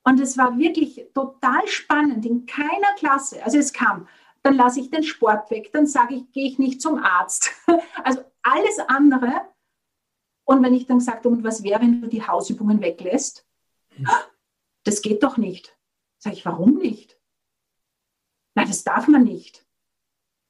Und 0.03 0.19
es 0.19 0.37
war 0.37 0.57
wirklich 0.57 1.07
total 1.13 1.67
spannend 1.67 2.25
in 2.25 2.45
keiner 2.45 2.93
Klasse. 2.97 3.43
Also 3.43 3.57
es 3.57 3.73
kam, 3.73 4.07
dann 4.43 4.55
lasse 4.55 4.81
ich 4.81 4.91
den 4.91 5.03
Sport 5.03 5.49
weg, 5.49 5.71
dann 5.71 5.87
sage 5.87 6.15
ich, 6.15 6.31
gehe 6.31 6.47
ich 6.47 6.59
nicht 6.59 6.81
zum 6.81 6.99
Arzt. 6.99 7.51
Also 8.03 8.21
alles 8.41 8.79
andere. 8.87 9.52
Und 10.45 10.63
wenn 10.63 10.73
ich 10.73 10.85
dann 10.85 10.99
gesagt 10.99 11.25
habe, 11.25 11.29
und 11.29 11.43
was 11.43 11.63
wäre, 11.63 11.81
wenn 11.81 12.01
du 12.01 12.07
die 12.07 12.25
Hausübungen 12.25 12.81
weglässt? 12.81 13.45
Das 14.83 15.01
geht 15.01 15.23
doch 15.23 15.37
nicht. 15.37 15.77
Sage 16.17 16.35
ich, 16.35 16.45
warum 16.45 16.75
nicht? 16.75 17.17
Nein, 18.55 18.67
das 18.67 18.83
darf 18.83 19.07
man 19.07 19.23
nicht. 19.23 19.65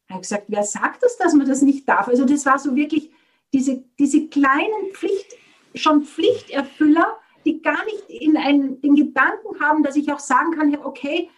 Ich 0.07 0.11
habe 0.11 0.21
gesagt, 0.21 0.45
wer 0.47 0.63
sagt 0.63 1.03
das, 1.03 1.17
dass 1.17 1.33
man 1.33 1.47
das 1.47 1.61
nicht 1.61 1.87
darf? 1.87 2.07
Also 2.07 2.25
das 2.25 2.45
war 2.45 2.59
so 2.59 2.75
wirklich 2.75 3.11
diese, 3.53 3.83
diese 3.99 4.27
kleinen 4.27 4.91
Pflicht, 4.93 5.35
schon 5.75 6.03
Pflichterfüller, 6.03 7.17
die 7.45 7.61
gar 7.61 7.83
nicht 7.85 8.09
in 8.09 8.37
einen, 8.37 8.81
den 8.81 8.95
Gedanken 8.95 9.59
haben, 9.59 9.83
dass 9.83 9.95
ich 9.95 10.11
auch 10.11 10.19
sagen 10.19 10.51
kann, 10.51 10.75
okay, 10.83 11.29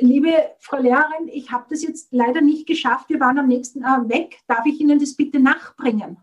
liebe 0.00 0.32
Frau 0.58 0.78
Lehrerin, 0.78 1.28
ich 1.28 1.50
habe 1.50 1.66
das 1.68 1.82
jetzt 1.82 2.12
leider 2.12 2.40
nicht 2.40 2.66
geschafft, 2.66 3.08
wir 3.08 3.20
waren 3.20 3.38
am 3.38 3.48
nächsten 3.48 3.82
Tag 3.82 4.08
weg, 4.08 4.40
darf 4.46 4.64
ich 4.66 4.80
Ihnen 4.80 4.98
das 4.98 5.14
bitte 5.14 5.40
nachbringen? 5.40 6.18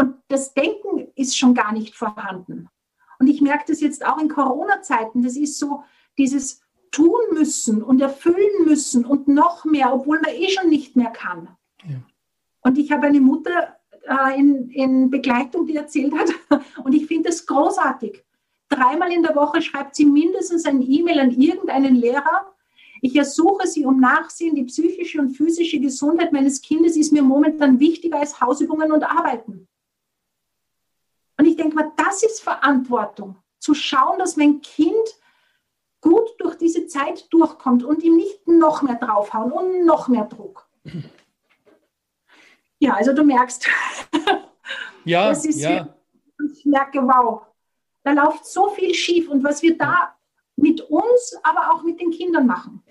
Und 0.00 0.14
das 0.28 0.54
Denken 0.54 1.08
ist 1.14 1.36
schon 1.36 1.52
gar 1.52 1.72
nicht 1.72 1.94
vorhanden. 1.94 2.70
Und 3.18 3.26
ich 3.26 3.42
merke 3.42 3.64
das 3.68 3.82
jetzt 3.82 4.06
auch 4.06 4.16
in 4.16 4.30
Corona-Zeiten, 4.30 5.22
das 5.22 5.36
ist 5.36 5.58
so 5.58 5.84
dieses 6.16 6.62
tun 6.90 7.20
müssen 7.34 7.82
und 7.82 8.00
erfüllen 8.00 8.64
müssen 8.64 9.04
und 9.04 9.28
noch 9.28 9.66
mehr, 9.66 9.92
obwohl 9.92 10.18
man 10.18 10.32
eh 10.34 10.48
schon 10.48 10.70
nicht 10.70 10.96
mehr 10.96 11.10
kann. 11.10 11.54
Ja. 11.84 12.00
Und 12.62 12.78
ich 12.78 12.90
habe 12.92 13.08
eine 13.08 13.20
Mutter, 13.20 13.76
äh, 14.06 14.38
in, 14.38 14.70
in 14.70 15.10
Begleitung, 15.10 15.66
die 15.66 15.76
erzählt 15.76 16.14
hat. 16.14 16.30
Und 16.82 16.94
ich 16.94 17.06
finde 17.06 17.28
das 17.28 17.44
großartig. 17.46 18.24
Dreimal 18.70 19.12
in 19.12 19.22
der 19.22 19.36
Woche 19.36 19.60
schreibt 19.60 19.96
sie 19.96 20.06
mindestens 20.06 20.64
ein 20.64 20.80
E-Mail 20.80 21.20
an 21.20 21.30
irgendeinen 21.30 21.94
Lehrer. 21.94 22.54
Ich 23.02 23.16
ersuche 23.16 23.66
Sie 23.66 23.84
um 23.84 24.00
Nachsehen. 24.00 24.54
Die 24.54 24.64
psychische 24.64 25.20
und 25.20 25.30
physische 25.30 25.80
Gesundheit 25.80 26.32
meines 26.32 26.62
Kindes 26.62 26.96
ist 26.96 27.12
mir 27.12 27.22
momentan 27.22 27.80
wichtiger 27.80 28.20
als 28.20 28.40
Hausübungen 28.40 28.92
und 28.92 29.04
Arbeiten. 29.04 29.68
Und 31.40 31.46
ich 31.46 31.56
denke 31.56 31.74
mal, 31.74 31.90
das 31.96 32.22
ist 32.22 32.42
Verantwortung. 32.42 33.34
Zu 33.60 33.72
schauen, 33.72 34.18
dass 34.18 34.36
mein 34.36 34.60
Kind 34.60 34.92
gut 36.02 36.28
durch 36.36 36.56
diese 36.56 36.86
Zeit 36.86 37.32
durchkommt 37.32 37.82
und 37.82 38.02
ihm 38.02 38.16
nicht 38.16 38.46
noch 38.46 38.82
mehr 38.82 38.96
draufhauen 38.96 39.50
und 39.50 39.86
noch 39.86 40.08
mehr 40.08 40.26
Druck. 40.26 40.68
Ja, 42.78 42.92
also 42.92 43.14
du 43.14 43.24
merkst, 43.24 43.66
ja, 45.06 45.30
das 45.30 45.46
ist 45.46 45.60
ja. 45.60 45.88
ich 46.52 46.66
merke, 46.66 47.00
wow, 47.00 47.46
da 48.02 48.12
läuft 48.12 48.44
so 48.44 48.68
viel 48.68 48.94
schief 48.94 49.30
und 49.30 49.42
was 49.42 49.62
wir 49.62 49.78
da 49.78 50.14
mit 50.56 50.82
uns, 50.82 51.38
aber 51.42 51.72
auch 51.72 51.82
mit 51.82 51.98
den 52.02 52.10
Kindern 52.10 52.46
machen. 52.46 52.82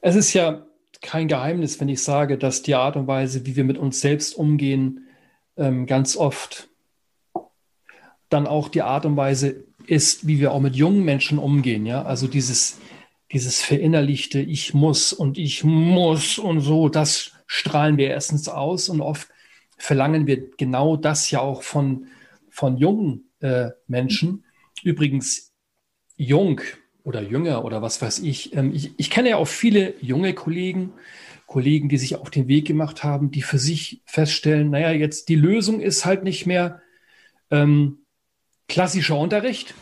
Es 0.00 0.16
ist 0.16 0.32
ja 0.32 0.66
kein 1.02 1.28
Geheimnis, 1.28 1.78
wenn 1.80 1.90
ich 1.90 2.02
sage, 2.02 2.38
dass 2.38 2.62
die 2.62 2.74
Art 2.74 2.96
und 2.96 3.06
Weise, 3.06 3.44
wie 3.44 3.56
wir 3.56 3.64
mit 3.64 3.76
uns 3.76 4.00
selbst 4.00 4.38
umgehen, 4.38 5.03
ähm, 5.56 5.86
ganz 5.86 6.16
oft 6.16 6.68
dann 8.28 8.46
auch 8.46 8.68
die 8.68 8.82
Art 8.82 9.06
und 9.06 9.16
Weise 9.16 9.64
ist, 9.86 10.26
wie 10.26 10.40
wir 10.40 10.52
auch 10.52 10.60
mit 10.60 10.76
jungen 10.76 11.04
Menschen 11.04 11.38
umgehen. 11.38 11.86
Ja, 11.86 12.02
also 12.02 12.26
dieses 12.26 12.78
dieses 13.34 13.62
verinnerlichte 13.62 14.38
Ich 14.40 14.74
muss 14.74 15.12
und 15.12 15.38
ich 15.38 15.64
muss 15.64 16.38
und 16.38 16.60
so, 16.60 16.88
das 16.88 17.32
strahlen 17.46 17.96
wir 17.96 18.08
erstens 18.08 18.48
aus 18.48 18.88
und 18.88 19.00
oft 19.00 19.28
verlangen 19.76 20.26
wir 20.28 20.50
genau 20.56 20.96
das 20.96 21.30
ja 21.32 21.40
auch 21.40 21.64
von, 21.64 22.06
von 22.48 22.76
jungen 22.76 23.30
äh, 23.40 23.70
Menschen. 23.88 24.44
Übrigens, 24.84 25.52
jung 26.16 26.60
oder 27.02 27.22
jünger 27.22 27.64
oder 27.64 27.82
was 27.82 28.00
weiß 28.00 28.20
ich. 28.20 28.54
Ähm, 28.54 28.72
ich. 28.72 28.92
Ich 28.98 29.10
kenne 29.10 29.30
ja 29.30 29.36
auch 29.36 29.48
viele 29.48 29.94
junge 30.00 30.32
Kollegen, 30.32 30.92
Kollegen, 31.46 31.88
die 31.88 31.98
sich 31.98 32.16
auf 32.16 32.30
den 32.30 32.48
Weg 32.48 32.66
gemacht 32.66 33.04
haben, 33.04 33.30
die 33.30 33.42
für 33.42 33.58
sich 33.58 34.02
feststellen, 34.06 34.70
naja, 34.70 34.90
jetzt 34.90 35.28
die 35.28 35.36
Lösung 35.36 35.80
ist 35.80 36.04
halt 36.04 36.24
nicht 36.24 36.46
mehr 36.46 36.80
ähm, 37.50 37.98
klassischer 38.68 39.16
Unterricht. 39.18 39.74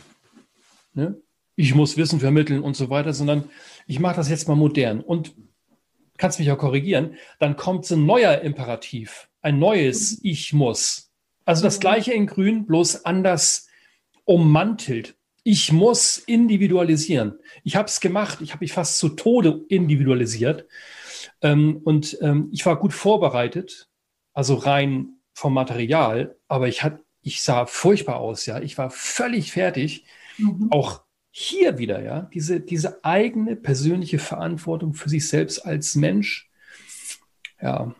Ne? 0.93 1.17
ich 1.55 1.75
muss 1.75 1.97
Wissen 1.97 2.19
vermitteln 2.19 2.61
und 2.61 2.75
so 2.75 2.89
weiter, 2.89 3.13
sondern 3.13 3.49
ich 3.87 3.99
mache 3.99 4.15
das 4.15 4.29
jetzt 4.29 4.47
mal 4.47 4.55
modern. 4.55 5.01
Und 5.01 5.35
kannst 6.17 6.39
mich 6.39 6.51
auch 6.51 6.57
korrigieren, 6.57 7.15
dann 7.39 7.55
kommt 7.55 7.89
ein 7.91 8.05
neuer 8.05 8.41
Imperativ, 8.41 9.29
ein 9.41 9.59
neues 9.59 10.19
Ich 10.23 10.53
muss. 10.53 11.11
Also 11.45 11.63
das 11.63 11.79
gleiche 11.79 12.13
in 12.13 12.27
Grün, 12.27 12.65
bloß 12.65 13.05
anders 13.05 13.67
ummantelt. 14.25 15.15
Ich 15.43 15.73
muss 15.73 16.17
individualisieren. 16.17 17.37
Ich 17.63 17.75
habe 17.75 17.87
es 17.87 17.99
gemacht, 17.99 18.39
ich 18.41 18.51
habe 18.51 18.63
mich 18.63 18.71
fast 18.71 18.97
zu 18.97 19.09
Tode 19.09 19.65
individualisiert. 19.67 20.65
Ähm, 21.43 21.81
und 21.83 22.17
ähm, 22.21 22.49
ich 22.51 22.65
war 22.65 22.77
gut 22.77 22.93
vorbereitet, 22.93 23.89
also 24.33 24.55
rein 24.55 25.17
vom 25.33 25.53
Material, 25.53 26.35
aber 26.47 26.67
ich, 26.67 26.83
hat, 26.83 26.99
ich 27.21 27.43
sah 27.43 27.65
furchtbar 27.65 28.17
aus, 28.17 28.45
ja. 28.45 28.59
Ich 28.61 28.77
war 28.77 28.89
völlig 28.89 29.51
fertig, 29.51 30.05
mhm. 30.37 30.69
auch 30.71 31.03
hier 31.29 31.77
wieder, 31.77 32.01
ja, 32.01 32.29
diese, 32.33 32.59
diese 32.59 33.03
eigene 33.03 33.55
persönliche 33.55 34.19
Verantwortung 34.19 34.93
für 34.93 35.09
sich 35.09 35.27
selbst 35.27 35.59
als 35.65 35.95
Mensch. 35.95 36.49
Ja, 37.61 37.93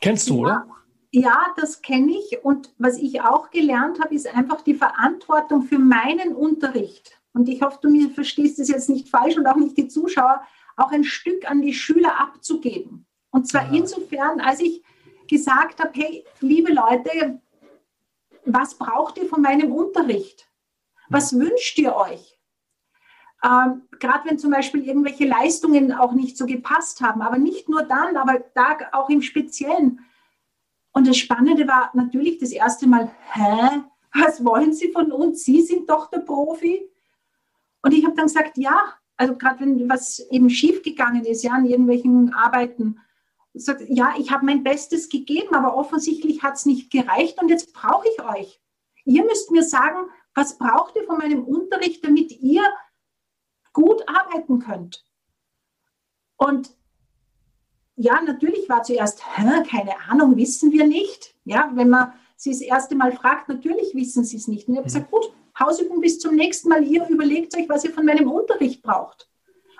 kennst 0.00 0.30
du, 0.30 0.36
ja, 0.36 0.40
oder? 0.40 0.66
Ja, 1.10 1.46
das 1.56 1.80
kenne 1.80 2.12
ich. 2.12 2.44
Und 2.44 2.74
was 2.78 2.98
ich 2.98 3.22
auch 3.22 3.50
gelernt 3.50 4.00
habe, 4.00 4.14
ist 4.14 4.32
einfach 4.32 4.60
die 4.60 4.74
Verantwortung 4.74 5.62
für 5.62 5.78
meinen 5.78 6.34
Unterricht. 6.34 7.18
Und 7.32 7.48
ich 7.48 7.62
hoffe, 7.62 7.78
du 7.80 7.90
mir 7.90 8.10
verstehst 8.10 8.58
es 8.58 8.68
jetzt 8.68 8.90
nicht 8.90 9.08
falsch 9.08 9.36
und 9.36 9.46
auch 9.46 9.56
nicht 9.56 9.76
die 9.76 9.88
Zuschauer, 9.88 10.42
auch 10.76 10.92
ein 10.92 11.04
Stück 11.04 11.50
an 11.50 11.62
die 11.62 11.74
Schüler 11.74 12.20
abzugeben. 12.20 13.06
Und 13.30 13.48
zwar 13.48 13.64
ja. 13.72 13.78
insofern, 13.78 14.40
als 14.40 14.60
ich 14.60 14.82
gesagt 15.28 15.80
habe, 15.80 15.92
hey, 15.94 16.24
liebe 16.40 16.72
Leute, 16.72 17.40
was 18.44 18.78
braucht 18.78 19.18
ihr 19.18 19.26
von 19.26 19.42
meinem 19.42 19.72
Unterricht? 19.72 20.48
Was 21.08 21.38
wünscht 21.38 21.78
ihr 21.78 21.94
euch? 21.96 22.38
Ähm, 23.44 23.82
Gerade 23.98 24.28
wenn 24.28 24.38
zum 24.38 24.50
Beispiel 24.50 24.84
irgendwelche 24.84 25.26
Leistungen 25.26 25.92
auch 25.92 26.12
nicht 26.12 26.36
so 26.36 26.46
gepasst 26.46 27.00
haben, 27.00 27.22
aber 27.22 27.38
nicht 27.38 27.68
nur 27.68 27.82
dann, 27.82 28.16
aber 28.16 28.44
da 28.54 28.76
auch 28.92 29.08
im 29.08 29.22
Speziellen. 29.22 30.00
Und 30.92 31.06
das 31.06 31.16
Spannende 31.16 31.66
war 31.66 31.90
natürlich 31.94 32.38
das 32.38 32.52
erste 32.52 32.86
Mal, 32.86 33.10
hä, 33.32 33.82
was 34.14 34.44
wollen 34.44 34.72
Sie 34.72 34.90
von 34.92 35.12
uns? 35.12 35.44
Sie 35.44 35.60
sind 35.60 35.90
doch 35.90 36.10
der 36.10 36.20
Profi. 36.20 36.88
Und 37.82 37.92
ich 37.92 38.04
habe 38.04 38.16
dann 38.16 38.26
gesagt, 38.26 38.56
ja, 38.56 38.94
also 39.16 39.36
gerade 39.36 39.60
wenn 39.60 39.88
was 39.88 40.18
eben 40.30 40.50
schiefgegangen 40.50 41.24
ist, 41.24 41.42
ja, 41.42 41.52
an 41.52 41.66
irgendwelchen 41.66 42.32
Arbeiten, 42.34 42.98
sagt, 43.54 43.82
ja, 43.88 44.14
ich 44.18 44.30
habe 44.30 44.44
mein 44.44 44.62
Bestes 44.62 45.08
gegeben, 45.08 45.54
aber 45.54 45.76
offensichtlich 45.76 46.42
hat 46.42 46.54
es 46.54 46.66
nicht 46.66 46.90
gereicht 46.90 47.40
und 47.40 47.48
jetzt 47.48 47.72
brauche 47.72 48.06
ich 48.08 48.22
euch. 48.22 48.60
Ihr 49.04 49.24
müsst 49.24 49.50
mir 49.50 49.62
sagen, 49.62 50.10
was 50.34 50.58
braucht 50.58 50.96
ihr 50.96 51.04
von 51.04 51.18
meinem 51.18 51.44
Unterricht, 51.44 52.04
damit 52.04 52.32
ihr 52.32 52.62
gut 53.72 54.02
arbeiten 54.08 54.58
könnt. 54.58 55.04
Und 56.36 56.70
ja, 57.94 58.20
natürlich 58.20 58.68
war 58.68 58.82
zuerst, 58.82 59.22
keine 59.34 59.98
Ahnung, 60.08 60.36
wissen 60.36 60.72
wir 60.72 60.86
nicht. 60.86 61.34
Ja, 61.44 61.70
wenn 61.74 61.88
man 61.88 62.12
sie 62.36 62.50
das 62.50 62.60
erste 62.60 62.94
Mal 62.94 63.12
fragt, 63.12 63.48
natürlich 63.48 63.94
wissen 63.94 64.24
sie 64.24 64.36
es 64.36 64.48
nicht. 64.48 64.68
Und 64.68 64.74
ich 64.74 64.78
habe 64.78 64.88
mhm. 64.88 64.92
gesagt, 64.92 65.10
gut, 65.10 65.32
Hausübung 65.58 66.00
bis 66.00 66.18
zum 66.18 66.34
nächsten 66.34 66.68
Mal. 66.68 66.84
Ihr 66.84 67.06
überlegt 67.08 67.56
euch, 67.56 67.68
was 67.68 67.84
ihr 67.84 67.92
von 67.92 68.04
meinem 68.04 68.30
Unterricht 68.30 68.82
braucht. 68.82 69.28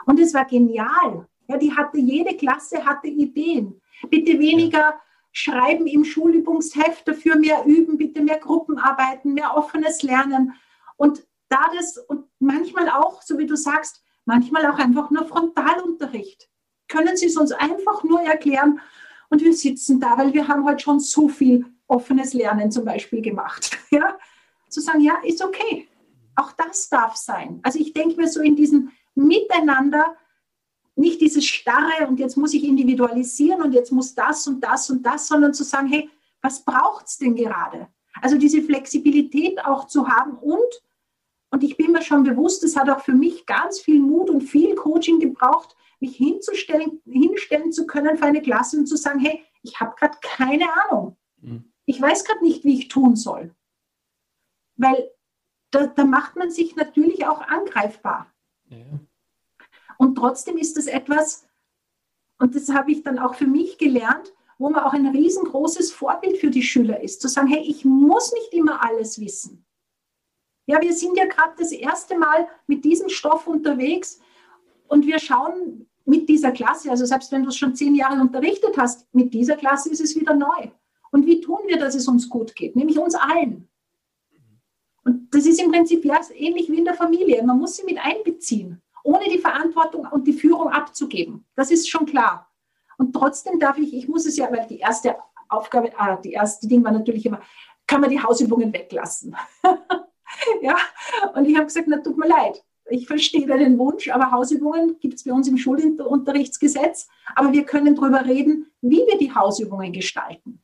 Und 0.06 0.20
es 0.20 0.34
war 0.34 0.44
genial. 0.44 1.26
Ja, 1.48 1.56
die 1.56 1.74
hatte, 1.74 1.98
jede 1.98 2.36
Klasse 2.36 2.84
hatte 2.84 3.08
Ideen. 3.08 3.80
Bitte 4.10 4.38
weniger 4.38 4.94
schreiben 5.32 5.86
im 5.86 6.04
Schulübungsheft, 6.04 7.06
dafür 7.06 7.36
mehr 7.36 7.64
üben, 7.66 7.98
bitte 7.98 8.22
mehr 8.22 8.38
Gruppenarbeiten, 8.38 9.34
mehr 9.34 9.54
offenes 9.54 10.02
Lernen. 10.02 10.54
Und 10.96 11.26
da 11.48 11.60
das, 11.76 11.98
und 11.98 12.24
manchmal 12.38 12.88
auch, 12.88 13.22
so 13.22 13.38
wie 13.38 13.46
du 13.46 13.56
sagst, 13.56 14.02
manchmal 14.24 14.66
auch 14.66 14.78
einfach 14.78 15.10
nur 15.10 15.26
Frontalunterricht. 15.26 16.48
Können 16.88 17.16
Sie 17.16 17.26
es 17.26 17.36
uns 17.36 17.52
einfach 17.52 18.02
nur 18.02 18.22
erklären? 18.22 18.80
Und 19.28 19.42
wir 19.42 19.52
sitzen 19.52 20.00
da, 20.00 20.16
weil 20.16 20.32
wir 20.32 20.48
haben 20.48 20.64
heute 20.64 20.82
schon 20.82 21.00
so 21.00 21.28
viel 21.28 21.66
offenes 21.86 22.32
Lernen 22.32 22.70
zum 22.70 22.84
Beispiel 22.84 23.22
gemacht. 23.22 23.78
Ja? 23.90 24.18
Zu 24.68 24.80
sagen, 24.80 25.00
ja, 25.00 25.18
ist 25.24 25.42
okay. 25.42 25.88
Auch 26.34 26.52
das 26.52 26.88
darf 26.88 27.16
sein. 27.16 27.60
Also 27.62 27.78
ich 27.78 27.92
denke 27.92 28.16
mir 28.16 28.28
so 28.28 28.40
in 28.40 28.56
diesem 28.56 28.90
Miteinander, 29.14 30.16
nicht 30.96 31.20
dieses 31.20 31.44
Starre 31.44 32.06
und 32.08 32.18
jetzt 32.18 32.36
muss 32.36 32.54
ich 32.54 32.64
individualisieren 32.64 33.62
und 33.62 33.72
jetzt 33.72 33.92
muss 33.92 34.14
das 34.14 34.46
und 34.46 34.60
das 34.62 34.88
und 34.90 35.02
das, 35.04 35.28
sondern 35.28 35.52
zu 35.52 35.62
sagen, 35.62 35.88
hey, 35.88 36.08
was 36.40 36.64
braucht 36.64 37.06
es 37.06 37.18
denn 37.18 37.34
gerade? 37.34 37.88
Also 38.22 38.38
diese 38.38 38.62
Flexibilität 38.62 39.64
auch 39.64 39.86
zu 39.86 40.08
haben 40.08 40.38
und, 40.38 40.82
und 41.50 41.62
ich 41.62 41.76
bin 41.76 41.92
mir 41.92 42.02
schon 42.02 42.24
bewusst, 42.24 42.64
es 42.64 42.76
hat 42.76 42.88
auch 42.88 43.00
für 43.00 43.12
mich 43.12 43.44
ganz 43.44 43.80
viel 43.80 44.00
Mut 44.00 44.30
und 44.30 44.42
viel 44.42 44.74
Coaching 44.74 45.20
gebraucht, 45.20 45.76
mich 46.00 46.16
hinzustellen, 46.16 47.00
hinstellen 47.04 47.72
zu 47.72 47.86
können 47.86 48.16
für 48.16 48.24
eine 48.24 48.42
Klasse 48.42 48.78
und 48.78 48.86
zu 48.86 48.96
sagen, 48.96 49.20
hey, 49.20 49.42
ich 49.62 49.80
habe 49.80 49.94
gerade 49.98 50.16
keine 50.22 50.66
Ahnung. 50.84 51.16
Mhm. 51.40 51.72
Ich 51.84 52.00
weiß 52.00 52.24
gerade 52.24 52.44
nicht, 52.44 52.64
wie 52.64 52.78
ich 52.78 52.88
tun 52.88 53.16
soll. 53.16 53.54
Weil 54.76 55.10
da, 55.70 55.86
da, 55.86 56.04
macht 56.04 56.36
man 56.36 56.50
sich 56.50 56.76
natürlich 56.76 57.26
auch 57.26 57.40
angreifbar. 57.40 58.32
Ja. 58.68 58.84
Und 59.98 60.16
trotzdem 60.16 60.56
ist 60.56 60.76
es 60.76 60.86
etwas, 60.86 61.46
und 62.38 62.54
das 62.54 62.68
habe 62.70 62.92
ich 62.92 63.02
dann 63.02 63.18
auch 63.18 63.34
für 63.34 63.46
mich 63.46 63.78
gelernt, 63.78 64.32
wo 64.58 64.70
man 64.70 64.84
auch 64.84 64.92
ein 64.92 65.06
riesengroßes 65.06 65.92
Vorbild 65.92 66.38
für 66.38 66.50
die 66.50 66.62
Schüler 66.62 67.00
ist, 67.02 67.20
zu 67.20 67.28
sagen, 67.28 67.48
hey, 67.48 67.62
ich 67.62 67.84
muss 67.84 68.32
nicht 68.32 68.52
immer 68.54 68.82
alles 68.82 69.20
wissen. 69.20 69.66
Ja, 70.66 70.80
wir 70.80 70.92
sind 70.92 71.16
ja 71.16 71.26
gerade 71.26 71.54
das 71.58 71.72
erste 71.72 72.18
Mal 72.18 72.48
mit 72.66 72.84
diesem 72.84 73.08
Stoff 73.08 73.46
unterwegs 73.46 74.18
und 74.88 75.06
wir 75.06 75.18
schauen 75.18 75.88
mit 76.04 76.28
dieser 76.28 76.52
Klasse, 76.52 76.90
also 76.90 77.04
selbst 77.04 77.32
wenn 77.32 77.42
du 77.42 77.48
es 77.48 77.56
schon 77.56 77.74
zehn 77.74 77.94
Jahre 77.94 78.20
unterrichtet 78.20 78.76
hast, 78.78 79.12
mit 79.12 79.34
dieser 79.34 79.56
Klasse 79.56 79.90
ist 79.90 80.00
es 80.00 80.16
wieder 80.16 80.34
neu. 80.34 80.70
Und 81.10 81.26
wie 81.26 81.40
tun 81.40 81.58
wir, 81.66 81.78
dass 81.78 81.94
es 81.94 82.08
uns 82.08 82.28
gut 82.28 82.54
geht? 82.54 82.76
Nämlich 82.76 82.98
uns 82.98 83.14
allen. 83.14 83.68
Und 85.06 85.32
das 85.32 85.46
ist 85.46 85.62
im 85.62 85.70
Prinzip 85.70 86.04
ja 86.04 86.18
ähnlich 86.34 86.68
wie 86.68 86.78
in 86.78 86.84
der 86.84 86.94
Familie. 86.94 87.40
Man 87.44 87.58
muss 87.58 87.76
sie 87.76 87.84
mit 87.84 87.96
einbeziehen, 87.96 88.82
ohne 89.04 89.28
die 89.30 89.38
Verantwortung 89.38 90.04
und 90.10 90.26
die 90.26 90.32
Führung 90.32 90.68
abzugeben. 90.68 91.46
Das 91.54 91.70
ist 91.70 91.88
schon 91.88 92.06
klar. 92.06 92.50
Und 92.98 93.12
trotzdem 93.12 93.60
darf 93.60 93.78
ich, 93.78 93.94
ich 93.94 94.08
muss 94.08 94.26
es 94.26 94.36
ja, 94.36 94.50
weil 94.50 94.66
die 94.66 94.80
erste 94.80 95.14
Aufgabe, 95.48 95.92
ah, 95.96 96.16
die 96.16 96.32
erste 96.32 96.66
Ding 96.66 96.82
war 96.82 96.90
natürlich 96.90 97.24
immer, 97.24 97.40
kann 97.86 98.00
man 98.00 98.10
die 98.10 98.20
Hausübungen 98.20 98.72
weglassen? 98.72 99.36
ja, 100.60 100.76
und 101.34 101.44
ich 101.44 101.54
habe 101.54 101.66
gesagt, 101.66 101.86
na 101.86 101.98
tut 101.98 102.18
mir 102.18 102.26
leid, 102.26 102.64
ich 102.90 103.06
verstehe 103.06 103.46
deinen 103.46 103.78
Wunsch, 103.78 104.08
aber 104.08 104.32
Hausübungen 104.32 104.98
gibt 104.98 105.14
es 105.14 105.24
bei 105.24 105.32
uns 105.32 105.46
im 105.46 105.56
Schulunterrichtsgesetz. 105.56 107.08
Aber 107.36 107.52
wir 107.52 107.64
können 107.64 107.94
darüber 107.94 108.24
reden, 108.24 108.72
wie 108.80 109.04
wir 109.06 109.18
die 109.18 109.32
Hausübungen 109.32 109.92
gestalten. 109.92 110.60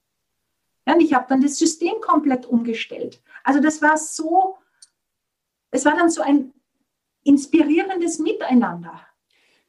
Ja, 0.87 0.95
und 0.95 1.01
ich 1.01 1.15
habe 1.15 1.27
dann 1.29 1.41
das 1.41 1.57
System 1.59 1.95
komplett 2.01 2.47
umgestellt. 2.47 3.23
Also 3.45 3.61
das 3.61 3.83
war 3.83 3.97
so, 3.97 4.57
es 5.71 5.85
war 5.85 5.97
dann 5.97 6.11
so 6.11 6.23
ein 6.23 6.53
inspirierendes 7.25 8.19
Miteinander. 8.19 9.01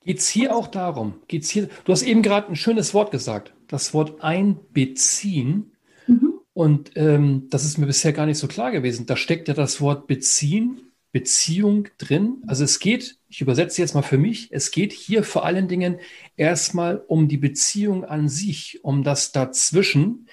Geht 0.04 0.20
es 0.20 0.28
hier 0.28 0.56
auch 0.56 0.68
darum, 0.68 1.22
geht's 1.28 1.50
hier, 1.50 1.70
du 1.86 1.92
hast 1.92 2.02
eben 2.02 2.22
gerade 2.22 2.50
ein 2.50 2.56
schönes 2.56 2.94
Wort 2.94 3.12
gesagt, 3.12 3.54
das 3.68 3.94
Wort 3.94 4.22
einbeziehen. 4.22 5.76
Mhm. 6.08 6.34
Und 6.54 6.92
ähm, 6.96 7.48
das 7.50 7.64
ist 7.64 7.78
mir 7.78 7.86
bisher 7.86 8.12
gar 8.12 8.26
nicht 8.26 8.38
so 8.38 8.48
klar 8.48 8.72
gewesen. 8.72 9.06
Da 9.06 9.16
steckt 9.16 9.48
ja 9.48 9.54
das 9.54 9.80
Wort 9.82 10.08
beziehen 10.08 10.94
Beziehung 11.14 11.88
drin. 12.00 12.44
Also 12.48 12.64
es 12.64 12.80
geht, 12.80 13.18
ich 13.30 13.40
übersetze 13.40 13.80
jetzt 13.82 13.94
mal 13.94 14.02
für 14.02 14.18
mich, 14.18 14.50
es 14.52 14.72
geht 14.72 14.92
hier 14.92 15.24
vor 15.24 15.46
allen 15.46 15.68
Dingen 15.68 16.00
erstmal 16.36 16.98
um 17.08 17.28
die 17.28 17.38
Beziehung 17.38 18.04
an 18.04 18.28
sich, 18.28 18.84
um 18.84 19.04
das 19.04 19.32
dazwischen. 19.32 20.28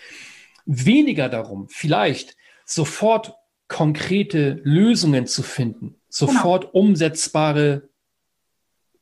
Weniger 0.72 1.28
darum, 1.28 1.68
vielleicht 1.68 2.36
sofort 2.64 3.34
konkrete 3.66 4.60
Lösungen 4.62 5.26
zu 5.26 5.42
finden, 5.42 5.96
sofort 6.08 6.72
genau. 6.72 6.84
umsetzbare 6.84 7.88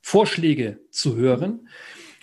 Vorschläge 0.01 0.81
zu 0.91 1.17
hören, 1.17 1.69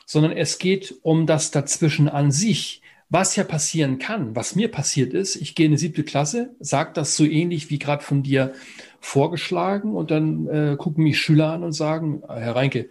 sondern 0.06 0.32
es 0.32 0.58
geht 0.58 0.96
um 1.02 1.28
das 1.28 1.52
dazwischen 1.52 2.10
an 2.10 2.32
sich 2.32 2.82
was 3.10 3.36
ja 3.36 3.44
passieren 3.44 4.00
kann, 4.00 4.36
was 4.36 4.56
mir 4.56 4.70
passiert 4.70 5.14
ist, 5.14 5.36
ich 5.36 5.54
gehe 5.54 5.68
in 5.68 5.74
die 5.74 5.78
siebte 5.78 6.04
Klasse, 6.04 6.56
sage 6.60 6.92
das 6.94 7.16
so 7.16 7.24
ähnlich 7.24 7.70
wie 7.70 7.78
gerade 7.78 8.04
von 8.04 8.24
dir 8.24 8.54
vorgeschlagen 9.00 9.96
und 9.96 10.10
dann 10.10 10.48
äh, 10.48 10.76
gucken 10.76 11.04
mich 11.04 11.22
Schüler 11.22 11.52
an 11.52 11.64
und 11.64 11.74
sagen, 11.74 12.24
Herr 12.28 12.56
Reinke, 12.56 12.90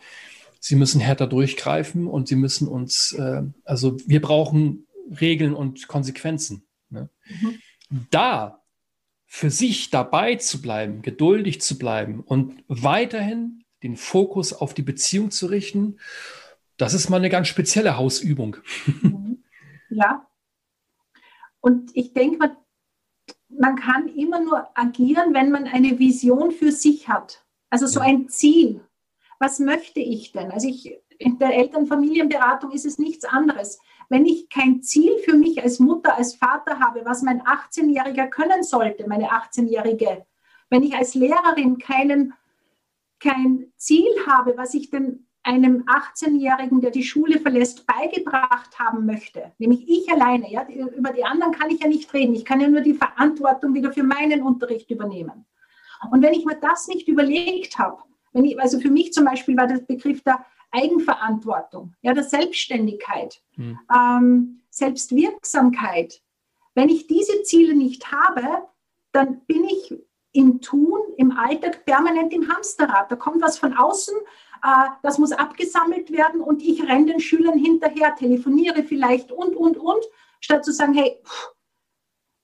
Sie 0.60 0.76
müssen 0.76 1.00
härter 1.00 1.26
durchgreifen 1.26 2.06
und 2.06 2.28
Sie 2.28 2.36
müssen 2.36 2.68
uns, 2.68 3.12
äh, 3.12 3.42
also 3.64 3.96
wir 4.06 4.22
brauchen 4.22 4.83
Regeln 5.20 5.54
und 5.54 5.88
Konsequenzen. 5.88 6.66
Ne? 6.90 7.08
Mhm. 7.40 7.58
Da 8.10 8.62
für 9.26 9.50
sich 9.50 9.90
dabei 9.90 10.36
zu 10.36 10.62
bleiben, 10.62 11.02
geduldig 11.02 11.60
zu 11.60 11.78
bleiben 11.78 12.20
und 12.20 12.62
weiterhin 12.68 13.64
den 13.82 13.96
Fokus 13.96 14.52
auf 14.52 14.74
die 14.74 14.82
Beziehung 14.82 15.30
zu 15.30 15.46
richten, 15.46 15.98
das 16.76 16.94
ist 16.94 17.08
mal 17.08 17.16
eine 17.16 17.30
ganz 17.30 17.48
spezielle 17.48 17.96
Hausübung. 17.96 18.56
Mhm. 19.02 19.44
Ja. 19.90 20.26
Und 21.60 21.90
ich 21.94 22.12
denke, 22.12 22.56
man 23.48 23.76
kann 23.76 24.08
immer 24.08 24.40
nur 24.40 24.66
agieren, 24.76 25.34
wenn 25.34 25.50
man 25.50 25.66
eine 25.66 25.98
Vision 25.98 26.50
für 26.50 26.72
sich 26.72 27.08
hat. 27.08 27.44
Also 27.70 27.86
so 27.86 28.00
ein 28.00 28.28
Ziel. 28.28 28.80
Was 29.38 29.58
möchte 29.58 30.00
ich 30.00 30.32
denn? 30.32 30.50
Also 30.50 30.68
ich, 30.68 30.98
in 31.18 31.38
der 31.38 31.54
Elternfamilienberatung 31.54 32.72
ist 32.72 32.84
es 32.84 32.98
nichts 32.98 33.24
anderes. 33.24 33.78
Wenn 34.08 34.26
ich 34.26 34.48
kein 34.48 34.82
Ziel 34.82 35.18
für 35.24 35.34
mich 35.34 35.62
als 35.62 35.78
Mutter, 35.78 36.16
als 36.16 36.34
Vater 36.34 36.80
habe, 36.80 37.04
was 37.04 37.22
mein 37.22 37.42
18-Jähriger 37.42 38.28
können 38.28 38.62
sollte, 38.62 39.08
meine 39.08 39.30
18-Jährige, 39.30 40.26
wenn 40.70 40.82
ich 40.82 40.94
als 40.94 41.14
Lehrerin 41.14 41.78
keinen, 41.78 42.34
kein 43.20 43.72
Ziel 43.76 44.10
habe, 44.26 44.56
was 44.56 44.74
ich 44.74 44.90
denn 44.90 45.26
einem 45.42 45.84
18-Jährigen, 45.84 46.80
der 46.80 46.90
die 46.90 47.04
Schule 47.04 47.38
verlässt, 47.38 47.86
beigebracht 47.86 48.78
haben 48.78 49.04
möchte, 49.04 49.52
nämlich 49.58 49.88
ich 49.88 50.10
alleine, 50.10 50.50
ja, 50.50 50.66
über 50.68 51.12
die 51.12 51.24
anderen 51.24 51.52
kann 51.52 51.70
ich 51.70 51.82
ja 51.82 51.88
nicht 51.88 52.12
reden, 52.14 52.34
ich 52.34 52.44
kann 52.44 52.60
ja 52.60 52.68
nur 52.68 52.80
die 52.80 52.94
Verantwortung 52.94 53.74
wieder 53.74 53.92
für 53.92 54.02
meinen 54.02 54.42
Unterricht 54.42 54.90
übernehmen. 54.90 55.44
Und 56.10 56.22
wenn 56.22 56.32
ich 56.32 56.44
mir 56.44 56.56
das 56.56 56.88
nicht 56.88 57.08
überlegt 57.08 57.78
habe, 57.78 58.02
wenn 58.32 58.44
ich, 58.44 58.60
also 58.60 58.80
für 58.80 58.90
mich 58.90 59.12
zum 59.12 59.26
Beispiel 59.26 59.56
war 59.56 59.66
der 59.66 59.78
Begriff 59.78 60.22
der 60.22 60.44
Eigenverantwortung, 60.74 61.94
ja, 62.02 62.12
der 62.12 62.24
Selbstständigkeit, 62.24 63.40
hm. 63.54 63.78
ähm, 63.94 64.62
Selbstwirksamkeit. 64.70 66.20
Wenn 66.74 66.88
ich 66.88 67.06
diese 67.06 67.42
Ziele 67.44 67.74
nicht 67.74 68.10
habe, 68.10 68.66
dann 69.12 69.40
bin 69.46 69.64
ich 69.64 69.94
im 70.32 70.60
Tun, 70.60 70.98
im 71.16 71.30
Alltag 71.30 71.84
permanent 71.84 72.32
im 72.32 72.48
Hamsterrad. 72.48 73.10
Da 73.10 73.16
kommt 73.16 73.40
was 73.40 73.56
von 73.56 73.72
außen, 73.72 74.14
äh, 74.64 74.88
das 75.02 75.18
muss 75.18 75.32
abgesammelt 75.32 76.10
werden 76.10 76.40
und 76.40 76.60
ich 76.62 76.82
renne 76.82 77.06
den 77.06 77.20
Schülern 77.20 77.58
hinterher, 77.58 78.14
telefoniere 78.16 78.82
vielleicht 78.82 79.30
und, 79.30 79.54
und, 79.54 79.76
und, 79.76 80.04
statt 80.40 80.64
zu 80.64 80.72
sagen, 80.72 80.94
hey, 80.94 81.16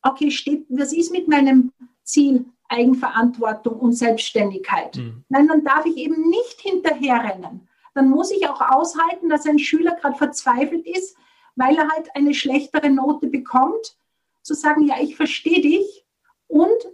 okay, 0.03 0.31
steht, 0.31 0.67
was 0.69 0.93
ist 0.93 1.11
mit 1.11 1.29
meinem 1.29 1.73
Ziel 2.05 2.47
Eigenverantwortung 2.69 3.81
und 3.81 3.93
Selbstständigkeit? 3.93 4.97
Mhm. 4.97 5.25
Nein, 5.29 5.49
dann 5.49 5.65
darf 5.65 5.85
ich 5.87 5.97
eben 5.97 6.31
nicht 6.31 6.61
hinterherrennen. 6.61 7.69
Dann 7.95 8.09
muss 8.09 8.31
ich 8.31 8.49
auch 8.49 8.61
aushalten, 8.61 9.29
dass 9.29 9.47
ein 9.47 9.59
Schüler 9.59 9.97
gerade 9.97 10.17
verzweifelt 10.17 10.87
ist, 10.87 11.17
weil 11.57 11.77
er 11.77 11.89
halt 11.89 12.15
eine 12.15 12.35
schlechtere 12.35 12.91
Note 12.91 13.27
bekommt, 13.27 13.97
zu 14.43 14.55
sagen, 14.55 14.85
ja, 14.85 14.97
ich 15.01 15.17
verstehe 15.17 15.61
dich 15.61 16.07
und 16.47 16.87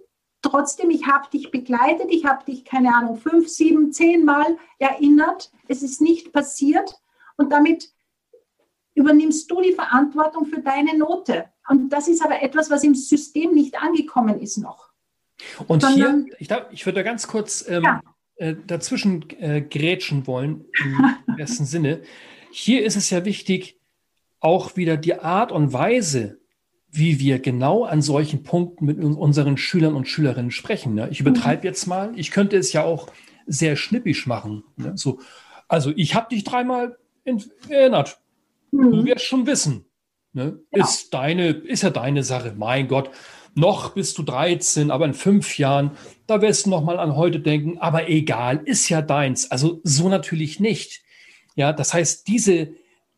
Trotzdem, 0.50 0.90
ich 0.90 1.06
habe 1.06 1.28
dich 1.30 1.50
begleitet, 1.50 2.06
ich 2.10 2.24
habe 2.24 2.44
dich, 2.44 2.64
keine 2.64 2.94
Ahnung, 2.94 3.16
fünf, 3.16 3.48
sieben, 3.48 3.92
zehn 3.92 4.24
Mal 4.24 4.56
erinnert. 4.78 5.50
Es 5.66 5.82
ist 5.82 6.00
nicht 6.00 6.32
passiert 6.32 6.94
und 7.36 7.52
damit 7.52 7.90
übernimmst 8.94 9.50
du 9.50 9.60
die 9.60 9.72
Verantwortung 9.72 10.46
für 10.46 10.60
deine 10.60 10.96
Note. 10.96 11.46
Und 11.68 11.88
das 11.90 12.06
ist 12.06 12.24
aber 12.24 12.42
etwas, 12.42 12.70
was 12.70 12.84
im 12.84 12.94
System 12.94 13.54
nicht 13.54 13.80
angekommen 13.80 14.40
ist 14.40 14.58
noch. 14.58 14.90
Und 15.66 15.82
Sondern, 15.82 16.24
hier, 16.26 16.36
ich, 16.38 16.48
darf, 16.48 16.66
ich 16.70 16.86
würde 16.86 17.00
da 17.00 17.02
ganz 17.02 17.26
kurz 17.26 17.66
ähm, 17.68 17.82
ja. 17.82 18.00
Äh, 18.36 18.54
dazwischen 18.66 19.24
äh, 19.40 19.62
grätschen 19.62 20.26
wollen, 20.26 20.64
im 20.82 21.36
besten 21.36 21.64
Sinne. 21.64 22.02
Hier 22.50 22.84
ist 22.84 22.96
es 22.96 23.10
ja 23.10 23.24
wichtig, 23.24 23.80
auch 24.40 24.76
wieder 24.76 24.96
die 24.96 25.14
Art 25.14 25.52
und 25.52 25.72
Weise, 25.72 26.38
wie 26.90 27.18
wir 27.18 27.38
genau 27.38 27.84
an 27.84 28.00
solchen 28.02 28.42
Punkten 28.42 28.86
mit 28.86 28.98
unseren 28.98 29.56
Schülern 29.56 29.94
und 29.94 30.06
Schülerinnen 30.06 30.50
sprechen. 30.50 30.94
Ne? 30.94 31.08
Ich 31.10 31.20
übertreibe 31.20 31.60
mhm. 31.60 31.64
jetzt 31.64 31.86
mal, 31.86 32.12
ich 32.16 32.30
könnte 32.30 32.56
es 32.56 32.72
ja 32.72 32.84
auch 32.84 33.08
sehr 33.46 33.76
schnippisch 33.76 34.26
machen. 34.26 34.64
Ne? 34.76 34.92
So, 34.96 35.20
also 35.68 35.92
ich 35.96 36.14
habe 36.14 36.34
dich 36.34 36.44
dreimal 36.44 36.96
erinnert. 37.68 38.18
Mhm. 38.70 38.90
Du 38.90 39.04
wirst 39.04 39.24
schon 39.24 39.46
wissen. 39.46 39.86
Ne? 40.32 40.60
Ja. 40.72 40.84
Ist, 40.84 41.12
deine, 41.12 41.48
ist 41.48 41.82
ja 41.82 41.90
deine 41.90 42.22
Sache. 42.22 42.54
Mein 42.56 42.88
Gott, 42.88 43.10
noch 43.56 43.94
bist 43.94 44.18
du 44.18 44.22
13, 44.22 44.90
aber 44.90 45.06
in 45.06 45.14
fünf 45.14 45.58
Jahren, 45.58 45.92
da 46.26 46.42
wirst 46.42 46.66
du 46.66 46.70
noch 46.70 46.84
mal 46.84 46.98
an 46.98 47.16
heute 47.16 47.40
denken. 47.40 47.78
Aber 47.78 48.08
egal, 48.08 48.60
ist 48.64 48.88
ja 48.88 49.00
deins. 49.00 49.50
Also 49.50 49.80
so 49.82 50.08
natürlich 50.08 50.60
nicht. 50.60 51.02
Ja, 51.54 51.72
das 51.72 51.94
heißt, 51.94 52.28
diese, 52.28 52.74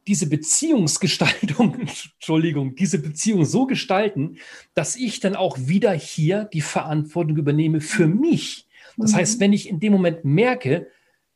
diese 0.06 0.28
Beziehungsgestaltung, 0.28 1.74
Entschuldigung, 1.80 2.76
diese 2.76 3.00
Beziehung 3.00 3.44
so 3.44 3.66
gestalten, 3.66 4.38
dass 4.74 4.94
ich 4.94 5.18
dann 5.18 5.34
auch 5.34 5.58
wieder 5.58 5.92
hier 5.92 6.44
die 6.44 6.60
Verantwortung 6.60 7.36
übernehme 7.36 7.80
für 7.80 8.06
mich. 8.06 8.68
Das 8.96 9.12
mhm. 9.12 9.16
heißt, 9.16 9.40
wenn 9.40 9.52
ich 9.52 9.68
in 9.68 9.80
dem 9.80 9.92
Moment 9.92 10.24
merke, 10.24 10.86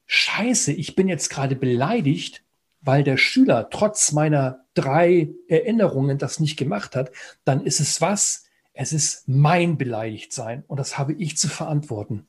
scheiße, 0.07 0.73
ich 0.73 0.95
bin 0.95 1.09
jetzt 1.09 1.29
gerade 1.29 1.57
beleidigt, 1.57 2.45
weil 2.81 3.03
der 3.03 3.17
Schüler 3.17 3.69
trotz 3.69 4.13
meiner 4.13 4.65
drei 4.75 5.31
Erinnerungen 5.49 6.19
das 6.19 6.39
nicht 6.39 6.57
gemacht 6.57 6.95
hat, 6.95 7.11
dann 7.45 7.65
ist 7.65 7.81
es 7.81 8.01
was? 8.01 8.45
Es 8.83 8.93
ist 8.93 9.29
mein 9.29 9.79
Beleidigtsein 9.79 10.65
und 10.67 10.81
das 10.81 10.99
habe 10.99 11.13
ich 11.13 11.37
zu 11.37 11.47
verantworten. 11.47 12.27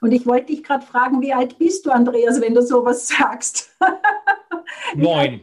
Und 0.00 0.10
ich 0.10 0.26
wollte 0.26 0.46
dich 0.46 0.64
gerade 0.64 0.84
fragen, 0.84 1.20
wie 1.20 1.32
alt 1.32 1.58
bist 1.58 1.86
du, 1.86 1.92
Andreas, 1.92 2.40
wenn 2.40 2.56
du 2.56 2.62
sowas 2.62 3.06
sagst? 3.06 3.70
Neun. 4.96 5.42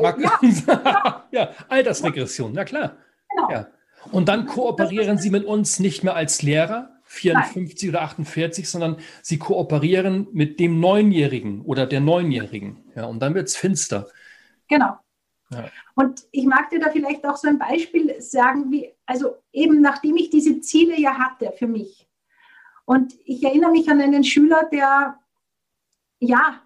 Ja. 0.00 1.26
ja, 1.30 1.50
Altersregression, 1.68 2.52
na 2.54 2.64
klar. 2.64 2.96
Genau. 3.28 3.50
Ja. 3.50 3.66
Und 4.10 4.30
dann 4.30 4.46
kooperieren 4.46 5.18
Sie 5.18 5.28
mit 5.28 5.44
uns 5.44 5.78
nicht 5.78 6.04
mehr 6.04 6.16
als 6.16 6.40
Lehrer, 6.40 6.96
54 7.04 7.82
Nein. 7.82 7.90
oder 7.90 8.02
48, 8.02 8.66
sondern 8.66 8.96
Sie 9.20 9.38
kooperieren 9.38 10.26
mit 10.32 10.58
dem 10.58 10.80
Neunjährigen 10.80 11.60
oder 11.66 11.86
der 11.86 12.00
Neunjährigen. 12.00 12.82
Ja, 12.96 13.04
und 13.04 13.20
dann 13.20 13.34
wird 13.34 13.48
es 13.48 13.56
finster. 13.56 14.08
Genau. 14.68 14.96
Und 15.94 16.26
ich 16.30 16.46
mag 16.46 16.70
dir 16.70 16.80
da 16.80 16.90
vielleicht 16.90 17.26
auch 17.26 17.36
so 17.36 17.48
ein 17.48 17.58
Beispiel 17.58 18.20
sagen, 18.20 18.70
wie, 18.70 18.92
also 19.06 19.36
eben 19.52 19.80
nachdem 19.80 20.16
ich 20.16 20.30
diese 20.30 20.60
Ziele 20.60 20.98
ja 20.98 21.18
hatte 21.18 21.52
für 21.58 21.66
mich. 21.66 22.08
Und 22.84 23.14
ich 23.24 23.42
erinnere 23.42 23.72
mich 23.72 23.88
an 23.88 24.00
einen 24.00 24.24
Schüler, 24.24 24.68
der, 24.70 25.18
ja, 26.18 26.60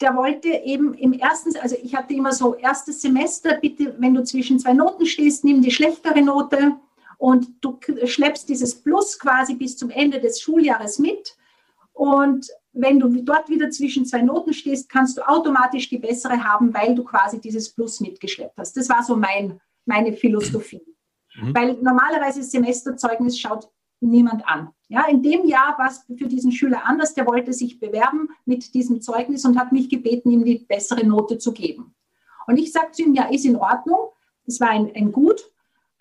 der 0.00 0.16
wollte 0.16 0.48
eben 0.48 0.94
im 0.94 1.12
ersten, 1.12 1.56
also 1.58 1.76
ich 1.82 1.94
hatte 1.94 2.14
immer 2.14 2.32
so, 2.32 2.54
erstes 2.54 3.02
Semester, 3.02 3.56
bitte, 3.56 3.94
wenn 3.98 4.14
du 4.14 4.24
zwischen 4.24 4.58
zwei 4.58 4.72
Noten 4.72 5.06
stehst, 5.06 5.44
nimm 5.44 5.60
die 5.60 5.70
schlechtere 5.70 6.22
Note 6.22 6.76
und 7.18 7.48
du 7.60 7.78
schleppst 8.06 8.48
dieses 8.48 8.74
Plus 8.74 9.18
quasi 9.18 9.54
bis 9.54 9.76
zum 9.76 9.90
Ende 9.90 10.20
des 10.20 10.40
Schuljahres 10.40 10.98
mit. 10.98 11.36
Und 11.92 12.48
wenn 12.72 13.00
du 13.00 13.08
dort 13.22 13.48
wieder 13.48 13.70
zwischen 13.70 14.06
zwei 14.06 14.22
Noten 14.22 14.52
stehst, 14.52 14.88
kannst 14.88 15.18
du 15.18 15.28
automatisch 15.28 15.88
die 15.88 15.98
bessere 15.98 16.42
haben, 16.44 16.72
weil 16.72 16.94
du 16.94 17.04
quasi 17.04 17.40
dieses 17.40 17.72
Plus 17.72 18.00
mitgeschleppt 18.00 18.56
hast. 18.56 18.76
Das 18.76 18.88
war 18.88 19.02
so 19.02 19.16
mein, 19.16 19.60
meine 19.86 20.12
Philosophie. 20.12 20.82
Mhm. 21.34 21.54
Weil 21.54 21.74
normalerweise 21.74 22.42
Semesterzeugnis 22.42 23.38
schaut 23.38 23.68
niemand 24.00 24.46
an. 24.46 24.70
Ja, 24.88 25.06
in 25.06 25.22
dem 25.22 25.44
Jahr 25.44 25.78
war 25.78 25.88
es 25.88 26.04
für 26.16 26.26
diesen 26.26 26.52
Schüler 26.52 26.84
anders. 26.84 27.14
Der 27.14 27.26
wollte 27.26 27.52
sich 27.52 27.78
bewerben 27.78 28.28
mit 28.44 28.74
diesem 28.74 29.00
Zeugnis 29.00 29.44
und 29.44 29.58
hat 29.58 29.72
mich 29.72 29.88
gebeten, 29.88 30.30
ihm 30.30 30.44
die 30.44 30.58
bessere 30.58 31.06
Note 31.06 31.38
zu 31.38 31.52
geben. 31.52 31.94
Und 32.46 32.56
ich 32.56 32.72
sagte 32.72 32.92
zu 32.92 33.02
ihm, 33.02 33.14
ja, 33.14 33.28
ist 33.28 33.44
in 33.44 33.56
Ordnung. 33.56 34.10
Das 34.46 34.60
war 34.60 34.70
ein, 34.70 34.90
ein 34.94 35.12
Gut, 35.12 35.52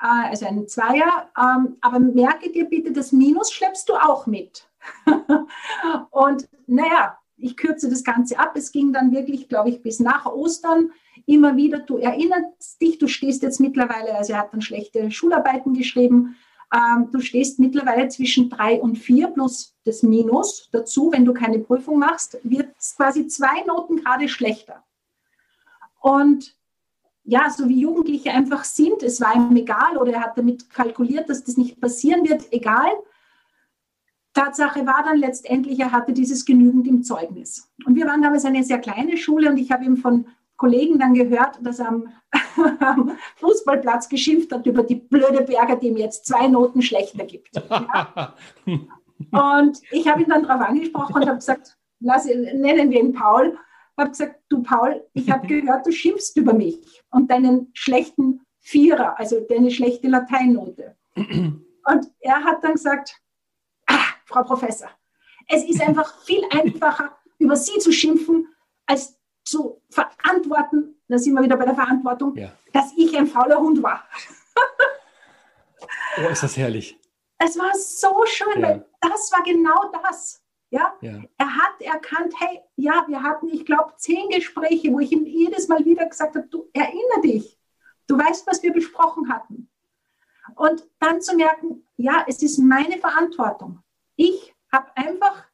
äh, 0.02 0.30
also 0.30 0.46
ein 0.46 0.68
Zweier. 0.68 1.30
Ähm, 1.38 1.78
aber 1.82 2.00
merke 2.00 2.52
dir 2.52 2.66
bitte, 2.66 2.92
das 2.92 3.12
Minus 3.12 3.52
schleppst 3.52 3.90
du 3.90 3.94
auch 3.94 4.26
mit. 4.26 4.69
und 6.12 6.48
naja, 6.68 7.18
ich 7.38 7.56
kürze 7.58 7.90
das 7.90 8.04
Ganze 8.04 8.38
ab. 8.38 8.54
Es 8.56 8.72
ging 8.72 8.94
dann 8.94 9.12
wirklich, 9.12 9.48
glaube 9.48 9.70
ich, 9.70 9.82
bis 9.82 10.00
nach 10.00 10.26
Ostern 10.26 10.92
immer 11.26 11.56
wieder. 11.56 11.80
Du 11.80 11.98
erinnerst 11.98 12.82
dich, 12.82 12.98
du 12.98 13.08
stehst 13.08 13.44
jetzt 13.44 13.60
mittlerweile, 13.60 14.16
also 14.16 14.34
er 14.34 14.40
hat 14.40 14.54
dann 14.54 14.62
schlechte 14.62 15.10
Schularbeiten 15.12 15.74
geschrieben. 15.74 16.36
Ähm, 16.74 17.10
du 17.12 17.20
stehst 17.20 17.60
mittlerweile 17.60 18.10
zwischen 18.10 18.50
drei 18.50 18.80
und 18.80 18.98
vier 18.98 19.28
plus 19.30 19.76
das 19.86 20.04
Minus 20.04 20.70
dazu. 20.72 21.12
Wenn 21.12 21.26
du 21.26 21.34
keine 21.34 21.60
Prüfung 21.60 22.00
machst, 22.00 22.38
wird 22.44 22.70
es 22.78 22.96
quasi 22.96 23.28
zwei 23.28 23.64
Noten 23.66 23.98
gerade 23.98 24.28
schlechter. 24.28 24.84
Und 26.02 26.56
ja, 27.24 27.50
so 27.50 27.68
wie 27.70 27.82
Jugendliche 27.82 28.32
einfach 28.32 28.64
sind, 28.64 29.04
es 29.04 29.22
war 29.22 29.36
ihm 29.36 29.56
egal 29.56 29.98
oder 29.98 30.14
er 30.14 30.24
hat 30.24 30.38
damit 30.38 30.70
kalkuliert, 30.70 31.30
dass 31.30 31.44
das 31.44 31.58
nicht 31.58 31.80
passieren 31.80 32.28
wird, 32.28 32.52
egal. 32.52 32.92
Tatsache 34.34 34.86
war 34.86 35.04
dann 35.04 35.18
letztendlich, 35.18 35.80
er 35.80 35.92
hatte 35.92 36.14
dieses 36.14 36.46
genügend 36.46 36.88
im 36.88 37.04
Zeugnis. 37.04 37.70
Und 37.86 37.96
wir 37.96 38.06
waren 38.06 38.22
damals 38.22 38.46
eine 38.46 38.64
sehr 38.64 38.80
kleine 38.80 39.18
Schule 39.18 39.50
und 39.50 39.58
ich 39.58 39.72
habe 39.72 39.86
ihm 39.86 39.98
von 39.98 40.26
Kollegen 40.56 41.00
dann 41.00 41.14
gehört, 41.14 41.58
dass 41.62 41.80
er 41.80 41.88
am, 41.88 42.10
am 42.80 43.18
Fußballplatz 43.38 44.10
geschimpft 44.10 44.52
hat 44.52 44.66
über 44.66 44.84
die 44.84 44.96
blöde 44.96 45.42
Berger, 45.42 45.78
die 45.78 45.88
ihm 45.88 45.98
jetzt 45.98 46.26
zwei 46.26 46.48
Noten 46.48 46.82
schlechter 46.82 47.26
gibt. 47.26 47.56
Ja? 47.56 48.36
Und 49.32 49.80
ich 49.92 50.08
habe 50.08 50.22
ihn 50.22 50.30
dann 50.30 50.44
darauf 50.44 50.66
angesprochen 50.66 51.16
und 51.16 51.28
habe 51.28 51.40
gesagt, 51.40 51.78
lass, 52.00 52.26
nennen 52.26 52.90
wir 52.90 53.02
ihn 53.02 53.12
Paul, 53.12 53.58
habe 53.98 54.12
gesagt, 54.12 54.42
du 54.50 54.64
Paul, 54.64 55.06
ich 55.14 55.30
habe 55.30 55.46
gehört, 55.62 55.86
du 55.86 55.92
schimpfst 55.92 56.38
über 56.38 56.54
mich 56.54 56.80
und 57.12 57.30
deinen 57.30 57.70
schlechten 57.74 58.42
Vierer, 58.62 59.20
also 59.20 59.40
deine 59.42 59.72
schlechte 59.72 60.08
Lateinnote. 60.08 60.96
Und 61.16 62.12
er 62.20 62.44
hat 62.44 62.64
dann 62.64 62.74
gesagt, 62.74 63.20
Frau 64.30 64.44
Professor. 64.44 64.90
Es 65.48 65.64
ist 65.64 65.82
einfach 65.82 66.22
viel 66.24 66.44
einfacher, 66.52 67.18
über 67.40 67.56
Sie 67.56 67.80
zu 67.80 67.92
schimpfen, 67.92 68.48
als 68.86 69.20
zu 69.44 69.82
verantworten, 69.90 71.02
da 71.08 71.18
sind 71.18 71.34
wir 71.34 71.42
wieder 71.42 71.58
bei 71.58 71.66
der 71.66 71.74
Verantwortung, 71.74 72.36
ja. 72.36 72.52
dass 72.72 72.94
ich 72.96 73.18
ein 73.18 73.26
fauler 73.26 73.60
Hund 73.60 73.82
war. 73.82 74.08
oh, 76.18 76.30
ist 76.30 76.44
das 76.44 76.56
herrlich. 76.56 77.00
Es 77.40 77.58
war 77.58 77.74
so 77.74 78.24
schön, 78.26 78.62
ja. 78.62 78.68
weil 78.68 78.86
das 79.02 79.32
war 79.32 79.44
genau 79.44 79.92
das. 80.04 80.44
Ja? 80.70 80.94
ja? 81.02 81.24
Er 81.38 81.56
hat 81.56 81.82
erkannt, 81.82 82.36
hey, 82.40 82.62
ja, 82.76 83.06
wir 83.08 83.24
hatten, 83.24 83.48
ich 83.50 83.66
glaube, 83.66 83.94
zehn 83.98 84.30
Gespräche, 84.30 84.92
wo 84.92 85.00
ich 85.00 85.12
ihm 85.12 85.26
jedes 85.26 85.68
Mal 85.68 85.84
wieder 85.84 86.06
gesagt 86.06 86.36
habe, 86.36 86.48
du 86.48 86.70
erinner 86.74 87.22
dich, 87.24 87.58
du 88.06 88.20
weißt, 88.20 88.46
was 88.46 88.62
wir 88.62 88.72
besprochen 88.72 89.34
hatten. 89.34 89.72
Und 90.56 90.88
dann 91.00 91.22
zu 91.22 91.36
merken, 91.36 91.88
ja, 91.96 92.26
es 92.28 92.44
ist 92.44 92.60
meine 92.60 93.00
Verantwortung. 93.00 93.82
Ich 94.20 94.54
habe 94.70 94.88
einfach 94.96 95.46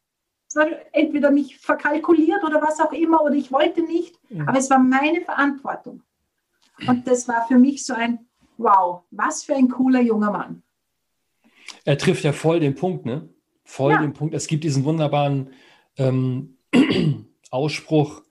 entweder 0.92 1.30
mich 1.30 1.60
verkalkuliert 1.60 2.44
oder 2.44 2.64
was 2.64 2.80
auch 2.80 2.94
immer 2.94 3.22
oder 3.22 3.36
ich 3.36 3.52
wollte 3.52 3.84
nicht, 3.84 4.20
ja. 4.30 4.48
aber 4.48 4.58
es 4.58 4.72
war 4.72 4.80
meine 4.80 5.22
Verantwortung. 5.22 6.02
Und 6.88 7.08
das 7.08 7.28
war 7.28 7.48
für 7.48 7.60
mich 7.60 7.86
so 7.86 7.94
ein 7.94 8.26
Wow, 8.58 9.04
was 9.12 9.44
für 9.44 9.54
ein 9.54 9.70
cooler 9.70 10.02
junger 10.02 10.32
Mann. 10.32 10.64
Er 11.84 11.98
trifft 11.98 12.24
ja 12.24 12.32
voll 12.32 12.60
den 12.60 12.74
Punkt, 12.74 13.06
ne? 13.06 13.30
Voll 13.66 13.92
ja. 13.92 14.02
den 14.02 14.14
Punkt. 14.14 14.34
Es 14.34 14.48
gibt 14.48 14.64
diesen 14.64 14.84
wunderbaren 14.84 15.52
ähm, 15.98 16.58
Ausspruch, 17.52 18.24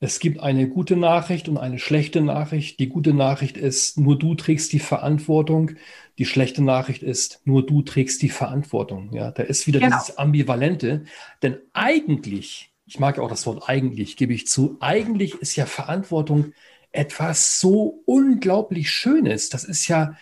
es 0.00 0.20
gibt 0.20 0.40
eine 0.40 0.68
gute 0.68 0.94
Nachricht 0.96 1.48
und 1.48 1.58
eine 1.58 1.78
schlechte 1.78 2.20
Nachricht. 2.20 2.78
Die 2.78 2.88
gute 2.88 3.12
Nachricht 3.12 3.56
ist, 3.56 3.98
nur 3.98 4.16
du 4.16 4.36
trägst 4.36 4.72
die 4.72 4.78
Verantwortung. 4.78 5.72
Die 6.18 6.24
schlechte 6.24 6.62
Nachricht 6.62 7.02
ist, 7.02 7.40
nur 7.44 7.66
du 7.66 7.82
trägst 7.82 8.22
die 8.22 8.28
Verantwortung. 8.28 9.12
Ja, 9.12 9.32
da 9.32 9.42
ist 9.42 9.66
wieder 9.66 9.80
genau. 9.80 9.98
dieses 9.98 10.16
Ambivalente. 10.16 11.04
Denn 11.42 11.58
eigentlich, 11.72 12.70
ich 12.86 13.00
mag 13.00 13.18
auch 13.18 13.28
das 13.28 13.44
Wort 13.46 13.68
eigentlich, 13.68 14.16
gebe 14.16 14.32
ich 14.32 14.46
zu, 14.46 14.76
eigentlich 14.78 15.34
ist 15.36 15.56
ja 15.56 15.66
Verantwortung 15.66 16.52
etwas 16.92 17.60
so 17.60 18.02
unglaublich 18.06 18.90
Schönes. 18.90 19.48
Das 19.48 19.64
ist 19.64 19.88
ja, 19.88 20.16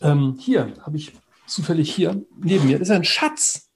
ähm, 0.00 0.36
hier 0.40 0.72
habe 0.82 0.96
ich 0.96 1.12
zufällig 1.46 1.94
hier 1.94 2.24
neben 2.42 2.66
mir, 2.66 2.78
das 2.78 2.88
ist 2.88 2.94
ein 2.94 3.04
Schatz. 3.04 3.66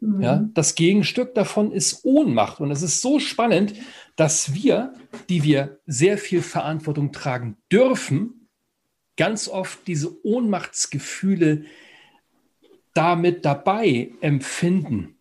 Mhm. 0.00 0.20
Ja, 0.20 0.48
das 0.54 0.76
Gegenstück 0.76 1.34
davon 1.34 1.72
ist 1.72 2.04
Ohnmacht. 2.04 2.60
Und 2.60 2.70
es 2.70 2.82
ist 2.82 3.02
so 3.02 3.18
spannend, 3.18 3.74
dass 4.18 4.52
wir, 4.52 4.94
die 5.28 5.44
wir 5.44 5.78
sehr 5.86 6.18
viel 6.18 6.42
Verantwortung 6.42 7.12
tragen 7.12 7.56
dürfen, 7.70 8.48
ganz 9.16 9.48
oft 9.48 9.86
diese 9.86 10.26
Ohnmachtsgefühle 10.26 11.64
damit 12.94 13.44
dabei 13.44 14.10
empfinden. 14.20 15.16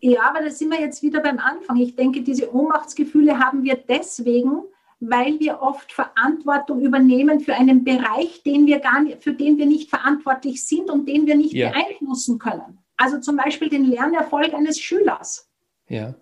Ja, 0.00 0.28
aber 0.28 0.42
da 0.42 0.50
sind 0.50 0.70
wir 0.70 0.78
jetzt 0.78 1.02
wieder 1.02 1.20
beim 1.22 1.38
Anfang. 1.38 1.78
Ich 1.78 1.96
denke, 1.96 2.20
diese 2.20 2.54
Ohnmachtsgefühle 2.54 3.38
haben 3.38 3.64
wir 3.64 3.76
deswegen, 3.76 4.62
weil 5.00 5.40
wir 5.40 5.62
oft 5.62 5.90
Verantwortung 5.92 6.82
übernehmen 6.82 7.40
für 7.40 7.54
einen 7.54 7.82
Bereich, 7.82 8.42
den 8.42 8.66
wir 8.66 8.78
gar 8.80 9.02
nicht, 9.02 9.22
für 9.22 9.32
den 9.32 9.56
wir 9.56 9.64
nicht 9.64 9.88
verantwortlich 9.88 10.66
sind 10.66 10.90
und 10.90 11.08
den 11.08 11.26
wir 11.26 11.34
nicht 11.34 11.54
ja. 11.54 11.70
beeinflussen 11.70 12.38
können. 12.38 12.78
Also 12.98 13.20
zum 13.20 13.38
Beispiel 13.38 13.70
den 13.70 13.86
Lernerfolg 13.86 14.52
eines 14.52 14.78
Schülers. 14.78 15.50
Ja. 15.88 16.14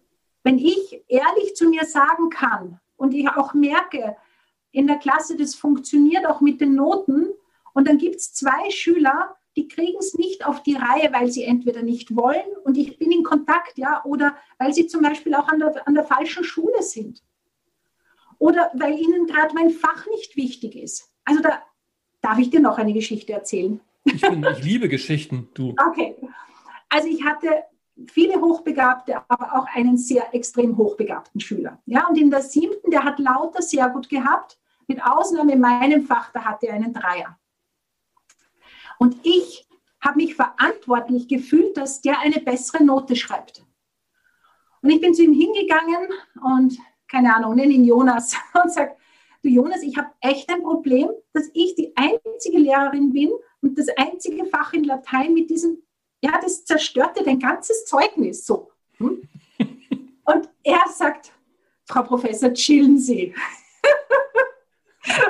Wenn 0.48 0.56
ich 0.58 1.04
ehrlich 1.08 1.56
zu 1.56 1.68
mir 1.68 1.84
sagen 1.84 2.30
kann 2.30 2.80
und 2.96 3.12
ich 3.12 3.28
auch 3.28 3.52
merke, 3.52 4.16
in 4.70 4.86
der 4.86 4.96
Klasse, 4.96 5.36
das 5.36 5.54
funktioniert 5.54 6.24
auch 6.24 6.40
mit 6.40 6.62
den 6.62 6.74
Noten. 6.74 7.26
Und 7.74 7.86
dann 7.86 7.98
gibt 7.98 8.16
es 8.16 8.32
zwei 8.32 8.70
Schüler, 8.70 9.36
die 9.56 9.68
kriegen 9.68 9.98
es 9.98 10.14
nicht 10.14 10.46
auf 10.46 10.62
die 10.62 10.76
Reihe, 10.76 11.12
weil 11.12 11.30
sie 11.30 11.44
entweder 11.44 11.82
nicht 11.82 12.16
wollen 12.16 12.46
und 12.64 12.78
ich 12.78 12.98
bin 12.98 13.12
in 13.12 13.24
Kontakt, 13.24 13.76
ja, 13.76 14.02
oder 14.06 14.38
weil 14.56 14.72
sie 14.72 14.86
zum 14.86 15.02
Beispiel 15.02 15.34
auch 15.34 15.48
an 15.48 15.58
der, 15.58 15.86
an 15.86 15.92
der 15.92 16.04
falschen 16.04 16.44
Schule 16.44 16.82
sind. 16.82 17.22
Oder 18.38 18.70
weil 18.72 18.98
ihnen 18.98 19.26
gerade 19.26 19.54
mein 19.54 19.68
Fach 19.68 20.06
nicht 20.06 20.34
wichtig 20.34 20.76
ist. 20.76 21.12
Also 21.26 21.42
da 21.42 21.62
darf 22.22 22.38
ich 22.38 22.48
dir 22.48 22.60
noch 22.60 22.78
eine 22.78 22.94
Geschichte 22.94 23.34
erzählen. 23.34 23.82
Ich, 24.04 24.22
bin, 24.22 24.42
ich 24.50 24.64
liebe 24.64 24.88
Geschichten, 24.88 25.50
du. 25.52 25.74
Okay. 25.90 26.16
Also 26.88 27.06
ich 27.06 27.22
hatte 27.22 27.64
viele 28.06 28.40
Hochbegabte, 28.40 29.22
aber 29.28 29.54
auch 29.54 29.66
einen 29.74 29.96
sehr 29.96 30.34
extrem 30.34 30.76
hochbegabten 30.76 31.40
Schüler. 31.40 31.80
Ja, 31.86 32.06
und 32.06 32.16
in 32.16 32.30
der 32.30 32.42
siebten, 32.42 32.90
der 32.90 33.04
hat 33.04 33.18
lauter 33.18 33.62
sehr 33.62 33.88
gut 33.90 34.08
gehabt, 34.08 34.58
mit 34.86 35.04
Ausnahme 35.04 35.52
in 35.52 35.60
meinem 35.60 36.06
Fach, 36.06 36.32
da 36.32 36.44
hatte 36.44 36.68
er 36.68 36.74
einen 36.74 36.92
Dreier. 36.92 37.38
Und 38.98 39.16
ich 39.22 39.68
habe 40.00 40.16
mich 40.16 40.34
verantwortlich 40.34 41.28
gefühlt, 41.28 41.76
dass 41.76 42.00
der 42.00 42.20
eine 42.20 42.40
bessere 42.40 42.82
Note 42.84 43.16
schreibt. 43.16 43.64
Und 44.82 44.90
ich 44.90 45.00
bin 45.00 45.14
zu 45.14 45.22
ihm 45.22 45.32
hingegangen 45.32 46.08
und, 46.42 46.78
keine 47.08 47.34
Ahnung, 47.34 47.56
nenne 47.56 47.72
ihn 47.72 47.84
Jonas 47.84 48.36
und 48.62 48.72
sage, 48.72 48.96
du 49.42 49.48
Jonas, 49.48 49.82
ich 49.82 49.96
habe 49.96 50.10
echt 50.20 50.48
ein 50.50 50.62
Problem, 50.62 51.10
dass 51.32 51.50
ich 51.52 51.74
die 51.74 51.92
einzige 51.96 52.58
Lehrerin 52.58 53.12
bin 53.12 53.30
und 53.60 53.76
das 53.76 53.88
einzige 53.96 54.44
Fach 54.46 54.72
in 54.72 54.84
Latein 54.84 55.34
mit 55.34 55.50
diesem, 55.50 55.82
ja, 56.20 56.40
das 56.40 56.64
zerstörte 56.64 57.22
dein 57.24 57.38
ganzes 57.38 57.84
Zeugnis 57.84 58.44
so. 58.44 58.70
Hm? 58.98 59.28
Und 60.24 60.48
er 60.62 60.84
sagt, 60.92 61.32
Frau 61.86 62.02
Professor, 62.02 62.52
chillen 62.52 62.98
Sie. 62.98 63.34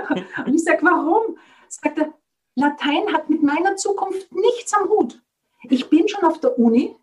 und 0.44 0.54
ich 0.54 0.64
sage, 0.64 0.80
warum? 0.82 1.38
Sagt 1.68 1.98
er, 1.98 2.12
Latein 2.56 3.12
hat 3.12 3.30
mit 3.30 3.44
meiner 3.44 3.76
Zukunft 3.76 4.32
nichts 4.32 4.74
am 4.74 4.88
Hut. 4.88 5.22
Ich 5.70 5.88
bin 5.88 6.08
schon 6.08 6.24
auf 6.24 6.40
der 6.40 6.58
Uni. 6.58 6.96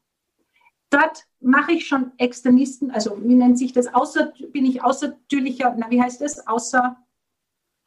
Dort 0.90 1.26
mache 1.40 1.72
ich 1.72 1.88
schon 1.88 2.12
Externisten, 2.18 2.92
also 2.92 3.18
wie 3.24 3.36
nennt 3.36 3.58
sich 3.58 3.72
das? 3.72 3.94
Außer, 3.94 4.34
bin 4.50 4.66
ich 4.66 4.84
außertürlicher, 4.84 5.74
na, 5.78 5.90
wie 5.90 6.02
heißt 6.02 6.20
das? 6.20 6.46
Außer, 6.46 6.98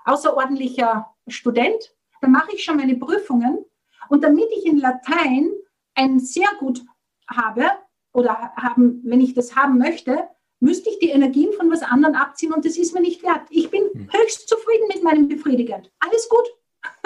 außerordentlicher 0.06 1.14
Student. 1.26 1.94
Da 2.22 2.28
mache 2.28 2.54
ich 2.54 2.64
schon 2.64 2.76
meine 2.76 2.96
Prüfungen. 2.96 3.64
Und 4.08 4.24
damit 4.24 4.48
ich 4.56 4.64
in 4.64 4.78
Latein 4.78 5.52
ein 5.98 6.20
sehr 6.20 6.48
gut 6.58 6.84
habe 7.28 7.66
oder 8.12 8.52
haben, 8.56 9.02
wenn 9.04 9.20
ich 9.20 9.34
das 9.34 9.56
haben 9.56 9.78
möchte, 9.78 10.28
müsste 10.60 10.90
ich 10.90 10.98
die 10.98 11.10
Energien 11.10 11.52
von 11.52 11.70
was 11.70 11.82
anderem 11.82 12.14
abziehen 12.14 12.52
und 12.52 12.64
das 12.64 12.76
ist 12.76 12.94
mir 12.94 13.00
nicht 13.00 13.22
wert. 13.22 13.42
Ich 13.50 13.70
bin 13.70 13.82
hm. 13.92 14.08
höchst 14.12 14.48
zufrieden 14.48 14.88
mit 14.88 15.02
meinem 15.02 15.28
Befriedigend. 15.28 15.90
Alles 15.98 16.28
gut. 16.28 16.46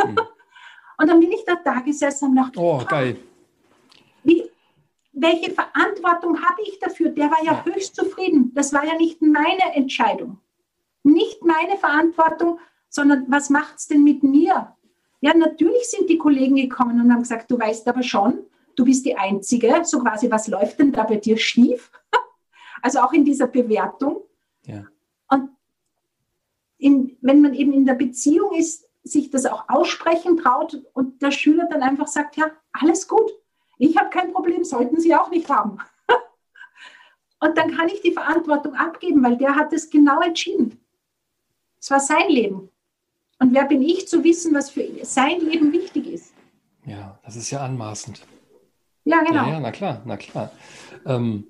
Hm. 0.00 0.18
Und 0.98 1.08
dann 1.08 1.18
bin 1.18 1.32
ich 1.32 1.44
da, 1.44 1.56
da 1.56 1.80
gesessen 1.80 2.28
und 2.28 2.36
dachte, 2.36 2.60
oh, 2.60 2.80
geil. 2.86 3.16
Wie, 4.22 4.44
welche 5.12 5.50
Verantwortung 5.50 6.40
habe 6.40 6.62
ich 6.62 6.78
dafür? 6.78 7.08
Der 7.08 7.28
war 7.28 7.42
ja, 7.42 7.54
ja 7.54 7.64
höchst 7.64 7.96
zufrieden. 7.96 8.52
Das 8.54 8.72
war 8.72 8.84
ja 8.84 8.94
nicht 8.94 9.20
meine 9.20 9.74
Entscheidung. 9.74 10.38
Nicht 11.02 11.42
meine 11.42 11.76
Verantwortung, 11.78 12.60
sondern 12.88 13.24
was 13.28 13.50
macht 13.50 13.78
es 13.78 13.88
denn 13.88 14.04
mit 14.04 14.22
mir? 14.22 14.76
Ja, 15.20 15.34
natürlich 15.34 15.90
sind 15.90 16.08
die 16.08 16.18
Kollegen 16.18 16.54
gekommen 16.54 17.00
und 17.00 17.12
haben 17.12 17.22
gesagt, 17.22 17.50
du 17.50 17.58
weißt 17.58 17.88
aber 17.88 18.04
schon, 18.04 18.44
du 18.76 18.84
bist 18.84 19.04
die 19.06 19.16
Einzige, 19.16 19.84
so 19.84 20.00
quasi, 20.00 20.30
was 20.30 20.48
läuft 20.48 20.78
denn 20.78 20.92
da 20.92 21.04
bei 21.04 21.16
dir 21.16 21.36
schief? 21.36 21.90
Also 22.84 22.98
auch 22.98 23.12
in 23.12 23.24
dieser 23.24 23.46
Bewertung. 23.46 24.22
Ja. 24.64 24.84
Und 25.28 25.50
in, 26.78 27.16
wenn 27.20 27.40
man 27.40 27.54
eben 27.54 27.72
in 27.72 27.86
der 27.86 27.94
Beziehung 27.94 28.56
ist, 28.56 28.88
sich 29.04 29.30
das 29.30 29.46
auch 29.46 29.68
aussprechen 29.68 30.36
traut 30.36 30.82
und 30.92 31.22
der 31.22 31.30
Schüler 31.30 31.68
dann 31.70 31.82
einfach 31.82 32.08
sagt, 32.08 32.36
ja, 32.36 32.50
alles 32.72 33.06
gut, 33.06 33.30
ich 33.78 33.96
habe 33.96 34.10
kein 34.10 34.32
Problem, 34.32 34.64
sollten 34.64 35.00
Sie 35.00 35.14
auch 35.14 35.30
nicht 35.30 35.48
haben. 35.48 35.78
und 37.40 37.56
dann 37.56 37.76
kann 37.76 37.88
ich 37.88 38.00
die 38.00 38.12
Verantwortung 38.12 38.74
abgeben, 38.74 39.22
weil 39.22 39.36
der 39.36 39.54
hat 39.54 39.72
es 39.72 39.88
genau 39.88 40.20
entschieden. 40.20 40.80
Es 41.80 41.90
war 41.90 42.00
sein 42.00 42.28
Leben. 42.28 42.68
Und 43.38 43.54
wer 43.54 43.64
bin 43.64 43.82
ich 43.82 44.06
zu 44.06 44.22
wissen, 44.22 44.54
was 44.54 44.70
für 44.70 44.84
sein 45.04 45.40
Leben 45.40 45.72
wichtig 45.72 46.06
ist? 46.06 46.32
Ja, 46.86 47.18
das 47.24 47.36
ist 47.36 47.50
ja 47.50 47.64
anmaßend. 47.64 48.24
Ja, 49.04 49.22
genau. 49.22 49.46
Ja, 49.46 49.50
ja 49.50 49.60
na 49.60 49.72
klar, 49.72 50.02
na 50.04 50.16
klar. 50.16 50.52
Ähm, 51.06 51.46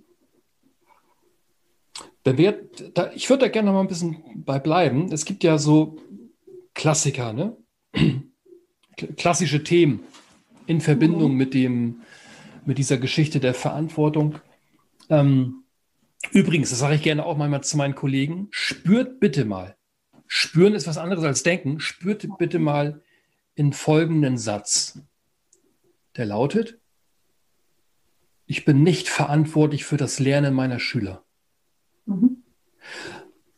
wir, 2.25 2.69
da, 2.95 3.11
ich 3.15 3.29
würde 3.29 3.47
da 3.47 3.49
gerne 3.49 3.67
noch 3.67 3.75
mal 3.75 3.81
ein 3.81 3.89
bisschen 3.89 4.23
bei 4.45 4.59
bleiben. 4.59 5.13
Es 5.13 5.25
gibt 5.25 5.45
ja 5.45 5.59
so 5.59 5.99
Klassiker, 6.75 7.33
ne? 7.33 7.57
Klassische 9.17 9.65
Themen 9.65 10.05
in 10.67 10.81
Verbindung 10.81 11.33
mhm. 11.33 11.37
mit 11.37 11.55
dem, 11.55 12.03
mit 12.65 12.79
dieser 12.79 12.99
Geschichte 12.99 13.41
der 13.41 13.55
Verantwortung. 13.55 14.39
Ähm, 15.11 15.65
übrigens, 16.31 16.71
das 16.71 16.79
sage 16.79 16.95
ich 16.95 17.03
gerne 17.03 17.27
auch 17.27 17.37
manchmal 17.37 17.65
zu 17.65 17.77
meinen 17.77 17.95
Kollegen, 17.95 18.49
spürt 18.51 19.19
bitte 19.19 19.45
mal. 19.45 19.77
Spüren 20.27 20.75
ist 20.75 20.87
was 20.87 20.99
anderes 20.99 21.25
als 21.25 21.43
denken. 21.43 21.81
Spürt 21.81 22.27
bitte 22.39 22.59
mal 22.59 23.03
in 23.55 23.73
folgenden 23.73 24.39
Satz. 24.39 25.01
Der 26.17 26.27
lautet, 26.27 26.79
ich 28.53 28.67
bin 28.67 28.83
nicht 28.83 29.09
verantwortlich 29.09 29.87
für 29.87 29.97
das 29.97 30.19
Lernen 30.19 30.53
meiner 30.53 30.79
Schüler. 30.79 31.25
Mhm. 32.05 32.43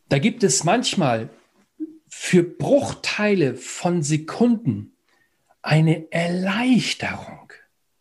Da 0.07 0.19
gibt 0.19 0.41
es 0.41 0.63
manchmal 0.63 1.31
für 2.07 2.43
Bruchteile 2.43 3.55
von 3.55 4.03
Sekunden 4.03 4.93
eine 5.61 6.09
Erleichterung. 6.13 7.51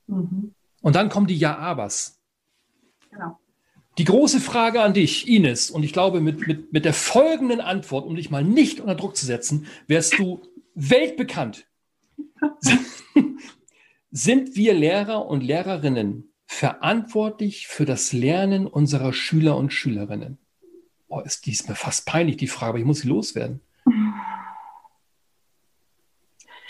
Mhm. 0.06 0.54
Und 0.82 0.94
dann 0.94 1.08
kommen 1.08 1.26
die 1.26 1.36
Ja-Abers. 1.36 2.20
Genau. 3.10 3.40
Die 3.98 4.04
große 4.04 4.38
Frage 4.38 4.80
an 4.80 4.94
dich, 4.94 5.26
Ines, 5.26 5.72
und 5.72 5.82
ich 5.82 5.92
glaube, 5.92 6.20
mit, 6.20 6.46
mit, 6.46 6.72
mit 6.72 6.84
der 6.84 6.94
folgenden 6.94 7.60
Antwort, 7.60 8.06
um 8.06 8.14
dich 8.14 8.30
mal 8.30 8.44
nicht 8.44 8.78
unter 8.78 8.94
Druck 8.94 9.16
zu 9.16 9.26
setzen, 9.26 9.66
wärst 9.88 10.16
du 10.16 10.42
weltbekannt. 10.76 11.66
Sind 14.12 14.54
wir 14.54 14.74
Lehrer 14.74 15.26
und 15.26 15.42
Lehrerinnen 15.42 16.33
verantwortlich 16.54 17.66
für 17.66 17.84
das 17.84 18.12
Lernen 18.12 18.66
unserer 18.66 19.12
Schüler 19.12 19.56
und 19.56 19.72
Schülerinnen? 19.72 20.38
Oh, 21.08 21.20
ist 21.20 21.46
dies 21.46 21.68
mir 21.68 21.74
fast 21.74 22.06
peinlich, 22.06 22.36
die 22.36 22.46
Frage, 22.46 22.70
aber 22.70 22.78
ich 22.78 22.84
muss 22.84 23.00
sie 23.00 23.08
loswerden. 23.08 23.60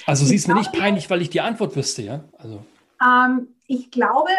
Also 0.07 0.25
sie 0.25 0.35
ist 0.35 0.49
mir 0.49 0.55
nicht 0.55 0.73
peinlich, 0.73 1.09
weil 1.11 1.23
ich 1.23 1.31
die 1.31 1.41
Antwort 1.41 1.77
wüsste, 1.77 2.03
ja? 2.03 2.25
Also. 2.39 2.65
Ähm, 3.03 3.49
ich 3.67 3.91
glaube, 3.91 4.31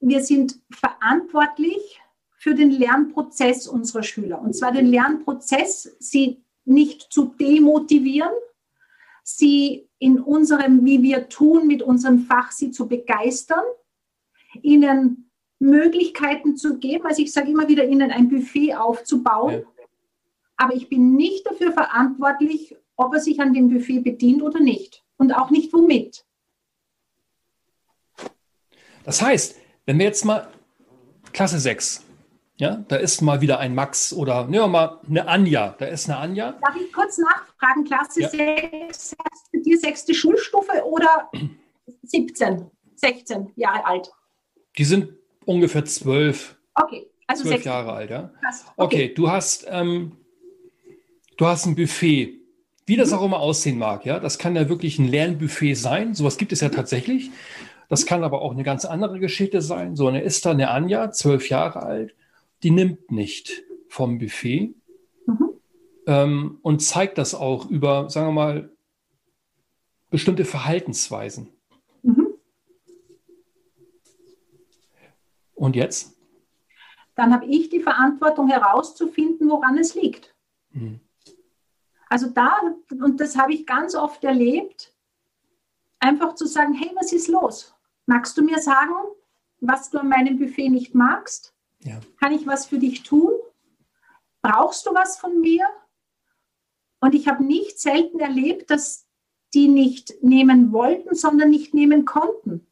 wir 0.00 0.22
sind 0.22 0.58
verantwortlich 0.70 2.00
für 2.36 2.54
den 2.54 2.70
Lernprozess 2.70 3.68
unserer 3.68 4.02
Schüler. 4.02 4.40
Und 4.40 4.54
zwar 4.54 4.72
den 4.72 4.86
Lernprozess, 4.86 5.96
sie 5.98 6.42
nicht 6.64 7.12
zu 7.12 7.34
demotivieren, 7.38 8.32
sie 9.22 9.88
in 9.98 10.20
unserem, 10.20 10.84
wie 10.84 11.02
wir 11.02 11.28
tun, 11.28 11.66
mit 11.66 11.82
unserem 11.82 12.20
Fach, 12.26 12.50
sie 12.50 12.72
zu 12.72 12.88
begeistern, 12.88 13.64
ihnen 14.60 15.30
Möglichkeiten 15.58 16.56
zu 16.56 16.78
geben. 16.78 17.06
Also 17.06 17.22
ich 17.22 17.32
sage 17.32 17.50
immer 17.50 17.68
wieder, 17.68 17.86
ihnen 17.86 18.10
ein 18.10 18.28
Buffet 18.28 18.74
aufzubauen. 18.74 19.54
Ja. 19.54 19.84
Aber 20.56 20.74
ich 20.74 20.88
bin 20.88 21.14
nicht 21.14 21.46
dafür 21.46 21.72
verantwortlich, 21.72 22.76
ob 22.96 23.14
er 23.14 23.20
sich 23.20 23.40
an 23.40 23.54
dem 23.54 23.68
Buffet 23.68 24.00
bedient 24.00 24.42
oder 24.42 24.60
nicht. 24.60 25.02
Und 25.16 25.32
auch 25.32 25.50
nicht 25.50 25.72
womit. 25.72 26.24
Das 29.04 29.22
heißt, 29.22 29.56
wenn 29.86 29.98
wir 29.98 30.06
jetzt 30.06 30.24
mal 30.24 30.48
Klasse 31.32 31.58
6, 31.58 32.04
ja, 32.56 32.84
da 32.88 32.96
ist 32.96 33.22
mal 33.22 33.40
wieder 33.40 33.58
ein 33.58 33.74
Max 33.74 34.12
oder 34.12 34.44
nehmen 34.44 34.64
wir 34.64 34.68
mal 34.68 35.00
eine 35.08 35.26
Anja, 35.26 35.74
da 35.78 35.86
ist 35.86 36.08
eine 36.08 36.18
Anja. 36.18 36.52
Darf 36.52 36.76
ich 36.76 36.92
kurz 36.92 37.18
nachfragen, 37.18 37.84
Klasse 37.84 38.22
ja. 38.22 38.28
6, 38.28 39.16
für 39.50 39.60
die 39.60 39.76
sechste 39.76 40.14
Schulstufe 40.14 40.84
oder 40.84 41.30
17, 42.02 42.70
16 42.94 43.52
Jahre 43.56 43.84
alt? 43.84 44.12
Die 44.78 44.84
sind 44.84 45.10
ungefähr 45.44 45.84
zwölf. 45.84 46.56
Okay, 46.74 47.06
also 47.26 47.44
zwölf 47.44 47.64
Jahre 47.64 47.92
alt, 47.92 48.10
ja. 48.10 48.30
Okay. 48.76 49.06
okay, 49.06 49.14
du 49.14 49.30
hast, 49.30 49.66
ähm, 49.68 50.12
du 51.36 51.46
hast 51.46 51.66
ein 51.66 51.74
Buffet, 51.74 52.38
wie 52.86 52.96
das 52.96 53.10
mhm. 53.10 53.18
auch 53.18 53.24
immer 53.24 53.40
aussehen 53.40 53.78
mag, 53.78 54.04
ja. 54.04 54.18
Das 54.18 54.38
kann 54.38 54.56
ja 54.56 54.68
wirklich 54.68 54.98
ein 54.98 55.08
Lernbuffet 55.08 55.74
sein. 55.74 56.14
Sowas 56.14 56.36
gibt 56.36 56.52
es 56.52 56.60
ja 56.60 56.68
tatsächlich. 56.68 57.30
Das 57.88 58.06
kann 58.06 58.24
aber 58.24 58.40
auch 58.40 58.52
eine 58.52 58.62
ganz 58.62 58.86
andere 58.86 59.20
Geschichte 59.20 59.60
sein. 59.60 59.96
So 59.96 60.08
eine 60.08 60.22
ist 60.22 60.46
da 60.46 60.52
eine 60.52 60.70
Anja, 60.70 61.10
zwölf 61.12 61.50
Jahre 61.50 61.82
alt, 61.82 62.14
die 62.62 62.70
nimmt 62.70 63.10
nicht 63.10 63.64
vom 63.88 64.18
Buffet 64.18 64.74
mhm. 65.26 65.50
ähm, 66.06 66.58
und 66.62 66.80
zeigt 66.80 67.18
das 67.18 67.34
auch 67.34 67.68
über, 67.68 68.08
sagen 68.08 68.28
wir 68.28 68.32
mal, 68.32 68.70
bestimmte 70.08 70.46
Verhaltensweisen. 70.46 71.48
Und 75.62 75.76
jetzt? 75.76 76.16
Dann 77.14 77.32
habe 77.32 77.46
ich 77.46 77.68
die 77.68 77.78
Verantwortung 77.78 78.48
herauszufinden, 78.48 79.48
woran 79.48 79.78
es 79.78 79.94
liegt. 79.94 80.34
Hm. 80.72 80.98
Also 82.08 82.30
da, 82.30 82.58
und 82.90 83.20
das 83.20 83.38
habe 83.38 83.54
ich 83.54 83.64
ganz 83.64 83.94
oft 83.94 84.24
erlebt, 84.24 84.92
einfach 86.00 86.34
zu 86.34 86.46
sagen, 86.46 86.74
hey, 86.74 86.90
was 86.96 87.12
ist 87.12 87.28
los? 87.28 87.76
Magst 88.06 88.36
du 88.36 88.42
mir 88.42 88.58
sagen, 88.58 88.92
was 89.60 89.88
du 89.90 89.98
an 89.98 90.08
meinem 90.08 90.36
Buffet 90.36 90.68
nicht 90.68 90.96
magst? 90.96 91.54
Ja. 91.84 92.00
Kann 92.18 92.32
ich 92.32 92.44
was 92.44 92.66
für 92.66 92.80
dich 92.80 93.04
tun? 93.04 93.30
Brauchst 94.42 94.84
du 94.84 94.92
was 94.92 95.16
von 95.16 95.40
mir? 95.40 95.64
Und 96.98 97.14
ich 97.14 97.28
habe 97.28 97.44
nicht 97.44 97.78
selten 97.78 98.18
erlebt, 98.18 98.68
dass 98.68 99.06
die 99.54 99.68
nicht 99.68 100.24
nehmen 100.24 100.72
wollten, 100.72 101.14
sondern 101.14 101.50
nicht 101.50 101.72
nehmen 101.72 102.04
konnten. 102.04 102.66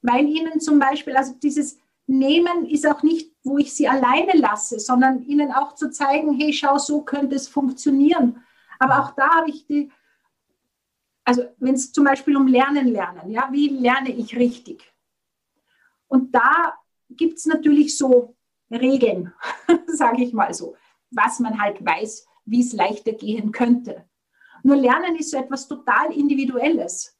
Weil 0.00 0.28
ihnen 0.28 0.60
zum 0.60 0.78
Beispiel, 0.78 1.16
also 1.16 1.34
dieses 1.42 1.80
Nehmen 2.08 2.64
ist 2.64 2.86
auch 2.86 3.02
nicht, 3.02 3.34
wo 3.44 3.58
ich 3.58 3.74
sie 3.74 3.86
alleine 3.86 4.32
lasse, 4.32 4.80
sondern 4.80 5.22
ihnen 5.24 5.52
auch 5.52 5.74
zu 5.74 5.90
zeigen, 5.90 6.32
hey, 6.34 6.54
schau, 6.54 6.78
so 6.78 7.02
könnte 7.02 7.36
es 7.36 7.48
funktionieren. 7.48 8.42
Aber 8.78 9.00
auch 9.00 9.10
da 9.10 9.28
habe 9.28 9.50
ich 9.50 9.66
die, 9.66 9.92
also 11.24 11.42
wenn 11.58 11.74
es 11.74 11.92
zum 11.92 12.04
Beispiel 12.04 12.34
um 12.34 12.46
Lernen 12.46 12.88
lernen, 12.88 13.30
ja, 13.30 13.50
wie 13.52 13.68
lerne 13.68 14.10
ich 14.10 14.34
richtig? 14.34 14.90
Und 16.06 16.34
da 16.34 16.78
gibt 17.10 17.36
es 17.36 17.44
natürlich 17.44 17.98
so 17.98 18.34
Regeln, 18.70 19.34
sage 19.86 20.24
ich 20.24 20.32
mal 20.32 20.54
so, 20.54 20.76
was 21.10 21.40
man 21.40 21.60
halt 21.60 21.84
weiß, 21.84 22.26
wie 22.46 22.62
es 22.62 22.72
leichter 22.72 23.12
gehen 23.12 23.52
könnte. 23.52 24.08
Nur 24.62 24.76
Lernen 24.76 25.16
ist 25.16 25.30
so 25.30 25.36
etwas 25.36 25.68
total 25.68 26.10
Individuelles. 26.12 27.17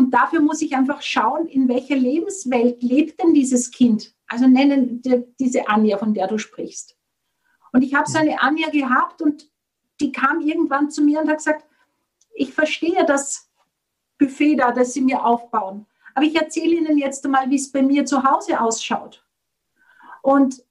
Und 0.00 0.12
dafür 0.12 0.40
muss 0.40 0.62
ich 0.62 0.74
einfach 0.74 1.02
schauen, 1.02 1.46
in 1.46 1.68
welcher 1.68 1.94
Lebenswelt 1.94 2.82
lebt 2.82 3.22
denn 3.22 3.34
dieses 3.34 3.70
Kind. 3.70 4.14
Also 4.28 4.46
nennen 4.46 5.02
die, 5.02 5.26
diese 5.38 5.68
Anja, 5.68 5.98
von 5.98 6.14
der 6.14 6.26
du 6.26 6.38
sprichst. 6.38 6.96
Und 7.70 7.82
ich 7.82 7.94
habe 7.94 8.10
so 8.10 8.16
eine 8.16 8.40
Anja 8.40 8.70
gehabt 8.70 9.20
und 9.20 9.52
die 10.00 10.10
kam 10.10 10.40
irgendwann 10.40 10.90
zu 10.90 11.02
mir 11.02 11.20
und 11.20 11.28
hat 11.28 11.36
gesagt, 11.36 11.66
ich 12.32 12.54
verstehe 12.54 13.04
das 13.04 13.50
Buffet 14.16 14.56
da, 14.56 14.72
das 14.72 14.94
sie 14.94 15.02
mir 15.02 15.22
aufbauen. 15.22 15.84
Aber 16.14 16.24
ich 16.24 16.34
erzähle 16.34 16.76
Ihnen 16.76 16.96
jetzt 16.96 17.26
einmal, 17.26 17.50
wie 17.50 17.56
es 17.56 17.70
bei 17.70 17.82
mir 17.82 18.06
zu 18.06 18.24
Hause 18.24 18.58
ausschaut. 18.58 19.22
Und 20.22 20.64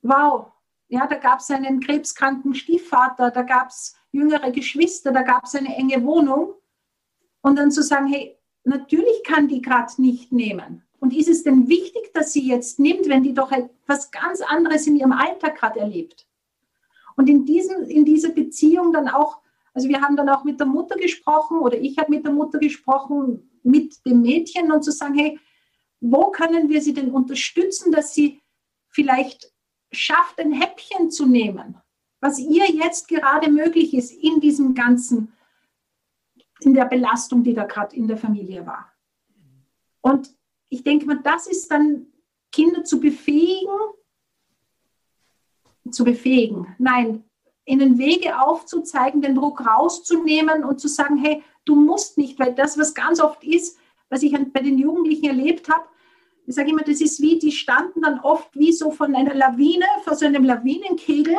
wow, 0.00 0.52
ja, 0.88 1.06
da 1.06 1.16
gab 1.16 1.40
es 1.40 1.50
einen 1.50 1.80
krebskranken 1.80 2.54
Stiefvater, 2.54 3.30
da 3.30 3.42
gab 3.42 3.68
es 3.68 3.94
jüngere 4.10 4.50
Geschwister, 4.52 5.12
da 5.12 5.20
gab 5.20 5.44
es 5.44 5.54
eine 5.54 5.76
enge 5.76 6.02
Wohnung. 6.02 6.54
Und 7.42 7.56
dann 7.56 7.70
zu 7.70 7.82
sagen, 7.82 8.06
hey, 8.06 8.38
natürlich 8.64 9.22
kann 9.24 9.48
die 9.48 9.62
gerade 9.62 10.00
nicht 10.00 10.32
nehmen. 10.32 10.82
Und 10.98 11.14
ist 11.14 11.28
es 11.28 11.42
denn 11.42 11.68
wichtig, 11.68 12.12
dass 12.14 12.32
sie 12.32 12.48
jetzt 12.48 12.78
nimmt, 12.78 13.08
wenn 13.08 13.22
die 13.22 13.34
doch 13.34 13.52
etwas 13.52 14.10
ganz 14.10 14.40
anderes 14.40 14.86
in 14.86 14.96
ihrem 14.96 15.12
Alltag 15.12 15.56
gerade 15.56 15.80
erlebt? 15.80 16.26
Und 17.16 17.28
in, 17.28 17.44
diesem, 17.44 17.84
in 17.84 18.04
dieser 18.04 18.30
Beziehung 18.30 18.92
dann 18.92 19.08
auch, 19.08 19.40
also 19.74 19.88
wir 19.88 20.00
haben 20.00 20.16
dann 20.16 20.28
auch 20.28 20.44
mit 20.44 20.58
der 20.58 20.66
Mutter 20.66 20.96
gesprochen 20.96 21.58
oder 21.58 21.78
ich 21.78 21.98
habe 21.98 22.10
mit 22.10 22.24
der 22.24 22.32
Mutter 22.32 22.58
gesprochen, 22.58 23.50
mit 23.62 24.04
dem 24.06 24.22
Mädchen 24.22 24.72
und 24.72 24.82
zu 24.82 24.92
sagen, 24.92 25.14
hey, 25.14 25.38
wo 26.00 26.30
können 26.30 26.68
wir 26.68 26.80
sie 26.80 26.94
denn 26.94 27.10
unterstützen, 27.10 27.92
dass 27.92 28.14
sie 28.14 28.40
vielleicht 28.88 29.52
schafft, 29.92 30.38
ein 30.38 30.52
Häppchen 30.52 31.10
zu 31.10 31.26
nehmen, 31.26 31.76
was 32.20 32.38
ihr 32.38 32.66
jetzt 32.70 33.08
gerade 33.08 33.50
möglich 33.50 33.94
ist 33.94 34.10
in 34.10 34.40
diesem 34.40 34.74
ganzen, 34.74 35.33
in 36.64 36.74
der 36.74 36.84
Belastung, 36.86 37.42
die 37.42 37.54
da 37.54 37.64
gerade 37.64 37.94
in 37.96 38.08
der 38.08 38.16
Familie 38.16 38.66
war. 38.66 38.92
Und 40.00 40.30
ich 40.68 40.82
denke 40.82 41.06
mal, 41.06 41.20
das 41.22 41.46
ist 41.46 41.70
dann 41.70 42.06
Kinder 42.52 42.84
zu 42.84 43.00
befähigen, 43.00 43.72
zu 45.90 46.04
befähigen, 46.04 46.74
nein, 46.78 47.24
ihnen 47.66 47.98
Wege 47.98 48.40
aufzuzeigen, 48.40 49.22
den 49.22 49.34
Druck 49.34 49.66
rauszunehmen 49.66 50.64
und 50.64 50.80
zu 50.80 50.88
sagen, 50.88 51.16
hey, 51.16 51.42
du 51.64 51.76
musst 51.76 52.18
nicht, 52.18 52.38
weil 52.38 52.54
das, 52.54 52.78
was 52.78 52.94
ganz 52.94 53.20
oft 53.20 53.42
ist, 53.44 53.78
was 54.08 54.22
ich 54.22 54.32
bei 54.52 54.60
den 54.60 54.78
Jugendlichen 54.78 55.26
erlebt 55.26 55.68
habe, 55.68 55.84
ich 56.46 56.54
sage 56.54 56.70
immer, 56.70 56.82
das 56.82 57.00
ist 57.00 57.22
wie, 57.22 57.38
die 57.38 57.52
standen 57.52 58.02
dann 58.02 58.20
oft 58.20 58.54
wie 58.54 58.72
so 58.72 58.90
von 58.90 59.14
einer 59.14 59.34
Lawine, 59.34 59.86
vor 60.02 60.14
so 60.14 60.26
einem 60.26 60.44
Lawinenkegel 60.44 61.36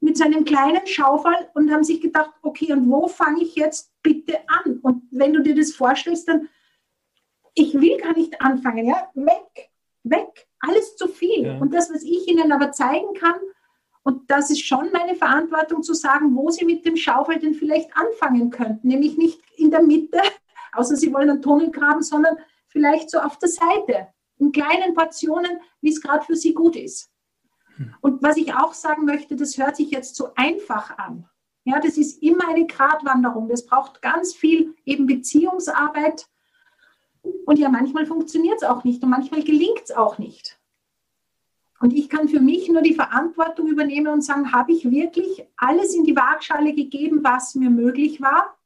mit 0.00 0.16
so 0.16 0.24
einem 0.24 0.44
kleinen 0.44 0.86
Schaufel 0.86 1.34
und 1.54 1.72
haben 1.72 1.84
sich 1.84 2.00
gedacht, 2.00 2.30
okay, 2.42 2.72
und 2.72 2.90
wo 2.90 3.08
fange 3.08 3.42
ich 3.42 3.54
jetzt 3.54 3.92
bitte 4.02 4.38
an? 4.48 4.78
Und 4.82 5.04
wenn 5.10 5.32
du 5.32 5.42
dir 5.42 5.54
das 5.54 5.72
vorstellst, 5.72 6.28
dann, 6.28 6.48
ich 7.54 7.74
will 7.74 7.96
gar 7.98 8.12
nicht 8.12 8.40
anfangen, 8.40 8.86
ja, 8.86 9.10
weg, 9.14 9.70
weg, 10.02 10.46
alles 10.60 10.96
zu 10.96 11.08
viel. 11.08 11.46
Ja. 11.46 11.58
Und 11.58 11.72
das, 11.72 11.92
was 11.92 12.02
ich 12.02 12.28
ihnen 12.28 12.52
aber 12.52 12.72
zeigen 12.72 13.14
kann, 13.14 13.36
und 14.04 14.30
das 14.30 14.50
ist 14.50 14.64
schon 14.64 14.92
meine 14.92 15.14
Verantwortung 15.14 15.82
zu 15.82 15.94
sagen, 15.94 16.36
wo 16.36 16.50
sie 16.50 16.66
mit 16.66 16.84
dem 16.84 16.96
Schaufel 16.96 17.38
denn 17.38 17.54
vielleicht 17.54 17.90
anfangen 17.96 18.50
könnten, 18.50 18.86
nämlich 18.86 19.16
nicht 19.16 19.40
in 19.56 19.70
der 19.70 19.82
Mitte, 19.82 20.20
außer 20.72 20.96
sie 20.96 21.12
wollen 21.12 21.30
einen 21.30 21.42
Tunnel 21.42 21.70
graben, 21.70 22.02
sondern 22.02 22.36
vielleicht 22.68 23.10
so 23.10 23.18
auf 23.18 23.38
der 23.38 23.48
Seite 23.48 24.08
in 24.38 24.52
kleinen 24.52 24.94
Portionen, 24.94 25.60
wie 25.80 25.88
es 25.88 26.02
gerade 26.02 26.24
für 26.24 26.36
sie 26.36 26.52
gut 26.52 26.76
ist. 26.76 27.10
Und 28.00 28.22
was 28.22 28.36
ich 28.36 28.54
auch 28.54 28.74
sagen 28.74 29.04
möchte, 29.04 29.36
das 29.36 29.58
hört 29.58 29.76
sich 29.76 29.90
jetzt 29.90 30.16
so 30.16 30.30
einfach 30.34 30.98
an. 30.98 31.28
Ja, 31.64 31.80
das 31.80 31.96
ist 31.96 32.22
immer 32.22 32.48
eine 32.48 32.66
Gratwanderung. 32.66 33.48
Das 33.48 33.66
braucht 33.66 34.02
ganz 34.02 34.34
viel 34.34 34.74
eben 34.84 35.06
Beziehungsarbeit. 35.06 36.28
Und 37.46 37.58
ja, 37.58 37.68
manchmal 37.70 38.06
funktioniert 38.06 38.56
es 38.58 38.64
auch 38.64 38.84
nicht 38.84 39.02
und 39.02 39.10
manchmal 39.10 39.42
gelingt 39.42 39.82
es 39.84 39.92
auch 39.92 40.18
nicht. 40.18 40.58
Und 41.80 41.92
ich 41.92 42.08
kann 42.08 42.28
für 42.28 42.40
mich 42.40 42.68
nur 42.68 42.82
die 42.82 42.94
Verantwortung 42.94 43.66
übernehmen 43.66 44.08
und 44.08 44.22
sagen, 44.22 44.52
habe 44.52 44.72
ich 44.72 44.90
wirklich 44.90 45.46
alles 45.56 45.94
in 45.94 46.04
die 46.04 46.16
Waagschale 46.16 46.74
gegeben, 46.74 47.20
was 47.22 47.54
mir 47.54 47.70
möglich 47.70 48.20
war? 48.20 48.56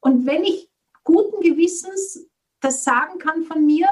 Und 0.00 0.26
wenn 0.26 0.44
ich 0.44 0.70
guten 1.04 1.40
Gewissens 1.40 2.28
das 2.60 2.84
sagen 2.84 3.18
kann 3.18 3.44
von 3.44 3.64
mir, 3.64 3.86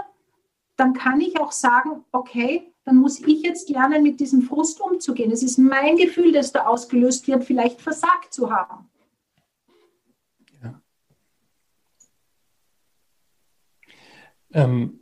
dann 0.77 0.93
kann 0.93 1.21
ich 1.21 1.41
auch 1.41 1.53
sagen, 1.53 2.05
okay, 2.13 2.73
dann 2.87 2.97
muss 2.97 3.21
ich 3.21 3.43
jetzt 3.43 3.69
lernen, 3.69 4.03
mit 4.05 4.21
diesem 4.21 4.43
Frust 4.43 4.81
umzugehen. 4.81 5.33
Es 5.33 5.43
ist 5.43 5.59
mein 5.59 5.97
Gefühl, 5.97 6.31
das 6.33 6.53
da 6.53 6.67
ausgelöst 6.67 7.27
wird, 7.27 7.43
vielleicht 7.45 7.81
versagt 7.81 8.33
zu 8.33 8.53
haben. 8.53 8.89
Ja. 10.63 10.81
Ähm, 14.53 15.01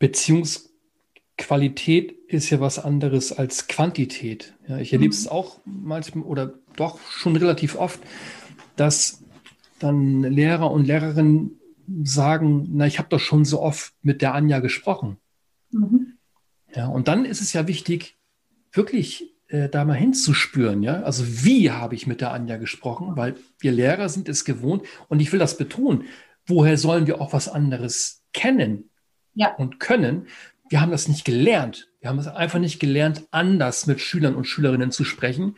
Beziehungsqualität 0.00 2.10
ist 2.26 2.50
ja 2.50 2.60
was 2.60 2.80
anderes 2.80 3.30
als 3.30 3.68
Quantität. 3.68 4.56
Ja, 4.66 4.78
ich 4.78 4.92
erlebe 4.92 5.14
mhm. 5.14 5.20
es 5.20 5.28
auch 5.28 5.60
manchmal 5.64 6.24
oder 6.24 6.58
doch 6.74 6.98
schon 7.12 7.36
relativ 7.36 7.76
oft, 7.76 8.00
dass 8.74 9.22
dann 9.78 10.24
Lehrer 10.24 10.72
und 10.72 10.84
Lehrerinnen 10.84 11.60
sagen, 12.02 12.66
na, 12.72 12.88
ich 12.88 12.98
habe 12.98 13.08
doch 13.08 13.20
schon 13.20 13.44
so 13.44 13.62
oft 13.62 13.94
mit 14.02 14.20
der 14.20 14.34
Anja 14.34 14.58
gesprochen. 14.58 15.18
Mhm. 15.70 16.18
Ja, 16.74 16.88
und 16.88 17.08
dann 17.08 17.24
ist 17.24 17.40
es 17.40 17.52
ja 17.52 17.66
wichtig, 17.66 18.18
wirklich 18.72 19.34
äh, 19.48 19.68
da 19.68 19.84
mal 19.84 19.94
hinzuspüren, 19.94 20.82
ja. 20.82 21.02
Also 21.02 21.44
wie 21.44 21.70
habe 21.70 21.94
ich 21.94 22.06
mit 22.06 22.20
der 22.20 22.32
Anja 22.32 22.56
gesprochen? 22.56 23.16
Weil 23.16 23.36
wir 23.60 23.72
Lehrer 23.72 24.08
sind 24.08 24.28
es 24.28 24.44
gewohnt 24.44 24.82
und 25.08 25.20
ich 25.20 25.32
will 25.32 25.38
das 25.38 25.56
betonen. 25.56 26.04
Woher 26.46 26.76
sollen 26.78 27.06
wir 27.06 27.20
auch 27.20 27.32
was 27.32 27.48
anderes 27.48 28.24
kennen 28.32 28.90
ja. 29.34 29.54
und 29.54 29.80
können? 29.80 30.28
Wir 30.68 30.80
haben 30.80 30.90
das 30.90 31.08
nicht 31.08 31.24
gelernt. 31.24 31.87
Wir 32.00 32.10
haben 32.10 32.18
es 32.20 32.28
einfach 32.28 32.60
nicht 32.60 32.78
gelernt, 32.78 33.24
anders 33.32 33.88
mit 33.88 34.00
Schülern 34.00 34.36
und 34.36 34.44
Schülerinnen 34.44 34.92
zu 34.92 35.02
sprechen. 35.02 35.56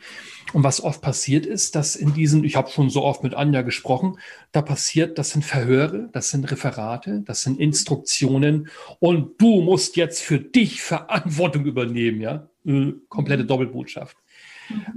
Und 0.53 0.63
was 0.63 0.81
oft 0.81 0.99
passiert 1.01 1.45
ist, 1.45 1.75
dass 1.75 1.95
in 1.95 2.15
diesen, 2.15 2.43
ich 2.43 2.55
habe 2.55 2.71
schon 2.71 2.89
so 2.89 3.03
oft 3.03 3.21
mit 3.21 3.35
Anja 3.35 3.61
gesprochen, 3.61 4.17
da 4.51 4.63
passiert, 4.63 5.19
das 5.19 5.29
sind 5.29 5.45
Verhöre, 5.45 6.09
das 6.13 6.31
sind 6.31 6.49
Referate, 6.51 7.21
das 7.27 7.43
sind 7.43 7.59
Instruktionen 7.59 8.69
und 8.99 9.39
du 9.39 9.61
musst 9.61 9.97
jetzt 9.97 10.23
für 10.23 10.39
dich 10.39 10.81
Verantwortung 10.81 11.65
übernehmen, 11.65 12.21
ja, 12.21 12.49
äh, 12.65 12.93
komplette 13.07 13.45
Doppelbotschaft. 13.45 14.17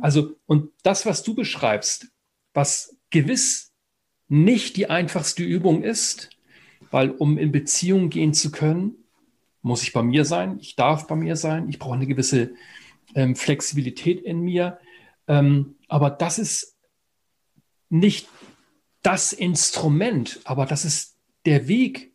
Also, 0.01 0.37
und 0.47 0.71
das, 0.83 1.05
was 1.05 1.23
du 1.25 1.35
beschreibst, 1.35 2.09
was 2.55 2.97
gewiss 3.11 3.73
nicht 4.29 4.77
die 4.77 4.89
einfachste 4.89 5.43
Übung 5.43 5.83
ist, 5.83 6.31
weil 6.91 7.11
um 7.11 7.37
in 7.37 7.53
Beziehung 7.53 8.09
gehen 8.09 8.33
zu 8.33 8.51
können, 8.51 9.04
muss 9.65 9.83
ich 9.83 9.93
bei 9.95 10.03
mir 10.03 10.25
sein, 10.27 10.59
ich 10.61 10.77
darf 10.77 11.07
bei 11.07 11.17
mir 11.17 11.37
sein, 11.37 11.69
ich 11.71 11.79
brauche 11.79 11.95
eine 11.95 12.07
gewisse 12.07 12.55
ähm, 13.15 13.35
Flexibilität 13.35 14.21
in 14.21 14.41
mir. 14.41 14.79
Ähm, 15.27 15.77
aber 15.89 16.11
das 16.11 16.39
ist 16.39 16.77
nicht 17.89 18.29
das 19.03 19.33
Instrument, 19.33 20.41
aber 20.45 20.67
das 20.67 20.85
ist 20.85 21.17
der 21.47 21.67
Weg, 21.67 22.13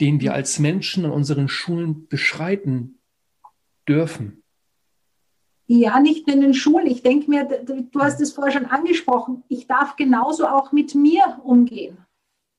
den 0.00 0.20
wir 0.20 0.32
als 0.32 0.58
Menschen 0.58 1.04
in 1.04 1.10
unseren 1.10 1.48
Schulen 1.48 2.08
beschreiten 2.08 2.98
dürfen. 3.86 4.42
Ja, 5.66 6.00
nicht 6.00 6.26
nur 6.26 6.36
in 6.36 6.42
den 6.42 6.54
Schulen. 6.54 6.86
Ich 6.86 7.02
denke 7.02 7.28
mir, 7.28 7.44
du 7.44 8.00
hast 8.00 8.20
es 8.20 8.32
vorher 8.32 8.52
schon 8.52 8.66
angesprochen, 8.66 9.42
ich 9.48 9.66
darf 9.66 9.96
genauso 9.96 10.46
auch 10.46 10.72
mit 10.72 10.94
mir 10.94 11.40
umgehen. 11.44 11.98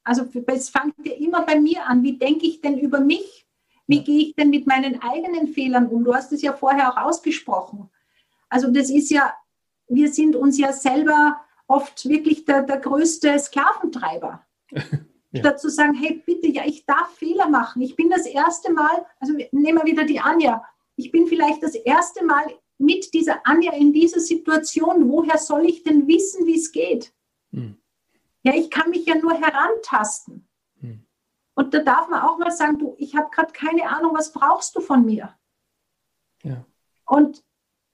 Also 0.03 0.27
es 0.47 0.69
fängt 0.69 0.93
ja 1.03 1.13
immer 1.13 1.43
bei 1.43 1.59
mir 1.59 1.88
an. 1.88 2.03
Wie 2.03 2.17
denke 2.17 2.45
ich 2.45 2.61
denn 2.61 2.77
über 2.77 2.99
mich? 2.99 3.46
Wie 3.88 4.03
gehe 4.03 4.27
ich 4.27 4.35
denn 4.35 4.49
mit 4.49 4.67
meinen 4.67 5.01
eigenen 5.01 5.47
Fehlern 5.47 5.88
um? 5.88 6.03
Du 6.03 6.13
hast 6.13 6.31
es 6.33 6.41
ja 6.41 6.53
vorher 6.53 6.91
auch 6.91 6.97
ausgesprochen. 6.97 7.89
Also 8.49 8.69
das 8.71 8.89
ist 8.89 9.09
ja 9.09 9.33
wir 9.88 10.11
sind 10.11 10.35
uns 10.35 10.57
ja 10.57 10.73
selber 10.73 11.41
oft 11.67 12.07
wirklich 12.07 12.45
der, 12.45 12.63
der 12.63 12.77
größte 12.77 13.38
Sklaventreiber. 13.39 14.45
ja. 14.71 15.39
Statt 15.39 15.59
zu 15.59 15.69
sagen, 15.69 15.93
hey, 15.93 16.21
bitte, 16.25 16.47
ja, 16.47 16.63
ich 16.65 16.85
darf 16.85 17.13
Fehler 17.15 17.49
machen. 17.49 17.81
Ich 17.81 17.95
bin 17.95 18.09
das 18.09 18.25
erste 18.25 18.71
Mal, 18.71 19.05
also 19.19 19.33
nehmen 19.33 19.79
wir 19.79 19.85
wieder 19.85 20.05
die 20.05 20.19
Anja, 20.19 20.63
ich 20.95 21.11
bin 21.11 21.27
vielleicht 21.27 21.61
das 21.61 21.75
erste 21.75 22.25
Mal 22.25 22.45
mit 22.79 23.13
dieser 23.13 23.45
Anja 23.45 23.73
in 23.73 23.93
dieser 23.93 24.19
Situation. 24.19 25.09
Woher 25.09 25.38
soll 25.38 25.65
ich 25.65 25.83
denn 25.83 26.07
wissen, 26.07 26.45
wie 26.45 26.55
es 26.55 26.71
geht? 26.71 27.13
Hm. 27.51 27.77
Ja, 28.43 28.53
ich 28.53 28.69
kann 28.69 28.89
mich 28.89 29.05
ja 29.05 29.15
nur 29.15 29.33
herantasten. 29.33 30.46
Und 31.57 31.73
da 31.73 31.79
darf 31.79 32.07
man 32.07 32.21
auch 32.21 32.37
mal 32.37 32.51
sagen, 32.51 32.77
du, 32.77 32.93
ich 32.99 33.15
habe 33.15 33.31
gerade 33.31 33.51
keine 33.51 33.89
Ahnung, 33.89 34.13
was 34.13 34.31
brauchst 34.31 34.75
du 34.75 34.79
von 34.79 35.03
mir? 35.03 35.33
Ja. 36.43 36.63
Und 37.07 37.43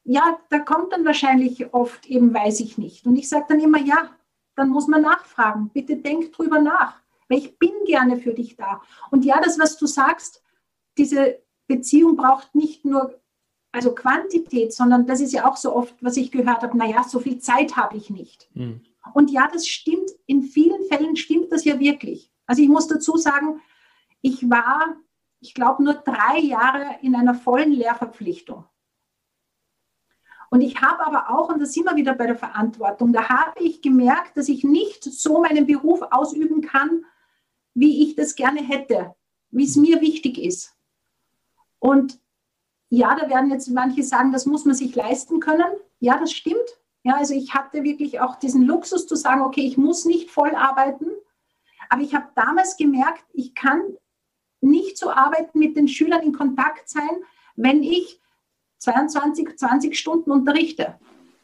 ja, 0.03 0.37
da 0.49 0.59
kommt 0.59 0.91
dann 0.91 1.05
wahrscheinlich 1.05 1.73
oft 1.73 2.05
eben, 2.07 2.33
weiß 2.33 2.59
ich 2.59 2.77
nicht. 2.77 3.05
Und 3.05 3.15
ich 3.15 3.29
sage 3.29 3.45
dann 3.47 3.61
immer, 3.61 3.79
ja, 3.79 4.09
dann 4.57 4.67
muss 4.67 4.87
man 4.87 5.01
nachfragen. 5.01 5.69
Bitte 5.69 5.95
denk 5.95 6.33
drüber 6.33 6.59
nach, 6.59 6.99
weil 7.29 7.37
ich 7.37 7.57
bin 7.57 7.71
gerne 7.85 8.17
für 8.17 8.33
dich 8.33 8.57
da. 8.57 8.81
Und 9.11 9.23
ja, 9.23 9.39
das, 9.39 9.57
was 9.57 9.77
du 9.77 9.85
sagst, 9.85 10.43
diese 10.97 11.41
Beziehung 11.65 12.17
braucht 12.17 12.53
nicht 12.53 12.83
nur 12.83 13.17
also 13.71 13.95
Quantität, 13.95 14.73
sondern 14.73 15.07
das 15.07 15.21
ist 15.21 15.31
ja 15.31 15.49
auch 15.49 15.55
so 15.55 15.73
oft, 15.73 15.95
was 16.03 16.17
ich 16.17 16.31
gehört 16.31 16.63
habe, 16.63 16.77
naja, 16.77 17.01
so 17.03 17.21
viel 17.21 17.39
Zeit 17.39 17.77
habe 17.77 17.95
ich 17.95 18.09
nicht. 18.09 18.49
Mhm. 18.55 18.81
Und 19.13 19.31
ja, 19.31 19.47
das 19.47 19.69
stimmt, 19.69 20.11
in 20.25 20.41
vielen 20.41 20.83
Fällen 20.89 21.15
stimmt 21.15 21.49
das 21.49 21.63
ja 21.63 21.79
wirklich. 21.79 22.32
Also 22.53 22.61
ich 22.61 22.69
muss 22.69 22.87
dazu 22.87 23.17
sagen, 23.17 23.63
ich 24.21 24.47
war, 24.47 24.95
ich 25.39 25.55
glaube, 25.55 25.83
nur 25.83 25.95
drei 25.95 26.37
Jahre 26.37 26.97
in 27.01 27.15
einer 27.15 27.33
vollen 27.33 27.71
Lehrverpflichtung. 27.71 28.63
Und 30.51 30.61
ich 30.61 30.79
habe 30.79 31.03
aber 31.03 31.31
auch, 31.31 31.49
und 31.49 31.59
da 31.59 31.65
sind 31.65 31.85
wir 31.85 31.95
wieder 31.95 32.13
bei 32.13 32.27
der 32.27 32.35
Verantwortung, 32.35 33.11
da 33.11 33.27
habe 33.27 33.63
ich 33.63 33.81
gemerkt, 33.81 34.37
dass 34.37 34.49
ich 34.49 34.63
nicht 34.63 35.03
so 35.03 35.41
meinen 35.41 35.65
Beruf 35.65 36.03
ausüben 36.11 36.61
kann, 36.61 37.05
wie 37.73 38.03
ich 38.03 38.15
das 38.15 38.35
gerne 38.35 38.61
hätte, 38.61 39.15
wie 39.49 39.63
es 39.63 39.75
mir 39.75 39.99
wichtig 39.99 40.37
ist. 40.37 40.77
Und 41.79 42.19
ja, 42.89 43.15
da 43.15 43.31
werden 43.31 43.49
jetzt 43.49 43.67
manche 43.71 44.03
sagen, 44.03 44.31
das 44.31 44.45
muss 44.45 44.63
man 44.63 44.75
sich 44.75 44.93
leisten 44.93 45.39
können. 45.39 45.73
Ja, 45.99 46.19
das 46.19 46.31
stimmt. 46.31 46.69
Ja, 47.01 47.15
also 47.15 47.33
ich 47.33 47.55
hatte 47.55 47.83
wirklich 47.83 48.19
auch 48.19 48.35
diesen 48.35 48.61
Luxus 48.61 49.07
zu 49.07 49.15
sagen, 49.15 49.41
okay, 49.41 49.65
ich 49.65 49.75
muss 49.75 50.05
nicht 50.05 50.29
voll 50.29 50.53
arbeiten. 50.53 51.07
Aber 51.93 52.01
ich 52.01 52.15
habe 52.15 52.25
damals 52.33 52.75
gemerkt, 52.75 53.23
ich 53.33 53.53
kann 53.53 53.79
nicht 54.61 54.97
so 54.97 55.11
arbeiten 55.11 55.59
mit 55.59 55.77
den 55.77 55.87
Schülern 55.87 56.23
in 56.23 56.33
Kontakt 56.33 56.89
sein, 56.89 57.21
wenn 57.55 57.83
ich 57.83 58.19
22, 58.79 59.55
20 59.55 59.99
Stunden 59.99 60.31
unterrichte. 60.31 60.97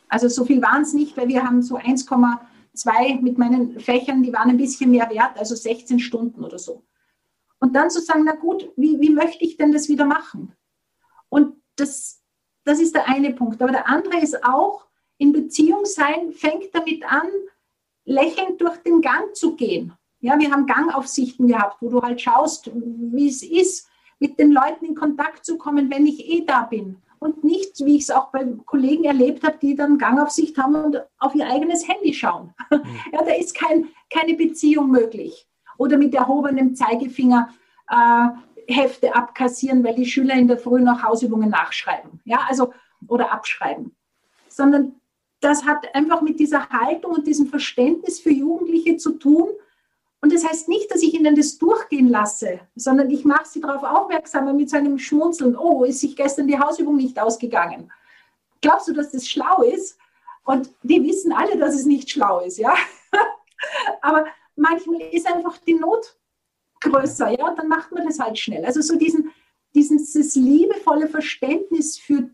Also 0.07 0.27
so 0.27 0.45
viel 0.45 0.59
waren 0.63 0.81
es 0.81 0.93
nicht, 0.93 1.15
weil 1.17 1.27
wir 1.27 1.43
haben 1.43 1.61
so 1.61 1.77
1,2 1.77 3.21
mit 3.21 3.37
meinen 3.37 3.79
Fächern, 3.79 4.23
die 4.23 4.33
waren 4.33 4.49
ein 4.49 4.57
bisschen 4.57 4.89
mehr 4.89 5.07
wert, 5.11 5.37
also 5.37 5.53
16 5.53 5.99
Stunden 5.99 6.43
oder 6.43 6.57
so. 6.57 6.83
Und 7.59 7.75
dann 7.75 7.91
zu 7.91 8.01
sagen, 8.01 8.23
na 8.25 8.33
gut, 8.33 8.71
wie, 8.75 8.99
wie 8.99 9.11
möchte 9.11 9.43
ich 9.43 9.55
denn 9.55 9.71
das 9.71 9.87
wieder 9.87 10.05
machen? 10.05 10.55
Und 11.29 11.61
das, 11.75 12.23
das 12.63 12.79
ist 12.79 12.95
der 12.95 13.07
eine 13.07 13.35
Punkt. 13.35 13.61
Aber 13.61 13.71
der 13.71 13.87
andere 13.87 14.19
ist 14.19 14.43
auch, 14.43 14.87
in 15.19 15.31
Beziehung 15.31 15.85
sein 15.85 16.31
fängt 16.31 16.73
damit 16.73 17.03
an, 17.05 17.27
lächelnd 18.05 18.59
durch 18.59 18.77
den 18.77 19.01
Gang 19.01 19.35
zu 19.35 19.55
gehen. 19.55 19.93
Ja, 20.21 20.37
wir 20.37 20.51
haben 20.51 20.65
Gangaufsichten 20.65 21.47
gehabt, 21.47 21.77
wo 21.81 21.89
du 21.89 22.01
halt 22.01 22.19
schaust, 22.19 22.71
wie 22.73 23.29
es 23.29 23.43
ist, 23.43 23.89
mit 24.19 24.37
den 24.37 24.51
Leuten 24.51 24.85
in 24.85 24.95
Kontakt 24.95 25.45
zu 25.45 25.57
kommen, 25.57 25.89
wenn 25.89 26.05
ich 26.05 26.29
eh 26.29 26.45
da 26.45 26.63
bin. 26.63 26.97
Und 27.19 27.43
nicht, 27.43 27.83
wie 27.85 27.97
ich 27.97 28.03
es 28.03 28.11
auch 28.11 28.31
bei 28.31 28.45
Kollegen 28.65 29.05
erlebt 29.05 29.43
habe, 29.43 29.57
die 29.61 29.75
dann 29.75 29.97
Gangaufsicht 29.97 30.57
haben 30.57 30.75
und 30.75 31.01
auf 31.19 31.35
ihr 31.35 31.47
eigenes 31.47 31.87
Handy 31.87 32.13
schauen. 32.13 32.53
Mhm. 32.69 32.81
Ja, 33.13 33.23
da 33.23 33.33
ist 33.33 33.55
kein, 33.55 33.87
keine 34.09 34.35
Beziehung 34.35 34.89
möglich. 34.89 35.47
Oder 35.77 35.97
mit 35.97 36.13
erhobenem 36.13 36.75
Zeigefinger 36.75 37.49
äh, 37.89 38.27
Hefte 38.69 39.15
abkassieren, 39.15 39.83
weil 39.83 39.95
die 39.95 40.05
Schüler 40.05 40.35
in 40.35 40.47
der 40.47 40.57
Früh 40.57 40.81
noch 40.81 41.03
Hausübungen 41.03 41.49
nachschreiben, 41.49 42.19
ja, 42.23 42.39
also 42.47 42.73
oder 43.07 43.31
abschreiben, 43.31 43.95
sondern 44.47 44.95
das 45.41 45.65
hat 45.65 45.93
einfach 45.95 46.21
mit 46.21 46.39
dieser 46.39 46.69
Haltung 46.69 47.13
und 47.13 47.25
diesem 47.25 47.47
Verständnis 47.47 48.19
für 48.19 48.31
Jugendliche 48.31 48.97
zu 48.97 49.13
tun. 49.13 49.47
Und 50.21 50.33
das 50.33 50.45
heißt 50.45 50.67
nicht, 50.67 50.91
dass 50.91 51.01
ich 51.01 51.13
ihnen 51.13 51.35
das 51.35 51.57
durchgehen 51.57 52.09
lasse, 52.09 52.59
sondern 52.75 53.09
ich 53.09 53.23
mache 53.23 53.47
sie 53.47 53.61
darauf 53.61 53.83
aufmerksam 53.83 54.53
mit 54.55 54.69
so 54.69 54.77
einem 54.77 54.99
Schmunzeln. 54.99 55.57
Oh, 55.57 55.85
ist 55.85 56.01
sich 56.01 56.15
gestern 56.15 56.47
die 56.47 56.59
Hausübung 56.59 56.97
nicht 56.97 57.17
ausgegangen? 57.19 57.91
Glaubst 58.61 58.89
du, 58.89 58.93
dass 58.93 59.11
das 59.11 59.27
schlau 59.27 59.61
ist? 59.63 59.97
Und 60.43 60.69
die 60.83 61.03
wissen 61.03 61.31
alle, 61.31 61.57
dass 61.57 61.75
es 61.75 61.85
nicht 61.85 62.09
schlau 62.09 62.41
ist, 62.41 62.57
ja. 62.57 62.75
Aber 64.01 64.25
manchmal 64.55 65.01
ist 65.11 65.27
einfach 65.27 65.57
die 65.59 65.75
Not 65.75 66.17
größer, 66.81 67.29
ja, 67.37 67.47
und 67.49 67.59
dann 67.59 67.67
macht 67.67 67.91
man 67.91 68.05
das 68.05 68.19
halt 68.19 68.37
schnell. 68.37 68.65
Also 68.65 68.81
so 68.81 68.97
diesen, 68.97 69.31
dieses 69.73 70.35
liebevolle 70.35 71.07
Verständnis 71.07 71.97
für, 71.97 72.29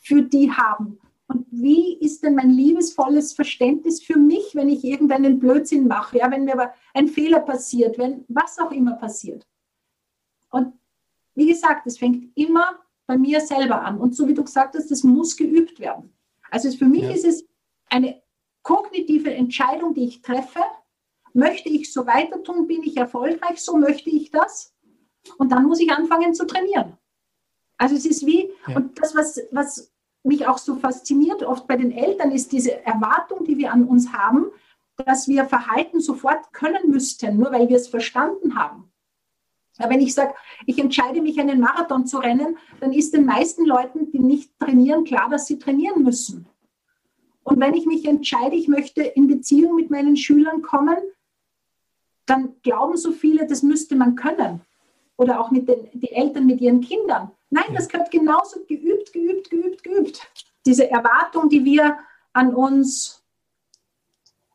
für 0.00 0.22
die 0.22 0.50
haben. 0.50 0.98
Und 1.34 1.46
wie 1.50 1.98
ist 1.98 2.22
denn 2.22 2.34
mein 2.34 2.50
liebesvolles 2.50 3.32
Verständnis 3.32 4.02
für 4.02 4.18
mich, 4.18 4.54
wenn 4.54 4.68
ich 4.68 4.84
irgendeinen 4.84 5.38
Blödsinn 5.38 5.86
mache, 5.86 6.18
ja, 6.18 6.30
wenn 6.30 6.44
mir 6.44 6.54
aber 6.54 6.72
ein 6.94 7.08
Fehler 7.08 7.40
passiert, 7.40 7.98
wenn 7.98 8.24
was 8.28 8.58
auch 8.58 8.70
immer 8.70 8.92
passiert. 8.92 9.46
Und 10.50 10.72
wie 11.34 11.48
gesagt, 11.48 11.86
es 11.86 11.98
fängt 11.98 12.30
immer 12.36 12.78
bei 13.06 13.18
mir 13.18 13.40
selber 13.40 13.82
an. 13.82 13.98
Und 13.98 14.14
so 14.14 14.28
wie 14.28 14.34
du 14.34 14.44
gesagt 14.44 14.76
hast, 14.76 14.90
das 14.90 15.02
muss 15.02 15.36
geübt 15.36 15.80
werden. 15.80 16.14
Also 16.50 16.70
für 16.70 16.86
mich 16.86 17.02
ja. 17.02 17.10
ist 17.10 17.24
es 17.24 17.44
eine 17.90 18.22
kognitive 18.62 19.34
Entscheidung, 19.34 19.92
die 19.94 20.04
ich 20.04 20.22
treffe, 20.22 20.60
Möchte 21.34 21.68
ich 21.68 21.92
so 21.92 22.06
weiter 22.06 22.42
tun? 22.44 22.68
Bin 22.68 22.84
ich 22.84 22.96
erfolgreich? 22.96 23.60
So 23.60 23.76
möchte 23.76 24.08
ich 24.08 24.30
das? 24.30 24.72
Und 25.36 25.50
dann 25.50 25.64
muss 25.64 25.80
ich 25.80 25.90
anfangen 25.90 26.32
zu 26.32 26.46
trainieren. 26.46 26.96
Also 27.76 27.96
es 27.96 28.06
ist 28.06 28.24
wie, 28.24 28.50
ja. 28.68 28.76
und 28.76 29.00
das, 29.00 29.16
was, 29.16 29.40
was 29.50 29.92
mich 30.24 30.46
auch 30.46 30.58
so 30.58 30.76
fasziniert 30.76 31.42
oft 31.42 31.66
bei 31.66 31.76
den 31.76 31.92
Eltern, 31.92 32.32
ist 32.32 32.52
diese 32.52 32.84
Erwartung, 32.84 33.44
die 33.44 33.58
wir 33.58 33.72
an 33.72 33.84
uns 33.84 34.12
haben, 34.12 34.46
dass 34.96 35.28
wir 35.28 35.44
Verhalten 35.44 36.00
sofort 36.00 36.52
können 36.52 36.90
müssten, 36.90 37.36
nur 37.36 37.52
weil 37.52 37.68
wir 37.68 37.76
es 37.76 37.88
verstanden 37.88 38.56
haben. 38.56 38.90
Ja, 39.78 39.90
wenn 39.90 40.00
ich 40.00 40.14
sage, 40.14 40.34
ich 40.66 40.78
entscheide 40.78 41.20
mich, 41.20 41.38
einen 41.40 41.60
Marathon 41.60 42.06
zu 42.06 42.18
rennen, 42.18 42.56
dann 42.80 42.92
ist 42.92 43.12
den 43.12 43.26
meisten 43.26 43.66
Leuten, 43.66 44.10
die 44.12 44.20
nicht 44.20 44.56
trainieren, 44.58 45.04
klar, 45.04 45.28
dass 45.28 45.46
sie 45.46 45.58
trainieren 45.58 46.04
müssen. 46.04 46.46
Und 47.42 47.60
wenn 47.60 47.74
ich 47.74 47.84
mich 47.84 48.06
entscheide, 48.06 48.56
ich 48.56 48.68
möchte 48.68 49.02
in 49.02 49.26
Beziehung 49.26 49.74
mit 49.74 49.90
meinen 49.90 50.16
Schülern 50.16 50.62
kommen, 50.62 50.96
dann 52.24 52.54
glauben 52.62 52.96
so 52.96 53.12
viele, 53.12 53.46
das 53.46 53.62
müsste 53.62 53.96
man 53.96 54.14
können. 54.14 54.60
Oder 55.16 55.40
auch 55.40 55.50
mit 55.50 55.68
den 55.68 55.88
die 55.92 56.12
Eltern 56.12 56.46
mit 56.46 56.60
ihren 56.60 56.80
Kindern. 56.80 57.30
Nein, 57.54 57.72
das 57.72 57.88
gehört 57.88 58.10
genauso 58.10 58.64
geübt, 58.64 59.12
geübt, 59.12 59.48
geübt, 59.48 59.84
geübt. 59.84 60.28
Diese 60.66 60.90
Erwartung, 60.90 61.48
die 61.48 61.64
wir 61.64 62.00
an 62.32 62.52
uns, 62.52 63.22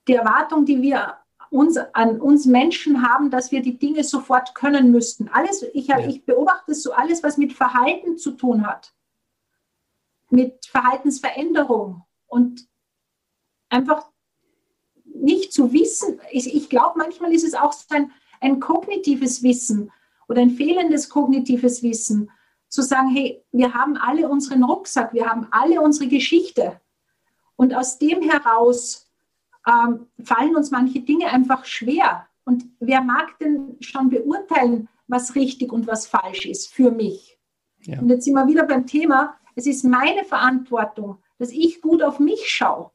die 0.05 0.15
Erwartung, 0.15 0.65
die 0.65 0.81
wir 0.81 1.17
uns, 1.49 1.77
an 1.77 2.19
uns 2.19 2.45
Menschen 2.45 3.01
haben, 3.09 3.31
dass 3.31 3.53
wir 3.53 3.61
die 3.61 3.79
Dinge 3.79 4.03
sofort 4.03 4.53
können 4.53 4.91
müssten. 4.91 5.29
Alles, 5.29 5.63
ich, 5.73 5.87
ja. 5.87 5.99
ich 5.99 6.25
beobachte 6.25 6.73
so 6.73 6.91
alles, 6.91 7.23
was 7.23 7.37
mit 7.37 7.53
Verhalten 7.53 8.17
zu 8.17 8.31
tun 8.31 8.67
hat, 8.67 8.93
mit 10.29 10.65
Verhaltensveränderung 10.65 12.03
und 12.27 12.67
einfach 13.69 14.11
nicht 15.05 15.53
zu 15.53 15.71
wissen, 15.71 16.19
ich, 16.31 16.53
ich 16.53 16.69
glaube, 16.69 16.97
manchmal 16.97 17.31
ist 17.33 17.45
es 17.45 17.53
auch 17.53 17.71
so 17.71 17.95
ein, 17.95 18.11
ein 18.41 18.59
kognitives 18.59 19.41
Wissen 19.41 19.89
oder 20.27 20.41
ein 20.41 20.51
fehlendes 20.51 21.07
kognitives 21.07 21.81
Wissen, 21.81 22.29
zu 22.69 22.81
sagen, 22.81 23.09
hey, 23.09 23.43
wir 23.51 23.73
haben 23.73 23.97
alle 23.97 24.29
unseren 24.29 24.63
Rucksack, 24.63 25.13
wir 25.13 25.27
haben 25.27 25.47
alle 25.51 25.81
unsere 25.81 26.07
Geschichte. 26.07 26.79
Und 27.55 27.73
aus 27.73 27.97
dem 27.97 28.21
heraus 28.21 29.09
ähm, 29.67 30.07
fallen 30.23 30.55
uns 30.55 30.71
manche 30.71 31.01
Dinge 31.01 31.27
einfach 31.27 31.65
schwer. 31.65 32.27
Und 32.45 32.65
wer 32.79 33.01
mag 33.01 33.37
denn 33.39 33.75
schon 33.81 34.09
beurteilen, 34.09 34.87
was 35.07 35.35
richtig 35.35 35.73
und 35.73 35.87
was 35.87 36.07
falsch 36.07 36.45
ist 36.45 36.73
für 36.73 36.91
mich? 36.91 37.37
Ja. 37.81 37.99
Und 37.99 38.09
jetzt 38.09 38.25
sind 38.25 38.35
wir 38.35 38.47
wieder 38.47 38.63
beim 38.63 38.85
Thema, 38.85 39.35
es 39.55 39.67
ist 39.67 39.83
meine 39.83 40.23
Verantwortung, 40.23 41.17
dass 41.37 41.51
ich 41.51 41.81
gut 41.81 42.01
auf 42.01 42.19
mich 42.19 42.49
schaue 42.49 42.91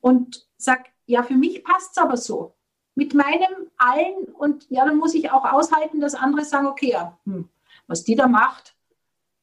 und 0.00 0.46
sage, 0.56 0.84
ja, 1.06 1.22
für 1.22 1.34
mich 1.34 1.64
passt 1.64 1.92
es 1.92 1.98
aber 1.98 2.16
so. 2.16 2.54
Mit 2.94 3.14
meinem 3.14 3.70
allen 3.76 4.24
und 4.38 4.68
ja, 4.70 4.84
dann 4.84 4.96
muss 4.96 5.14
ich 5.14 5.30
auch 5.30 5.44
aushalten, 5.44 6.00
dass 6.00 6.14
andere 6.14 6.44
sagen, 6.44 6.66
okay, 6.66 6.90
ja, 6.92 7.18
hm, 7.24 7.48
was 7.86 8.04
die 8.04 8.14
da 8.14 8.28
macht, 8.28 8.76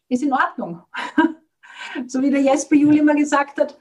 ist 0.09 0.23
in 0.23 0.33
Ordnung. 0.33 0.83
so 2.07 2.21
wie 2.21 2.31
der 2.31 2.41
Jesper 2.41 2.75
Juli 2.75 2.99
immer 2.99 3.15
gesagt 3.15 3.59
hat, 3.59 3.77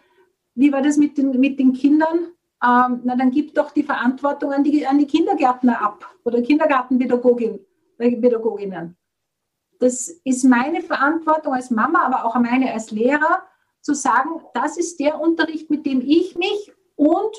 wie 0.54 0.72
war 0.72 0.82
das 0.82 0.96
mit 0.96 1.18
den, 1.18 1.38
mit 1.40 1.58
den 1.58 1.72
Kindern? 1.72 2.26
Ähm, 2.62 3.00
na, 3.04 3.16
dann 3.16 3.30
gib 3.30 3.54
doch 3.54 3.70
die 3.70 3.82
Verantwortung 3.82 4.52
an 4.52 4.62
die, 4.62 4.86
an 4.86 4.98
die 4.98 5.06
Kindergärtner 5.06 5.80
ab 5.80 6.14
oder 6.24 6.42
Kindergartenpädagoginnen. 6.42 8.96
Das 9.80 10.08
ist 10.08 10.44
meine 10.44 10.82
Verantwortung 10.82 11.54
als 11.54 11.70
Mama, 11.70 12.04
aber 12.04 12.24
auch 12.24 12.36
meine 12.36 12.72
als 12.72 12.92
Lehrer, 12.92 13.42
zu 13.80 13.94
sagen, 13.94 14.40
das 14.54 14.78
ist 14.78 15.00
der 15.00 15.20
Unterricht, 15.20 15.68
mit 15.68 15.84
dem 15.84 16.00
ich 16.00 16.36
mich 16.36 16.72
und 16.94 17.36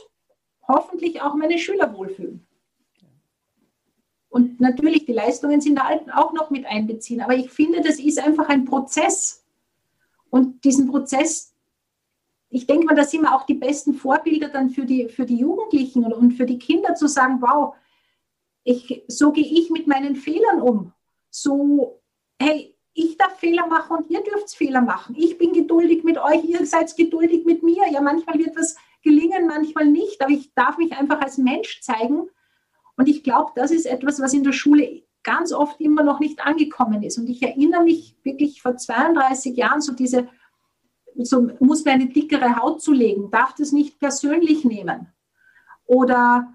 hoffentlich 0.68 1.22
auch 1.22 1.36
meine 1.36 1.58
Schüler 1.58 1.96
wohlfühlen. 1.96 2.46
Und 4.34 4.60
natürlich, 4.60 5.06
die 5.06 5.14
Leistungen 5.14 5.62
sind 5.62 5.78
da 5.78 5.92
auch 6.16 6.34
noch 6.34 6.50
mit 6.50 6.66
einbeziehen. 6.66 7.22
Aber 7.22 7.36
ich 7.36 7.52
finde, 7.52 7.82
das 7.82 8.00
ist 8.00 8.18
einfach 8.18 8.50
ein 8.50 8.66
Prozess. 8.66 9.46
Und 10.32 10.64
diesen 10.64 10.90
Prozess, 10.90 11.54
ich 12.50 12.66
denke 12.66 12.88
mal, 12.88 12.96
da 12.96 13.04
sind 13.04 13.22
wir 13.22 13.36
auch 13.36 13.46
die 13.46 13.54
besten 13.54 13.94
Vorbilder 13.94 14.50
dann 14.50 14.72
für 14.72 14.86
die, 14.86 15.08
für 15.08 15.28
die 15.28 15.38
Jugendlichen 15.38 16.12
und, 16.12 16.32
für 16.32 16.48
die 16.48 16.58
Kinder 16.58 16.96
zu 16.96 17.08
sagen, 17.08 17.44
wow, 17.44 17.76
ich, 18.64 19.04
so 19.08 19.32
gehe 19.32 19.46
ich 19.46 19.70
mit 19.70 19.86
meinen 19.86 20.16
Fehlern 20.16 20.64
um. 20.64 20.94
So, 21.30 22.02
hey, 22.42 22.76
ich 22.96 23.16
darf 23.20 23.38
Fehler 23.38 23.68
machen 23.68 23.98
und 23.98 24.10
ihr 24.10 24.24
dürft 24.24 24.56
Fehler 24.56 24.82
machen. 24.82 25.14
Ich 25.16 25.38
bin 25.38 25.54
geduldig 25.54 26.04
mit 26.04 26.18
euch, 26.18 26.44
ihr 26.44 26.66
seid 26.66 26.96
geduldig 26.98 27.46
mit 27.46 27.62
mir. 27.62 27.84
Ja, 27.92 28.02
manchmal 28.02 28.40
wird 28.40 28.58
was 28.58 28.78
gelingen, 29.04 29.46
manchmal 29.46 29.86
nicht, 29.86 30.20
aber 30.24 30.32
ich 30.32 30.52
darf 30.56 30.80
mich 30.80 30.92
einfach 30.94 31.22
als 31.22 31.38
Mensch 31.38 31.82
zeigen. 31.82 32.30
Und 32.98 33.10
ich 33.10 33.24
glaube, 33.24 33.52
das 33.56 33.72
ist 33.72 33.86
etwas, 33.86 34.22
was 34.22 34.34
in 34.34 34.44
der 34.44 34.54
Schule 34.54 35.04
ganz 35.24 35.54
oft 35.54 35.80
immer 35.80 36.04
noch 36.04 36.20
nicht 36.20 36.46
angekommen 36.46 37.02
ist. 37.02 37.18
Und 37.18 37.30
ich 37.30 37.42
erinnere 37.42 37.84
mich 37.84 38.16
wirklich 38.24 38.62
vor 38.62 38.78
32 38.78 39.56
Jahren 39.56 39.82
so 39.82 39.94
diese, 39.94 40.28
so 41.16 41.50
muss 41.60 41.86
mir 41.86 41.92
eine 41.92 42.08
dickere 42.08 42.58
Haut 42.58 42.82
zulegen, 42.82 43.32
darf 43.32 43.56
das 43.56 43.72
nicht 43.72 44.00
persönlich 44.00 44.66
nehmen. 44.66 45.08
Oder 45.86 46.54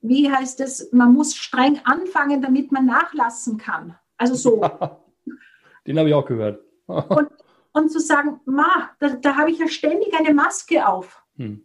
wie 0.00 0.30
heißt 0.30 0.60
es, 0.60 0.92
man 0.92 1.12
muss 1.12 1.34
streng 1.34 1.80
anfangen, 1.84 2.40
damit 2.40 2.72
man 2.72 2.86
nachlassen 2.86 3.58
kann. 3.58 3.96
Also 4.16 4.34
so. 4.34 4.60
Den 5.86 5.98
habe 5.98 6.08
ich 6.08 6.14
auch 6.14 6.26
gehört. 6.26 6.62
und, 6.86 7.28
und 7.72 7.90
zu 7.90 8.00
sagen, 8.00 8.40
ma, 8.44 8.90
da, 8.98 9.10
da 9.10 9.36
habe 9.36 9.50
ich 9.50 9.58
ja 9.58 9.68
ständig 9.68 10.14
eine 10.18 10.34
Maske 10.34 10.86
auf. 10.86 11.22
Hm. 11.36 11.62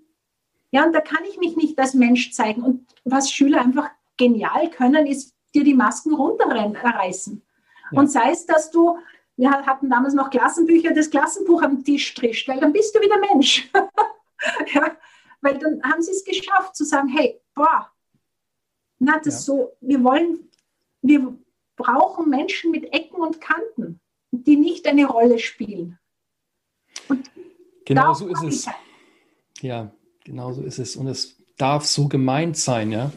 Ja, 0.76 0.84
und 0.84 0.92
da 0.92 1.00
kann 1.00 1.24
ich 1.24 1.38
mich 1.38 1.56
nicht 1.56 1.80
als 1.80 1.94
Mensch 1.94 2.34
zeigen. 2.34 2.62
Und 2.62 2.86
was 3.06 3.32
Schüler 3.32 3.62
einfach 3.62 3.92
genial 4.18 4.70
können, 4.70 5.08
ist 5.08 5.34
dir 5.54 5.64
die 5.64 5.74
Masken 5.74 6.14
runterreißen. 6.14 7.42
Ja. 7.92 7.98
Und 7.98 8.12
sei 8.12 8.32
es, 8.32 8.46
dass 8.46 8.72
du, 8.72 8.98
wir 9.38 9.52
hatten 9.52 9.90
damals 9.90 10.14
noch 10.14 10.30
Klassenbücher, 10.30 10.94
das 10.94 11.10
Klassenbuch 11.10 11.62
am 11.62 11.82
Tisch 11.82 12.08
strischt, 12.08 12.50
weil 12.50 12.60
dann 12.60 12.74
bist 12.74 12.94
du 12.94 13.00
wieder 13.00 13.18
Mensch. 13.20 13.72
ja, 14.74 14.98
weil 15.40 15.58
dann 15.60 15.82
haben 15.82 16.02
sie 16.02 16.12
es 16.12 16.26
geschafft 16.26 16.76
zu 16.76 16.84
sagen, 16.84 17.08
hey, 17.08 17.40
boah, 17.54 17.90
na, 19.00 19.18
das 19.20 19.48
ja. 19.48 19.54
so, 19.54 19.78
wir 19.80 20.04
wollen, 20.04 20.52
wir 21.02 21.38
brauchen 21.78 22.30
Menschen 22.30 22.72
mit 22.72 22.92
Ecken 22.92 23.22
und 23.22 23.40
Kanten, 23.40 24.02
die 24.32 24.58
nicht 24.58 24.90
eine 24.90 25.06
Rolle 25.06 25.40
spielen. 25.40 25.98
Und 27.08 27.32
genau 27.86 28.14
so 28.14 28.28
ist 28.28 28.44
es. 28.44 28.68
Ja, 29.62 29.95
genau 30.26 30.52
so 30.52 30.62
ist 30.62 30.80
es. 30.80 30.98
Und 30.98 31.08
es 31.08 31.38
darf 31.58 31.86
so 31.86 32.10
gemeint 32.10 32.58
sein, 32.58 32.92
ja. 32.92 33.14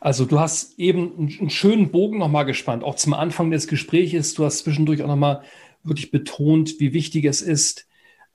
Also 0.00 0.24
du 0.24 0.38
hast 0.38 0.78
eben 0.78 1.28
einen 1.40 1.50
schönen 1.50 1.90
Bogen 1.90 2.18
nochmal 2.18 2.46
gespannt, 2.46 2.84
auch 2.84 2.94
zum 2.94 3.14
Anfang 3.14 3.50
des 3.50 3.66
Gesprächs. 3.66 4.32
Du 4.34 4.44
hast 4.44 4.60
zwischendurch 4.60 5.02
auch 5.02 5.08
nochmal 5.08 5.42
wirklich 5.82 6.10
betont, 6.10 6.78
wie 6.78 6.92
wichtig 6.92 7.24
es 7.24 7.42
ist, 7.42 7.88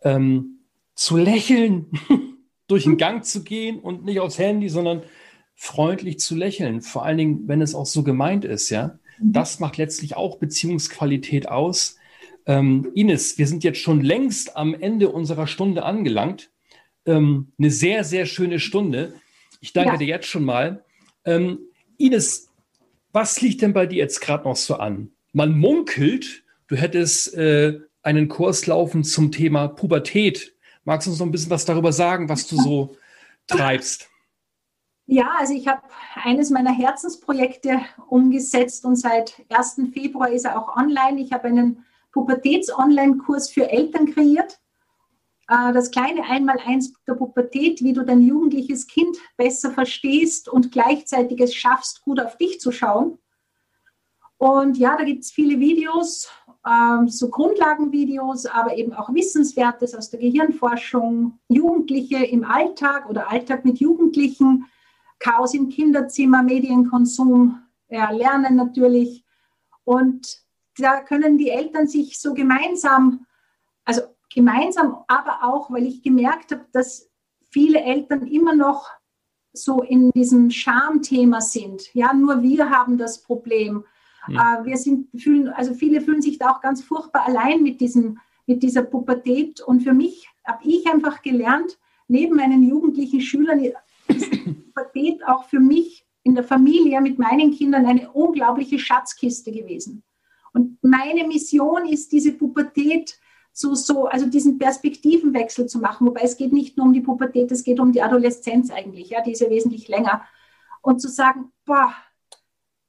ähm, 0.04 0.60
zu 0.96 1.18
lächeln, 1.18 1.88
durch 2.68 2.84
den 2.84 2.98
Gang 2.98 3.24
zu 3.24 3.44
gehen 3.44 3.80
und 3.80 4.04
nicht 4.04 4.20
aufs 4.20 4.38
Handy, 4.38 4.70
sondern 4.70 5.04
freundlich 5.56 6.20
zu 6.20 6.36
lächeln. 6.36 6.82
Vor 6.82 7.06
allen 7.06 7.18
Dingen, 7.18 7.48
wenn 7.48 7.62
es 7.62 7.76
auch 7.76 7.86
so 7.86 8.04
gemeint 8.04 8.46
ist, 8.46 8.70
ja. 8.70 9.00
Mhm. 9.20 9.34
Das 9.34 9.60
macht 9.60 9.78
letztlich 9.78 10.18
auch 10.18 10.38
Beziehungsqualität 10.40 11.48
aus. 11.48 11.98
Ähm, 12.46 12.92
Ines, 12.94 13.38
wir 13.38 13.48
sind 13.48 13.64
jetzt 13.64 13.80
schon 13.80 14.02
längst 14.02 14.58
am 14.58 14.74
Ende 14.74 15.10
unserer 15.10 15.48
Stunde 15.48 15.84
angelangt. 15.84 16.52
Ähm, 17.06 17.52
eine 17.60 17.70
sehr, 17.70 18.04
sehr 18.04 18.26
schöne 18.26 18.60
Stunde. 18.60 19.14
Ich 19.62 19.74
danke 19.74 19.94
ja. 19.94 19.98
dir 19.98 20.08
jetzt 20.08 20.28
schon 20.28 20.46
mal. 20.46 20.84
Ähm, 21.26 21.60
Ines, 21.98 22.50
was 23.12 23.42
liegt 23.42 23.62
denn 23.62 23.74
bei 23.74 23.86
dir 23.86 23.98
jetzt 23.98 24.22
gerade 24.22 24.44
noch 24.44 24.56
so 24.56 24.76
an? 24.76 25.12
Man 25.32 25.58
munkelt, 25.58 26.44
du 26.68 26.76
hättest 26.76 27.34
äh, 27.36 27.80
einen 28.02 28.28
Kurs 28.28 28.68
laufen 28.68 29.04
zum 29.04 29.32
Thema 29.32 29.68
Pubertät. 29.68 30.56
Magst 30.84 31.08
du 31.08 31.12
uns 31.12 31.20
noch 31.20 31.28
ein 31.28 31.32
bisschen 31.32 31.50
was 31.50 31.66
darüber 31.66 31.94
sagen, 31.94 32.30
was 32.30 32.48
du 32.48 32.58
so 32.58 32.96
treibst? 33.48 34.10
Ja, 35.06 35.36
also 35.38 35.54
ich 35.54 35.68
habe 35.68 35.82
eines 36.16 36.50
meiner 36.50 36.72
Herzensprojekte 36.72 37.82
umgesetzt 38.08 38.86
und 38.86 38.96
seit 38.96 39.36
1. 39.50 39.92
Februar 39.94 40.30
ist 40.30 40.46
er 40.46 40.58
auch 40.58 40.76
online. 40.78 41.22
Ich 41.22 41.34
habe 41.34 41.48
einen 41.48 41.86
Pubertäts-Online-Kurs 42.14 43.50
für 43.50 43.70
Eltern 43.70 44.14
kreiert. 44.14 44.60
Äh, 45.48 45.74
das 45.74 45.92
kleine 45.92 46.24
Einmaleins 46.24 46.94
der 47.08 47.16
Pubertät, 47.16 47.82
wie 47.84 47.94
du 47.94 48.04
dein 48.04 48.22
jugendliches 48.22 48.88
Kind 48.88 49.18
besser 49.38 49.72
verstehst 49.72 50.50
und 50.50 50.72
gleichzeitig 50.72 51.40
es 51.40 51.56
schaffst, 51.56 52.02
gut 52.04 52.20
auf 52.20 52.38
dich 52.38 52.60
zu 52.60 52.72
schauen. 52.72 53.18
Und 54.38 54.78
ja, 54.78 54.98
da 54.98 55.04
gibt 55.04 55.24
es 55.24 55.32
viele 55.32 55.60
Videos, 55.60 56.30
ähm, 56.68 57.08
so 57.08 57.30
Grundlagenvideos, 57.30 58.46
aber 58.46 58.78
eben 58.78 58.94
auch 58.94 59.14
Wissenswertes 59.14 59.96
aus 59.96 60.10
der 60.10 60.20
Gehirnforschung, 60.20 61.40
Jugendliche 61.48 62.26
im 62.26 62.44
Alltag 62.44 63.10
oder 63.10 63.30
Alltag 63.30 63.64
mit 63.64 63.80
Jugendlichen, 63.80 64.66
Chaos 65.20 65.54
im 65.54 65.70
Kinderzimmer, 65.70 66.44
Medienkonsum, 66.44 67.62
ja, 67.90 68.10
Lernen 68.12 68.56
natürlich. 68.56 69.24
Und 69.86 70.44
da 70.78 71.02
können 71.02 71.38
die 71.38 71.50
Eltern 71.50 71.88
sich 71.88 72.20
so 72.20 72.34
gemeinsam, 72.34 73.26
also 73.86 74.02
gemeinsam, 74.34 74.98
aber 75.08 75.44
auch, 75.44 75.72
weil 75.72 75.86
ich 75.86 76.02
gemerkt 76.02 76.52
habe, 76.52 76.66
dass 76.72 77.10
viele 77.50 77.82
Eltern 77.82 78.28
immer 78.28 78.56
noch 78.56 78.90
so 79.54 79.82
in 79.82 80.12
diesem 80.12 80.50
Schamthema 80.50 81.42
sind. 81.42 81.94
Ja, 81.94 82.14
nur 82.14 82.42
wir 82.42 82.70
haben 82.70 82.98
das 82.98 83.22
Problem. 83.22 83.86
Ja. 84.28 84.62
Äh, 84.62 84.66
wir 84.66 84.78
sind, 84.78 85.10
fühlen, 85.22 85.50
also 85.50 85.74
viele 85.74 86.02
fühlen 86.02 86.22
sich 86.22 86.40
da 86.40 86.52
auch 86.52 86.62
ganz 86.62 86.84
furchtbar 86.84 87.26
allein 87.28 87.62
mit, 87.62 87.80
diesem, 87.80 88.20
mit 88.48 88.64
dieser 88.64 88.82
Pubertät. 88.82 89.62
Und 89.62 89.82
für 89.82 89.94
mich 89.94 90.28
habe 90.46 90.64
ich 90.64 90.88
einfach 90.88 91.22
gelernt, 91.22 91.78
neben 92.08 92.36
meinen 92.36 92.64
jugendlichen 92.64 93.22
Schülern 93.22 93.60
ist 93.60 93.76
Pubertät 94.74 95.26
auch 95.26 95.46
für 95.46 95.60
mich 95.60 96.06
in 96.24 96.36
der 96.36 96.44
Familie 96.44 97.02
mit 97.02 97.20
meinen 97.20 97.52
Kindern 97.52 97.86
eine 97.86 98.12
unglaubliche 98.12 98.80
Schatzkiste 98.80 99.52
gewesen. 99.52 100.04
Und 100.54 100.78
meine 100.84 101.28
Mission 101.28 101.86
ist, 101.88 102.12
diese 102.12 102.34
Pubertät 102.34 103.20
so, 103.54 103.76
so, 103.76 104.08
also 104.08 104.26
diesen 104.26 104.58
Perspektivenwechsel 104.58 105.68
zu 105.68 105.80
machen. 105.80 106.08
Wobei 106.08 106.22
es 106.22 106.36
geht 106.36 106.52
nicht 106.52 106.76
nur 106.76 106.88
um 106.88 106.94
die 106.94 107.02
Pubertät, 107.02 107.52
es 107.52 107.64
geht 107.64 107.80
um 107.80 107.92
die 107.92 108.02
Adoleszenz 108.02 108.72
eigentlich, 108.72 109.12
ja, 109.12 109.22
die 109.22 109.32
ist 109.32 109.42
ja 109.42 109.50
wesentlich 109.50 109.88
länger. 109.88 110.24
Und 110.82 111.00
zu 111.00 111.08
sagen, 111.08 111.52
boah, 111.66 111.94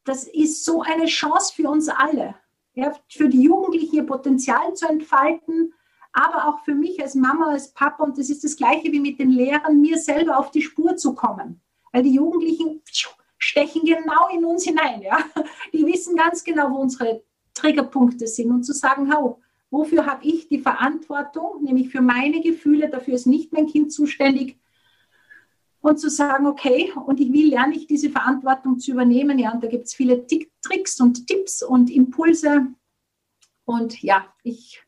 das 0.05 0.25
ist 0.25 0.65
so 0.65 0.83
eine 0.83 1.07
Chance 1.07 1.53
für 1.55 1.69
uns 1.69 1.89
alle, 1.89 2.35
ja, 2.73 2.93
für 3.09 3.29
die 3.29 3.43
Jugendlichen 3.43 3.95
ihr 3.95 4.07
Potenzial 4.07 4.75
zu 4.75 4.89
entfalten, 4.89 5.75
aber 6.13 6.49
auch 6.49 6.65
für 6.65 6.75
mich 6.75 7.01
als 7.03 7.15
Mama, 7.15 7.51
als 7.51 7.73
Papa, 7.73 8.03
und 8.03 8.19
das 8.19 8.31
ist 8.31 8.45
das 8.45 8.57
Gleiche 8.57 8.91
wie 8.93 9.01
mit 9.01 9.19
den 9.19 9.31
Lehrern, 9.31 9.81
mir 9.81 9.99
selber 9.99 10.39
auf 10.39 10.51
die 10.51 10.63
Spur 10.63 10.97
zu 10.97 11.15
kommen. 11.15 11.61
Weil 11.93 12.05
die 12.05 12.15
Jugendlichen 12.15 12.83
stechen 13.37 13.83
genau 13.85 14.29
in 14.33 14.45
uns 14.45 14.65
hinein. 14.65 15.03
Ja? 15.03 15.19
Die 15.73 15.85
wissen 15.85 16.17
ganz 16.17 16.43
genau, 16.43 16.71
wo 16.71 16.77
unsere 16.77 17.23
Triggerpunkte 17.53 18.27
sind 18.27 18.51
und 18.51 18.63
zu 18.63 18.73
sagen, 18.73 19.13
hau, 19.13 19.41
Wofür 19.75 20.07
habe 20.07 20.25
ich 20.25 20.47
die 20.47 20.61
Verantwortung, 20.61 21.65
nämlich 21.65 21.89
für 21.89 22.01
meine 22.01 22.41
Gefühle, 22.41 22.89
dafür 22.89 23.15
ist 23.15 23.27
nicht 23.27 23.53
mein 23.53 23.67
Kind 23.67 23.93
zuständig. 23.93 24.57
Und 25.81 25.99
zu 25.99 26.09
sagen, 26.09 26.47
okay, 26.47 26.93
und 27.07 27.19
ich, 27.19 27.33
wie 27.33 27.51
lerne 27.51 27.75
ich 27.75 27.89
diese 27.89 28.09
Verantwortung 28.09 28.79
zu 28.79 28.93
übernehmen? 28.93 29.37
Ja, 29.37 29.53
und 29.53 29.65
da 29.65 29.69
gibt 29.69 29.87
es 29.87 29.95
viele 29.95 30.29
Tick, 30.29 30.53
Tricks 30.63 31.01
und 31.01 31.27
Tipps 31.27 31.61
und 31.61 31.91
Impulse. 31.91 32.69
Und 33.65 34.01
ja, 34.01 34.25
ich 34.45 34.81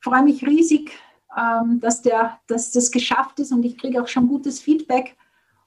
freue 0.00 0.22
mich 0.22 0.46
riesig, 0.46 0.92
ähm, 1.34 1.80
dass, 1.80 2.02
der, 2.02 2.40
dass 2.46 2.72
das 2.72 2.90
geschafft 2.90 3.40
ist 3.40 3.52
und 3.52 3.64
ich 3.64 3.78
kriege 3.78 4.02
auch 4.02 4.08
schon 4.08 4.28
gutes 4.28 4.60
Feedback. 4.60 5.16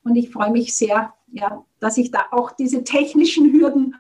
Und 0.04 0.16
ich 0.16 0.30
freue 0.30 0.52
mich 0.52 0.76
sehr, 0.76 1.16
ja, 1.32 1.66
dass 1.80 1.98
ich 1.98 2.12
da 2.12 2.26
auch 2.30 2.52
diese 2.52 2.84
technischen 2.84 3.52
Hürden 3.52 3.96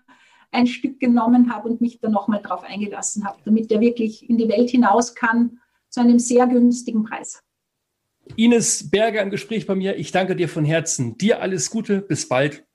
ein 0.53 0.67
Stück 0.67 0.99
genommen 0.99 1.53
habe 1.53 1.69
und 1.69 1.81
mich 1.81 1.99
da 1.99 2.09
nochmal 2.09 2.41
drauf 2.41 2.63
eingelassen 2.63 3.25
habe, 3.25 3.39
damit 3.45 3.71
er 3.71 3.81
wirklich 3.81 4.29
in 4.29 4.37
die 4.37 4.47
Welt 4.49 4.69
hinaus 4.69 5.15
kann 5.15 5.59
zu 5.89 6.01
einem 6.01 6.19
sehr 6.19 6.47
günstigen 6.47 7.03
Preis. 7.03 7.41
Ines 8.35 8.89
Berger 8.89 9.21
im 9.21 9.29
Gespräch 9.29 9.67
bei 9.67 9.75
mir. 9.75 9.97
Ich 9.97 10.11
danke 10.11 10.35
dir 10.35 10.47
von 10.47 10.65
Herzen. 10.65 11.17
Dir 11.17 11.41
alles 11.41 11.69
Gute. 11.69 12.01
Bis 12.01 12.27
bald. 12.27 12.65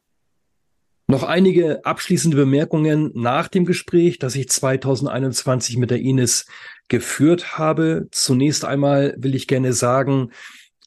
Noch 1.06 1.22
einige 1.22 1.86
abschließende 1.86 2.36
Bemerkungen 2.36 3.10
nach 3.14 3.48
dem 3.48 3.64
Gespräch, 3.64 4.18
das 4.18 4.34
ich 4.34 4.50
2021 4.50 5.78
mit 5.78 5.90
der 5.90 6.00
Ines 6.00 6.44
geführt 6.88 7.56
habe. 7.56 8.08
Zunächst 8.10 8.66
einmal 8.66 9.14
will 9.16 9.34
ich 9.34 9.46
gerne 9.46 9.72
sagen, 9.72 10.32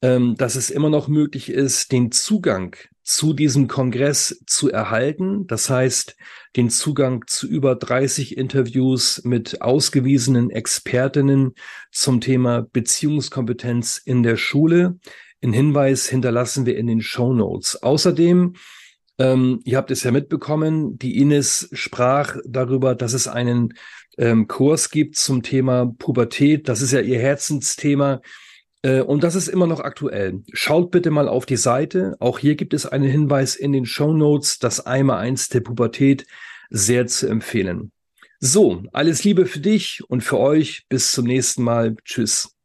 ähm, 0.03 0.35
dass 0.35 0.55
es 0.55 0.69
immer 0.69 0.91
noch 0.91 1.07
möglich 1.07 1.49
ist, 1.49 1.91
den 1.91 2.11
Zugang 2.11 2.75
zu 3.03 3.33
diesem 3.33 3.67
Kongress 3.67 4.43
zu 4.45 4.71
erhalten. 4.71 5.47
Das 5.47 5.69
heißt, 5.69 6.15
den 6.55 6.69
Zugang 6.69 7.23
zu 7.27 7.47
über 7.47 7.75
30 7.75 8.37
Interviews 8.37 9.21
mit 9.23 9.61
ausgewiesenen 9.61 10.49
Expertinnen 10.49 11.53
zum 11.91 12.21
Thema 12.21 12.67
Beziehungskompetenz 12.71 13.97
in 14.03 14.23
der 14.23 14.37
Schule. 14.37 14.99
In 15.39 15.53
Hinweis 15.53 16.07
hinterlassen 16.07 16.65
wir 16.65 16.77
in 16.77 16.87
den 16.87 17.01
Show 17.01 17.33
Notes. 17.33 17.81
Außerdem, 17.81 18.53
ähm, 19.17 19.59
ihr 19.63 19.77
habt 19.77 19.91
es 19.91 20.03
ja 20.03 20.11
mitbekommen, 20.11 20.97
die 20.97 21.17
Ines 21.17 21.69
sprach 21.73 22.37
darüber, 22.45 22.95
dass 22.95 23.13
es 23.13 23.27
einen 23.27 23.73
ähm, 24.17 24.47
Kurs 24.47 24.89
gibt 24.89 25.15
zum 25.15 25.41
Thema 25.41 25.87
Pubertät. 25.97 26.69
Das 26.69 26.81
ist 26.81 26.91
ja 26.91 26.99
ihr 26.99 27.19
Herzensthema. 27.19 28.21
Äh, 28.83 29.01
und 29.01 29.23
das 29.23 29.35
ist 29.35 29.47
immer 29.47 29.67
noch 29.67 29.79
aktuell. 29.79 30.43
Schaut 30.53 30.91
bitte 30.91 31.11
mal 31.11 31.27
auf 31.27 31.45
die 31.45 31.57
Seite. 31.57 32.15
Auch 32.19 32.39
hier 32.39 32.55
gibt 32.55 32.73
es 32.73 32.85
einen 32.85 33.09
Hinweis 33.09 33.55
in 33.55 33.71
den 33.71 33.85
Show 33.85 34.13
Notes, 34.13 34.59
das 34.59 34.85
einmal 34.85 35.19
eins 35.19 35.49
der 35.49 35.61
Pubertät 35.61 36.25
sehr 36.69 37.07
zu 37.07 37.27
empfehlen. 37.27 37.91
So, 38.39 38.83
alles 38.91 39.23
Liebe 39.23 39.45
für 39.45 39.59
dich 39.59 40.01
und 40.07 40.21
für 40.23 40.39
euch. 40.39 40.85
Bis 40.89 41.11
zum 41.11 41.25
nächsten 41.25 41.63
Mal. 41.63 41.95
Tschüss. 42.03 42.55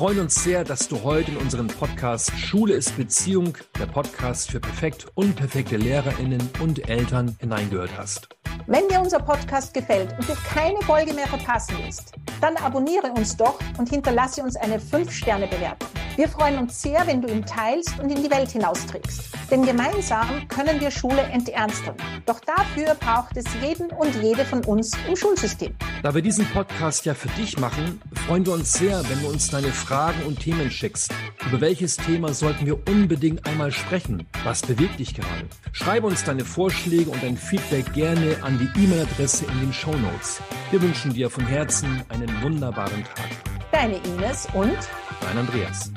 Wir 0.00 0.06
freuen 0.06 0.20
uns 0.20 0.42
sehr, 0.42 0.64
dass 0.64 0.88
du 0.88 1.02
heute 1.02 1.32
in 1.32 1.36
unseren 1.36 1.66
Podcast 1.66 2.32
Schule 2.38 2.72
ist 2.72 2.96
Beziehung, 2.96 3.58
der 3.78 3.84
Podcast 3.84 4.50
für 4.50 4.58
perfekt 4.58 5.08
und 5.14 5.36
perfekte 5.36 5.76
Lehrerinnen 5.76 6.40
und 6.60 6.88
Eltern 6.88 7.36
hineingehört 7.38 7.90
hast. 7.98 8.30
Wenn 8.66 8.88
dir 8.88 8.98
unser 9.02 9.18
Podcast 9.18 9.74
gefällt 9.74 10.14
und 10.18 10.26
du 10.26 10.32
keine 10.54 10.80
Folge 10.86 11.12
mehr 11.12 11.26
verpassen 11.26 11.74
willst, 11.82 12.14
dann 12.40 12.56
abonniere 12.56 13.12
uns 13.12 13.36
doch 13.36 13.58
und 13.76 13.90
hinterlasse 13.90 14.42
uns 14.42 14.56
eine 14.56 14.78
5-Sterne-Bewertung. 14.78 15.90
Wir 16.16 16.28
freuen 16.28 16.58
uns 16.58 16.80
sehr, 16.82 17.06
wenn 17.06 17.22
du 17.22 17.28
ihn 17.28 17.44
teilst 17.44 17.98
und 17.98 18.10
in 18.10 18.22
die 18.22 18.30
Welt 18.30 18.50
hinausträgst. 18.50 19.30
Denn 19.50 19.64
gemeinsam 19.64 20.46
können 20.48 20.80
wir 20.80 20.90
Schule 20.90 21.22
enternsten. 21.22 21.94
Doch 22.26 22.40
dafür 22.40 22.94
braucht 22.94 23.36
es 23.36 23.46
jeden 23.62 23.90
und 23.90 24.14
jede 24.22 24.44
von 24.44 24.64
uns 24.64 24.92
im 25.08 25.16
Schulsystem. 25.16 25.74
Da 26.02 26.14
wir 26.14 26.22
diesen 26.22 26.46
Podcast 26.46 27.06
ja 27.06 27.14
für 27.14 27.28
dich 27.30 27.58
machen, 27.58 28.00
freuen 28.26 28.44
wir 28.44 28.52
uns 28.52 28.72
sehr, 28.72 29.02
wenn 29.08 29.20
du 29.20 29.28
uns 29.28 29.50
deine 29.50 29.68
Fragen 29.90 30.22
und 30.22 30.38
Themen 30.38 30.70
schickst. 30.70 31.12
Über 31.48 31.60
welches 31.60 31.96
Thema 31.96 32.32
sollten 32.32 32.64
wir 32.64 32.78
unbedingt 32.86 33.44
einmal 33.44 33.72
sprechen? 33.72 34.24
Was 34.44 34.62
bewegt 34.62 35.00
dich 35.00 35.14
gerade? 35.14 35.48
Schreibe 35.72 36.06
uns 36.06 36.22
deine 36.22 36.44
Vorschläge 36.44 37.10
und 37.10 37.20
dein 37.20 37.36
Feedback 37.36 37.92
gerne 37.92 38.36
an 38.42 38.56
die 38.56 38.84
E-Mail-Adresse 38.84 39.46
in 39.46 39.60
den 39.62 39.72
Show 39.72 39.96
Notes. 39.96 40.40
Wir 40.70 40.80
wünschen 40.80 41.12
dir 41.12 41.28
von 41.28 41.44
Herzen 41.44 42.04
einen 42.08 42.30
wunderbaren 42.40 43.02
Tag. 43.02 43.30
Deine 43.72 43.96
Ines 43.96 44.46
und 44.54 44.78
dein 45.22 45.38
Andreas. 45.38 45.90